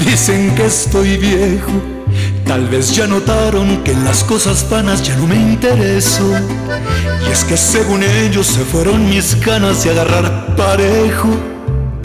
Dicen 0.00 0.54
que 0.54 0.66
estoy 0.66 1.16
viejo, 1.16 1.72
tal 2.44 2.68
vez 2.68 2.94
ya 2.94 3.06
notaron 3.06 3.82
que 3.82 3.92
en 3.92 4.04
las 4.04 4.22
cosas 4.24 4.68
vanas 4.68 5.02
ya 5.02 5.16
no 5.16 5.26
me 5.26 5.36
intereso. 5.36 6.32
Y 7.26 7.32
es 7.32 7.44
que 7.44 7.56
según 7.56 8.02
ellos 8.02 8.46
se 8.46 8.60
fueron 8.60 9.08
mis 9.08 9.40
ganas 9.40 9.84
de 9.84 9.90
agarrar 9.90 10.54
parejo. 10.54 11.55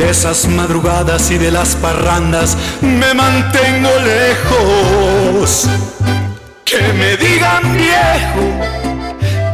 De 0.02 0.10
esas 0.10 0.48
madrugadas 0.48 1.30
y 1.30 1.38
de 1.38 1.52
las 1.52 1.76
parrandas 1.76 2.58
me 2.82 3.14
mantengo 3.14 3.92
lejos. 4.04 5.68
Que 6.66 6.82
me 6.94 7.16
digan 7.18 7.78
viejo, 7.78 8.42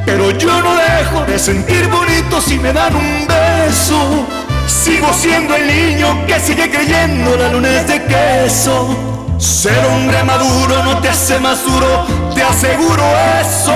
pero 0.06 0.32
yo 0.32 0.61
no 0.61 0.74
dejo 0.78 1.26
de 1.26 1.38
sentir 1.38 1.90
bonito 1.90 2.40
si 2.40 2.57
me 2.60 2.72
dan 2.72 2.95
un 2.95 3.28
beso. 3.28 4.26
Sigo 4.65 5.11
siendo 5.11 5.53
el 5.53 5.68
niño 5.68 6.26
que 6.26 6.40
sigue 6.40 6.72
creyendo 6.72 7.36
la 7.36 7.49
luna 7.49 7.82
es 7.82 7.88
de 7.88 8.03
queso. 8.06 9.36
Ser 9.38 9.86
hombre 9.86 10.24
maduro 10.24 10.82
no 10.82 10.98
te 10.99 11.10
hace 11.10 11.41
más 11.41 11.61
duro, 11.65 12.06
te 12.34 12.41
aseguro 12.41 13.03
eso. 13.41 13.76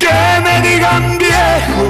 Que 0.00 0.40
me 0.42 0.68
digan 0.68 1.16
viejo, 1.16 1.89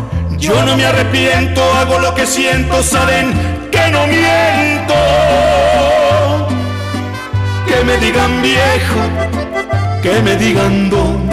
yo 0.41 0.65
no 0.65 0.75
me 0.75 0.85
arrepiento, 0.85 1.61
hago 1.75 1.99
lo 1.99 2.13
que 2.15 2.25
siento, 2.25 2.81
saben 2.81 3.31
que 3.71 3.89
no 3.91 4.07
miento. 4.07 4.95
Que 7.67 7.83
me 7.85 7.97
digan 7.97 8.41
viejo, 8.41 8.99
que 10.01 10.21
me 10.21 10.35
digan 10.35 10.89
don. 10.89 11.29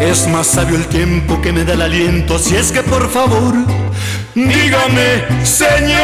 Es 0.00 0.28
más 0.28 0.46
sabio 0.46 0.76
el 0.76 0.86
tiempo 0.86 1.40
que 1.40 1.52
me 1.52 1.64
da 1.64 1.72
el 1.72 1.82
aliento, 1.82 2.38
si 2.38 2.54
es 2.54 2.70
que 2.70 2.82
por 2.82 3.10
favor, 3.10 3.54
dígame, 4.34 5.24
Señor. 5.42 5.96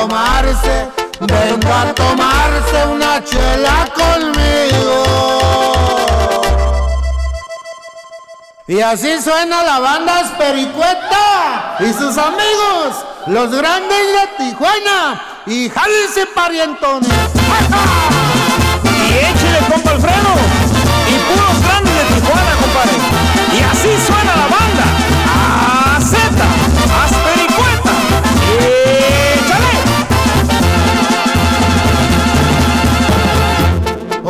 Tomarse, 0.00 0.88
venga 1.20 1.80
a 1.80 1.94
tomarse 1.94 2.86
una 2.90 3.22
chela 3.22 3.88
conmigo. 3.94 5.04
Y 8.66 8.80
así 8.80 9.20
suena 9.20 9.62
la 9.62 9.78
banda 9.80 10.20
Espericueta 10.20 11.76
y 11.80 11.92
sus 11.92 12.16
amigos, 12.16 13.04
los 13.26 13.50
grandes 13.50 14.06
de 14.16 14.44
Tijuana 14.44 15.20
y 15.46 15.68
jálense 15.68 16.26
parientones. 16.34 17.10
Y 18.84 19.12
échale, 19.18 19.58
compa 19.70 19.90
Alfredo. 19.90 20.32
Y 21.08 21.14
puros 21.28 21.62
grandes 21.66 21.94
de 21.94 22.04
Tijuana, 22.14 22.52
compadre. 22.62 22.96
Y 23.52 23.62
así 23.64 24.06
suena 24.06 24.19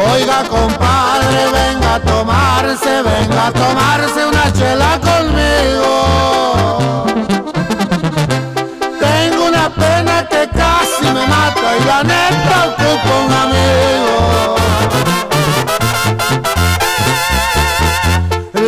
Oiga 0.09 0.43
compadre, 0.49 1.51
venga 1.53 1.97
a 1.97 2.01
tomarse, 2.01 3.03
venga 3.03 3.49
a 3.49 3.53
tomarse 3.53 4.25
una 4.25 4.51
chela 4.53 4.99
conmigo. 4.99 5.93
Tengo 8.99 9.45
una 9.49 9.69
pena 9.69 10.27
que 10.27 10.49
casi 10.49 11.05
me 11.05 11.27
mata 11.27 11.77
y 11.79 11.85
la 11.85 12.03
neta 12.03 12.67
ocupo 12.69 13.11
un 13.27 13.33
amigo. 13.45 14.17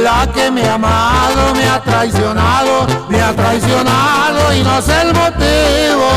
La 0.03 0.27
que 0.35 0.51
me 0.51 0.69
ha 0.69 0.75
amado, 0.75 1.55
me 1.55 1.67
ha 1.67 1.81
traicionado, 1.81 2.87
me 3.09 3.23
ha 3.23 3.33
traicionado 3.35 4.53
y 4.55 4.63
no 4.63 4.83
sé 4.83 5.01
el 5.01 5.15
motivo. 5.15 6.11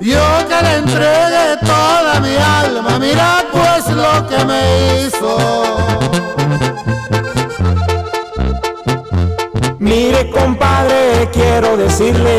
Yo 0.00 0.48
que 0.48 0.62
le 0.62 0.76
entregué 0.76 1.51
toda 1.82 2.20
mi 2.20 2.36
alma, 2.36 2.98
mira 2.98 3.44
pues 3.52 3.82
lo 4.02 4.14
que 4.28 4.44
me 4.50 4.62
hizo. 5.00 5.32
Mire 9.78 10.30
compadre, 10.30 11.28
quiero 11.32 11.76
decirle, 11.76 12.38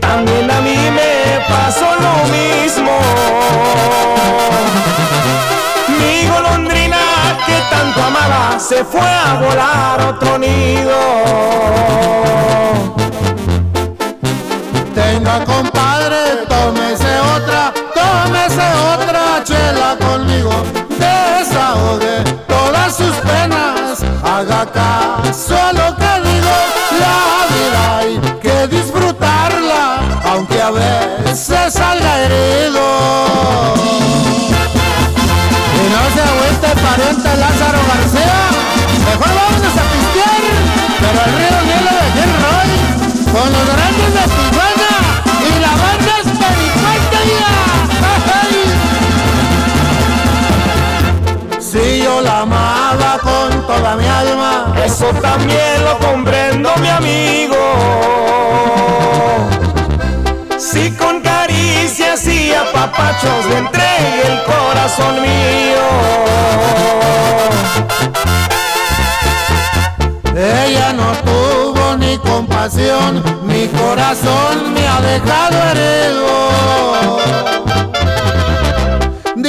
también 0.00 0.50
a 0.50 0.60
mí 0.66 0.78
me 0.98 1.12
pasó 1.52 1.88
lo 2.06 2.14
mismo. 2.36 2.94
Mi 6.00 6.14
golondrina 6.32 7.02
que 7.46 7.58
tanto 7.74 7.98
amaba 8.10 8.58
se 8.58 8.84
fue 8.84 9.10
a 9.28 9.30
volar 9.44 9.96
otro 10.12 10.38
nido. 10.38 10.98
Tenga 15.24 15.42
compadre, 15.46 16.44
tómese 16.50 17.18
otra, 17.34 17.72
tómese 17.94 18.66
otra 18.92 19.42
chela 19.42 19.96
conmigo. 19.98 20.50
Desahogue 20.98 22.22
todas 22.46 22.94
sus 22.94 23.16
penas, 23.24 24.04
haga 24.22 24.66
caso 24.66 25.56
a 25.56 25.72
lo 25.72 25.96
que 25.96 26.28
digo. 26.28 26.56
La 27.00 27.46
vida 27.54 27.96
hay 27.96 28.20
que 28.42 28.66
disfrutarla, 28.68 30.00
aunque 30.30 30.60
a 30.60 30.70
veces 30.70 31.72
salga 31.72 32.20
herido. 32.20 32.84
Y 35.80 35.84
no 35.88 36.02
se 36.12 36.20
agüite 36.20 36.70
pariente 36.82 37.36
Lázaro 37.38 37.78
García, 37.88 38.40
mejor 39.08 39.30
vámonos 39.34 39.74
a 39.74 39.84
pistear, 39.90 40.42
pero 41.00 41.18
el 41.24 41.32
río 41.38 41.60
Nilo 41.64 41.92
de 41.98 42.06
Gilroy, 42.12 42.70
con 43.32 43.52
los 43.52 43.66
grandes 43.74 44.12
de 44.12 44.24
Tijuana 44.34 44.73
toda 53.76 53.96
mi 53.96 54.06
alma, 54.06 54.74
Eso 54.84 55.06
también 55.22 55.84
lo 55.84 55.98
comprendo, 55.98 56.70
mi 56.80 56.88
amigo. 56.88 57.56
Si 60.58 60.90
con 60.92 61.20
caricias 61.20 62.26
y 62.26 62.52
apapachos 62.52 63.46
le 63.46 63.58
entregué 63.58 64.22
el 64.26 64.42
corazón 64.44 65.22
mío. 65.22 65.84
Ella 70.36 70.92
no 70.92 71.12
tuvo 71.24 71.96
ni 71.96 72.18
compasión, 72.18 73.22
mi 73.44 73.68
corazón 73.68 74.74
me 74.74 74.86
ha 74.86 75.00
dejado 75.00 75.56
herido. 75.70 75.94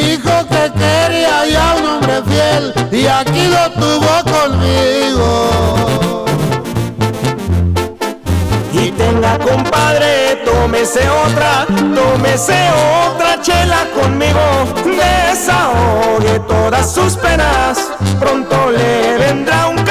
Dijo 0.05 0.47
que 0.49 0.71
quería 0.77 1.45
ya 1.47 1.75
un 1.79 1.85
hombre 1.89 2.21
fiel 2.27 2.73
y 2.91 3.07
aquí 3.07 3.47
lo 3.47 3.71
tuvo 3.71 4.13
conmigo. 4.35 6.25
Y 8.71 8.91
tenga 8.91 9.39
compadre, 9.39 10.43
tómese 10.45 11.09
otra, 11.09 11.65
tómese 11.95 12.69
otra 13.07 13.41
chela 13.41 13.87
conmigo. 13.99 14.45
Desahogue 14.85 16.39
todas 16.47 16.93
sus 16.93 17.15
penas, 17.17 17.91
pronto 18.19 18.69
le 18.69 19.17
vendrá 19.17 19.67
un 19.67 19.84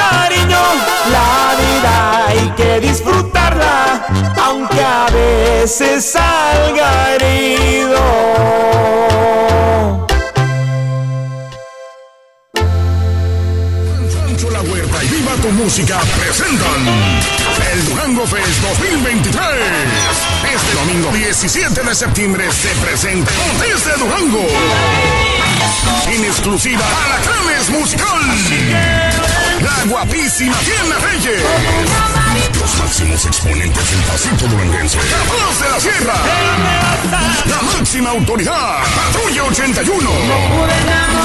que 2.55 2.79
disfrutarla, 2.79 4.05
aunque 4.43 4.81
a 4.81 5.07
veces 5.11 6.05
salga 6.05 7.13
herido. 7.15 7.97
Sancho 14.09 14.51
La 14.51 14.61
Huerta 14.61 15.03
y 15.03 15.07
Viva 15.07 15.33
tu 15.41 15.49
Música 15.49 15.99
presentan 16.17 16.87
el 17.73 17.85
Durango 17.85 18.25
Fest 18.27 18.61
2023. 18.79 20.34
Este 20.55 20.73
domingo 20.73 21.11
17 21.11 21.83
de 21.83 21.93
septiembre 21.95 22.49
se 22.49 22.69
presenta 22.75 23.29
desde 23.59 23.91
Durango. 23.97 24.47
En 26.07 26.23
exclusiva 26.23 26.85
Alacranes 27.05 27.69
Musical. 27.71 28.21
La 29.61 29.83
guapísima 29.89 30.55
Diana 30.61 30.97
Reyes. 30.99 31.41
Los 32.59 32.75
máximos 32.79 33.25
exponentes 33.25 33.89
del 33.91 34.01
pasito 34.03 34.47
duranguense. 34.47 34.97
Capaz 34.97 35.59
de 35.61 35.69
la 35.69 35.79
Sierra. 35.79 36.15
La 37.49 37.61
máxima 37.61 38.09
autoridad. 38.11 38.77
Patrulla 38.95 39.43
81. 39.43 40.09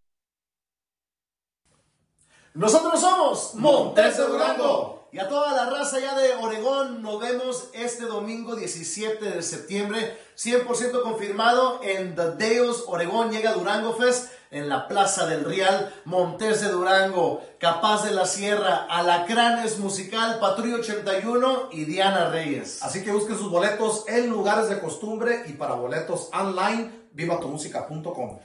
Nosotros 2.55 3.01
somos 3.01 3.55
Montes 3.55 4.17
Durango. 4.17 4.96
Y 5.13 5.19
a 5.19 5.29
toda 5.29 5.53
la 5.53 5.71
raza 5.71 6.01
ya 6.01 6.19
de 6.19 6.35
Oregón 6.35 7.01
nos 7.01 7.21
vemos 7.21 7.71
este 7.73 8.05
domingo 8.05 8.57
17 8.57 9.25
de 9.25 9.43
septiembre. 9.43 10.19
100% 10.37 11.03
confirmado 11.03 11.81
en 11.83 12.15
The 12.17 12.33
Deos 12.33 12.85
Oregón. 12.89 13.31
Llega 13.31 13.53
Durango 13.53 13.95
Fest 13.95 14.33
en 14.51 14.69
la 14.69 14.89
Plaza 14.89 15.27
del 15.27 15.45
Real. 15.45 15.95
Montes 16.05 16.61
de 16.61 16.69
Durango, 16.69 17.41
Capaz 17.59 18.05
de 18.05 18.11
la 18.11 18.27
Sierra, 18.27 18.87
Alacranes 18.91 19.79
Musical, 19.79 20.39
Patrulla 20.41 20.77
81 20.77 21.69
y 21.71 21.85
Diana 21.85 22.29
Reyes. 22.29 22.83
Así 22.83 23.05
que 23.05 23.13
busquen 23.13 23.39
sus 23.39 23.51
boletos 23.51 24.05
en 24.09 24.29
lugares 24.29 24.69
de 24.69 24.81
costumbre 24.81 25.45
y 25.47 25.53
para 25.53 25.75
boletos 25.75 26.31
online, 26.33 26.91
vivatumusica.com. 27.13 28.39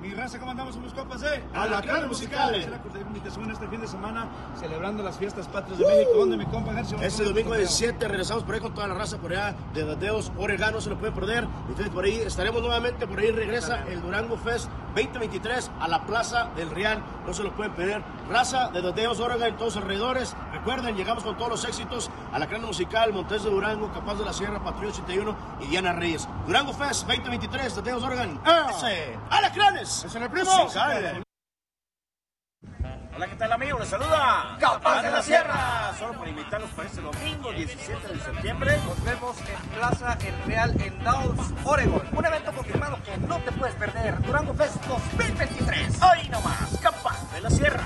Mi 0.00 0.14
raza, 0.14 0.38
¿cómo 0.38 0.52
andamos? 0.52 0.74
Somos 0.74 0.94
compas 0.94 1.20
de 1.20 1.44
Alacranes 1.52 2.08
Musicales. 2.08 2.64
Es 2.64 2.70
la 2.70 2.78
cordial 2.78 3.06
invitación 3.06 3.50
este 3.50 3.68
fin 3.68 3.82
de 3.82 3.86
semana 3.86 4.28
celebrando 4.58 5.02
las 5.02 5.18
fiestas 5.18 5.46
patrias 5.46 5.78
de 5.78 5.84
México. 5.84 6.10
¿Dónde 6.16 6.38
mi 6.38 6.46
compa 6.46 6.72
García? 6.72 6.96
Este 7.02 7.22
domingo 7.22 7.54
17 7.54 8.08
regresamos 8.08 8.44
por 8.44 8.54
ahí 8.54 8.60
con 8.62 8.72
toda 8.72 8.88
la 8.88 8.94
raza 8.94 9.18
por 9.18 9.32
allá 9.32 9.54
de 9.74 9.84
Dadeos, 9.84 10.32
Oregano, 10.38 10.72
no 10.76 10.80
se 10.80 10.88
lo 10.88 10.96
pueden 10.96 11.14
perder. 11.14 11.46
Entonces 11.68 11.90
por 11.90 12.04
ahí 12.04 12.16
estaremos 12.16 12.62
nuevamente, 12.62 13.06
por 13.06 13.18
ahí 13.18 13.30
regresa 13.30 13.84
el 13.88 14.00
Durango 14.00 14.38
Fest 14.38 14.70
2023 14.94 15.70
a 15.80 15.86
la 15.86 16.06
Plaza 16.06 16.48
del 16.56 16.70
Real, 16.70 17.02
no 17.26 17.34
se 17.34 17.42
lo 17.42 17.52
pueden 17.52 17.72
perder. 17.72 18.02
Raza 18.30 18.68
de 18.68 18.80
Dadeos, 18.80 19.20
Oregano 19.20 19.48
y 19.48 19.58
todos 19.58 19.74
los 19.74 19.84
alrededores. 19.84 20.34
Recuerden, 20.52 20.96
llegamos 20.96 21.24
con 21.24 21.36
todos 21.36 21.50
los 21.50 21.64
éxitos 21.66 22.10
a 22.32 22.38
la 22.38 22.46
gran 22.46 22.62
musical, 22.62 23.12
Montes 23.12 23.44
de 23.44 23.50
Durango, 23.50 23.92
Capaz 23.92 24.14
de 24.14 24.24
la 24.24 24.32
Sierra, 24.32 24.64
Patrulla 24.64 24.92
81 24.92 25.36
y 25.60 25.66
Diana 25.66 25.92
Reyes. 25.92 26.26
Durango 26.46 26.72
Fest 26.72 27.06
2023, 27.06 27.76
Dadeos, 27.76 28.02
Oregon. 28.02 28.40
¡Ese! 28.70 29.18
¡Es 29.90 30.14
en 30.14 30.22
el 30.22 30.30
primo! 30.30 30.68
Hola, 33.16 33.26
¿qué 33.26 33.36
tal 33.36 33.52
amigos? 33.52 33.80
Les 33.80 33.88
saluda 33.88 34.56
Capaz 34.60 35.02
de 35.02 35.10
la 35.10 35.20
Sierra. 35.20 35.92
Solo 35.98 36.12
por 36.12 36.28
invitarlos 36.28 36.70
para 36.70 36.88
este 36.88 37.00
domingo 37.00 37.50
17 37.50 38.06
de 38.06 38.20
septiembre. 38.20 38.78
Nos 38.86 39.04
vemos 39.04 39.36
en 39.40 39.68
Plaza 39.70 40.16
El 40.24 40.44
Real 40.44 40.80
en 40.80 41.02
Dawes, 41.02 41.40
Oregon. 41.64 42.02
Un 42.12 42.24
evento 42.24 42.52
confirmado 42.52 43.02
que 43.02 43.16
no 43.26 43.38
te 43.40 43.50
puedes 43.50 43.74
perder. 43.74 44.22
Durango 44.22 44.54
Fest 44.54 44.76
2023. 44.86 46.02
Hoy 46.02 46.28
nomás, 46.28 46.78
Capaz 46.80 47.32
de 47.32 47.40
la 47.40 47.50
Sierra. 47.50 47.84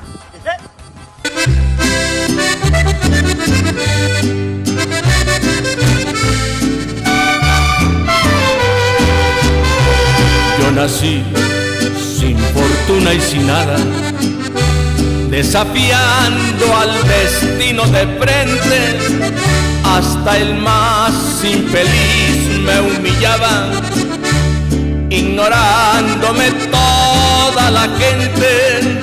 Yo 10.61 10.71
nací 10.73 11.25
fortuna 12.55 13.13
y 13.13 13.21
sin 13.21 13.47
nada, 13.47 13.77
desafiando 15.29 16.77
al 16.77 16.93
destino 17.09 17.85
de 17.87 18.07
frente, 18.19 18.99
hasta 19.85 20.39
el 20.39 20.55
más 20.55 21.13
infeliz 21.45 22.39
me 22.65 22.81
humillaba, 22.81 23.71
ignorándome 25.11 26.51
toda 26.71 27.71
la 27.71 27.89
gente, 27.99 29.01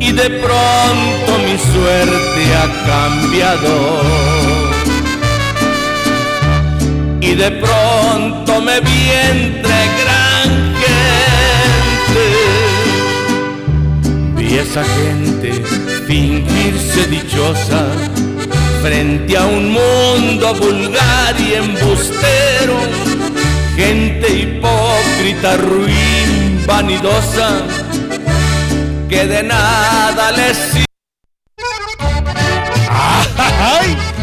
y 0.00 0.12
de 0.12 0.30
pronto 0.30 1.38
mi 1.44 1.56
suerte 1.72 2.40
ha 2.60 2.68
cambiado. 2.86 4.02
Y 7.20 7.34
de 7.34 7.50
pronto 7.50 8.60
me 8.60 8.80
vi 8.80 9.10
entre 9.30 9.85
y 14.56 14.58
esa 14.58 14.82
gente 14.84 15.52
fingirse 16.06 17.06
dichosa 17.08 17.88
frente 18.80 19.36
a 19.36 19.44
un 19.44 19.70
mundo 19.70 20.54
vulgar 20.54 21.38
y 21.38 21.54
embustero, 21.54 22.78
gente 23.76 24.28
hipócrita, 24.30 25.58
ruin, 25.58 26.64
vanidosa, 26.66 27.66
que 29.10 29.26
de 29.26 29.42
nada 29.42 30.32
les 30.32 30.56
sirve. 30.56 30.86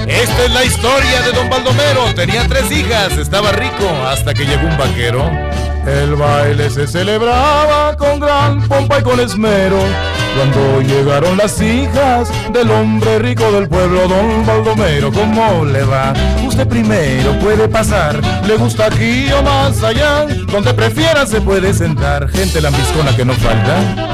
Esta 0.07 0.45
es 0.45 0.51
la 0.51 0.63
historia 0.65 1.21
de 1.21 1.31
don 1.31 1.49
Baldomero. 1.49 2.13
Tenía 2.15 2.47
tres 2.47 2.71
hijas, 2.71 3.17
estaba 3.19 3.51
rico 3.51 3.87
hasta 4.07 4.33
que 4.33 4.45
llegó 4.45 4.67
un 4.67 4.77
vaquero. 4.77 5.62
El 5.85 6.15
baile 6.15 6.69
se 6.69 6.87
celebraba 6.87 7.95
con 7.97 8.19
gran 8.19 8.67
pompa 8.67 8.99
y 8.99 9.03
con 9.03 9.19
esmero. 9.19 9.77
Cuando 10.35 10.81
llegaron 10.81 11.37
las 11.37 11.61
hijas 11.61 12.29
del 12.51 12.71
hombre 12.71 13.19
rico 13.19 13.51
del 13.51 13.67
pueblo, 13.67 14.07
don 14.07 14.45
Baldomero, 14.45 15.11
¿cómo 15.11 15.65
le 15.65 15.83
va? 15.83 16.13
Usted 16.47 16.67
primero 16.67 17.37
puede 17.39 17.67
pasar, 17.67 18.19
le 18.47 18.55
gusta 18.55 18.87
aquí 18.87 19.31
o 19.31 19.43
más 19.43 19.83
allá, 19.83 20.25
donde 20.51 20.73
prefiera 20.73 21.25
se 21.27 21.39
puede 21.39 21.73
sentar, 21.73 22.27
gente 22.29 22.61
lambiscona 22.61 23.15
que 23.15 23.25
no 23.25 23.33
falta. 23.33 24.13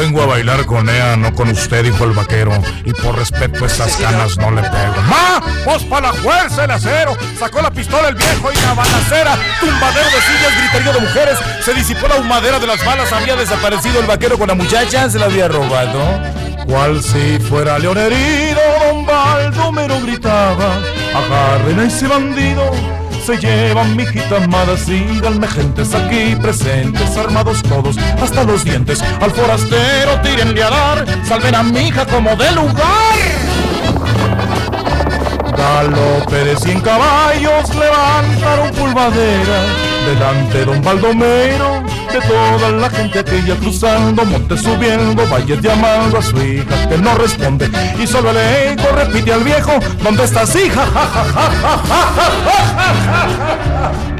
Vengo 0.00 0.22
a 0.22 0.26
bailar 0.26 0.64
con 0.64 0.88
ella, 0.88 1.14
no 1.14 1.34
con 1.34 1.50
usted, 1.50 1.84
dijo 1.84 2.04
el 2.04 2.12
vaquero. 2.12 2.52
Y 2.86 2.92
por 2.94 3.18
respeto 3.18 3.64
a 3.64 3.66
esas 3.66 4.00
ganas 4.00 4.38
no 4.38 4.50
le 4.50 4.62
pego. 4.62 4.94
¡Ma! 5.10 5.42
¡Pues 5.62 5.82
para 5.82 6.06
la 6.06 6.12
fuerza 6.14 6.64
el 6.64 6.70
acero! 6.70 7.14
Sacó 7.38 7.60
la 7.60 7.70
pistola 7.70 8.08
el 8.08 8.14
viejo 8.14 8.50
y 8.50 8.56
la 8.62 8.72
balacera. 8.72 9.36
Tumbadero 9.60 10.06
de 10.06 10.20
sillas, 10.22 10.58
griterío 10.58 10.92
de 10.94 11.00
mujeres. 11.00 11.38
Se 11.62 11.74
disipó 11.74 12.08
la 12.08 12.16
humadera 12.16 12.58
de 12.58 12.66
las 12.66 12.82
balas. 12.82 13.12
Había 13.12 13.36
desaparecido 13.36 14.00
el 14.00 14.06
vaquero 14.06 14.38
con 14.38 14.48
la 14.48 14.54
muchacha. 14.54 15.10
Se 15.10 15.18
la 15.18 15.26
había 15.26 15.48
robado. 15.48 16.00
Cual 16.64 17.02
si 17.02 17.38
fuera 17.38 17.78
león 17.78 17.98
herido, 17.98 18.60
don 18.86 19.04
Baldomero 19.04 20.00
gritaba. 20.00 20.78
Agarren 21.14 21.78
a 21.78 21.84
ese 21.84 22.08
bandido 22.08 22.72
se 23.20 23.36
llevan 23.36 23.96
mi 23.96 24.04
hijita 24.04 24.36
amada, 24.36 24.76
síganme 24.76 25.46
gentes 25.46 25.94
aquí 25.94 26.34
presentes, 26.36 27.16
armados 27.16 27.62
todos 27.62 27.96
hasta 28.20 28.44
los 28.44 28.64
dientes. 28.64 29.02
Al 29.20 29.30
forastero 29.30 30.20
tírenle 30.22 30.62
a 30.62 30.70
dar, 30.70 31.06
salven 31.26 31.54
a 31.54 31.62
mi 31.62 31.88
hija 31.88 32.06
como 32.06 32.34
de 32.36 32.50
lugar. 32.52 33.18
Galope 35.56 36.36
de 36.36 36.56
cien 36.56 36.80
caballos 36.80 37.74
levantaron 37.74 38.70
pulvadera 38.72 39.89
delante 40.10 40.64
don 40.64 40.82
Baldomero 40.82 41.84
de 42.12 42.20
toda 42.20 42.70
la 42.72 42.90
gente 42.90 43.20
aquella 43.20 43.54
cruzando 43.56 44.24
montes 44.24 44.60
subiendo 44.60 45.24
valles 45.28 45.60
llamando 45.60 46.18
a 46.18 46.22
su 46.22 46.36
hija 46.42 46.88
que 46.88 46.98
no 46.98 47.14
responde 47.14 47.70
y 48.02 48.06
solo 48.06 48.30
el 48.30 48.38
eco 48.72 48.88
repite 48.92 49.32
al 49.32 49.44
viejo 49.44 49.78
¿dónde 50.02 50.24
estás 50.24 50.56
hija? 50.56 50.84
Ja, 50.86 51.06
ja, 51.06 51.22
ja, 53.82 54.19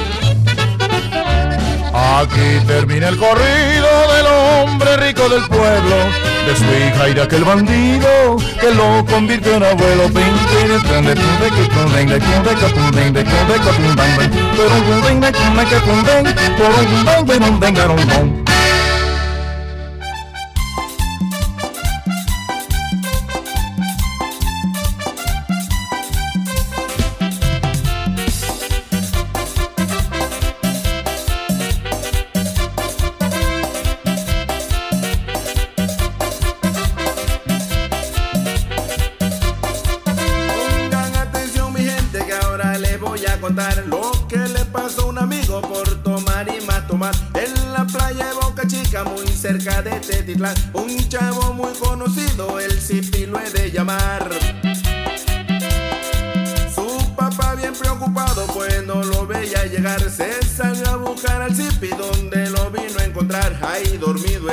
Aquí 1.93 2.65
termina 2.67 3.09
el 3.09 3.17
corrido 3.17 3.89
del 4.13 4.25
hombre 4.25 4.97
rico 4.97 5.27
del 5.27 5.43
pueblo, 5.47 5.95
de 6.47 6.55
su 6.55 6.63
hija 6.63 7.09
y 7.09 7.13
de 7.13 7.21
aquel 7.21 7.43
bandido 7.43 8.37
que 8.59 8.73
lo 8.73 9.05
convirtió 9.05 9.55
en 9.55 9.63
abuelo. 9.63 9.91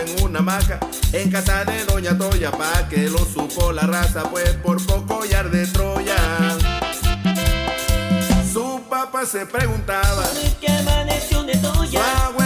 En 0.00 0.22
una 0.24 0.38
hamaca 0.40 0.80
en 1.12 1.30
casa 1.30 1.64
de 1.64 1.84
Doña 1.84 2.16
Toya 2.16 2.50
pa' 2.50 2.88
que 2.88 3.08
lo 3.08 3.18
supo 3.18 3.72
la 3.72 3.82
raza 3.82 4.24
pues 4.30 4.50
por 4.54 4.84
poco 4.86 5.24
ya 5.24 5.42
de 5.42 5.66
Troya 5.66 6.16
su 8.52 8.82
papá 8.88 9.24
se 9.26 9.46
preguntaba 9.46 10.24
que 10.60 10.68
amaneció 10.72 11.42
de 11.44 11.56
Toya. 11.56 12.37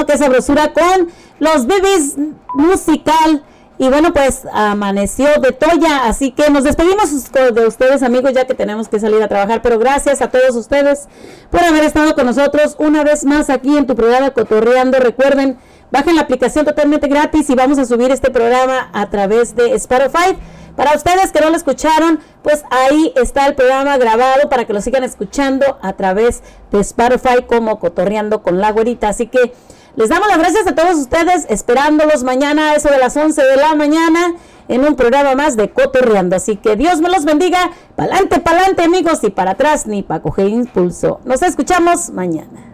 Ritmo, 0.00 0.06
qué 0.06 0.18
sabrosura 0.18 0.72
con 0.72 1.08
los 1.38 1.66
bebés 1.66 2.16
musical. 2.54 3.44
Y 3.78 3.88
bueno, 3.88 4.12
pues 4.12 4.42
amaneció 4.52 5.26
de 5.40 5.52
Toya, 5.52 6.04
así 6.04 6.32
que 6.32 6.50
nos 6.50 6.64
despedimos 6.64 7.10
de 7.32 7.66
ustedes 7.66 8.02
amigos 8.02 8.34
ya 8.34 8.46
que 8.46 8.52
tenemos 8.52 8.88
que 8.88 9.00
salir 9.00 9.22
a 9.22 9.28
trabajar, 9.28 9.62
pero 9.62 9.78
gracias 9.78 10.20
a 10.20 10.28
todos 10.28 10.54
ustedes 10.54 11.08
por 11.50 11.64
haber 11.64 11.84
estado 11.84 12.14
con 12.14 12.26
nosotros 12.26 12.76
una 12.78 13.04
vez 13.04 13.24
más 13.24 13.48
aquí 13.48 13.74
en 13.78 13.86
tu 13.86 13.94
programa 13.94 14.32
Cotorreando. 14.32 14.98
Recuerden, 14.98 15.56
bajen 15.90 16.16
la 16.16 16.22
aplicación 16.22 16.66
totalmente 16.66 17.08
gratis 17.08 17.48
y 17.48 17.54
vamos 17.54 17.78
a 17.78 17.86
subir 17.86 18.10
este 18.10 18.30
programa 18.30 18.90
a 18.92 19.08
través 19.08 19.56
de 19.56 19.74
Spotify. 19.76 20.36
Para 20.76 20.94
ustedes 20.94 21.32
que 21.32 21.40
no 21.40 21.48
lo 21.48 21.56
escucharon, 21.56 22.20
pues 22.42 22.64
ahí 22.70 23.14
está 23.16 23.46
el 23.46 23.54
programa 23.54 23.96
grabado 23.96 24.50
para 24.50 24.66
que 24.66 24.74
lo 24.74 24.82
sigan 24.82 25.04
escuchando 25.04 25.78
a 25.80 25.94
través 25.94 26.42
de 26.70 26.80
Spotify 26.80 27.44
como 27.46 27.78
Cotorreando 27.78 28.42
con 28.42 28.60
la 28.60 28.72
Güerita. 28.72 29.08
Así 29.08 29.26
que 29.26 29.54
les 29.96 30.08
damos 30.08 30.28
las 30.28 30.38
gracias 30.38 30.66
a 30.66 30.74
todos 30.74 30.96
ustedes, 30.96 31.46
esperándolos 31.48 32.22
mañana 32.22 32.70
a 32.70 32.76
eso 32.76 32.88
de 32.88 32.98
las 32.98 33.16
11 33.16 33.42
de 33.42 33.56
la 33.56 33.74
mañana 33.74 34.34
en 34.68 34.84
un 34.84 34.94
programa 34.94 35.34
más 35.34 35.56
de 35.56 35.70
Cotorreando. 35.70 36.36
Así 36.36 36.56
que 36.56 36.76
Dios 36.76 37.00
me 37.00 37.08
los 37.08 37.24
bendiga. 37.24 37.72
Pa'lante, 37.96 38.40
pa'lante, 38.40 38.82
amigos, 38.82 39.18
y 39.24 39.30
para 39.30 39.52
atrás 39.52 39.86
ni 39.86 40.02
para 40.02 40.22
coger 40.22 40.48
impulso. 40.48 41.20
Nos 41.24 41.42
escuchamos 41.42 42.10
mañana. 42.10 42.70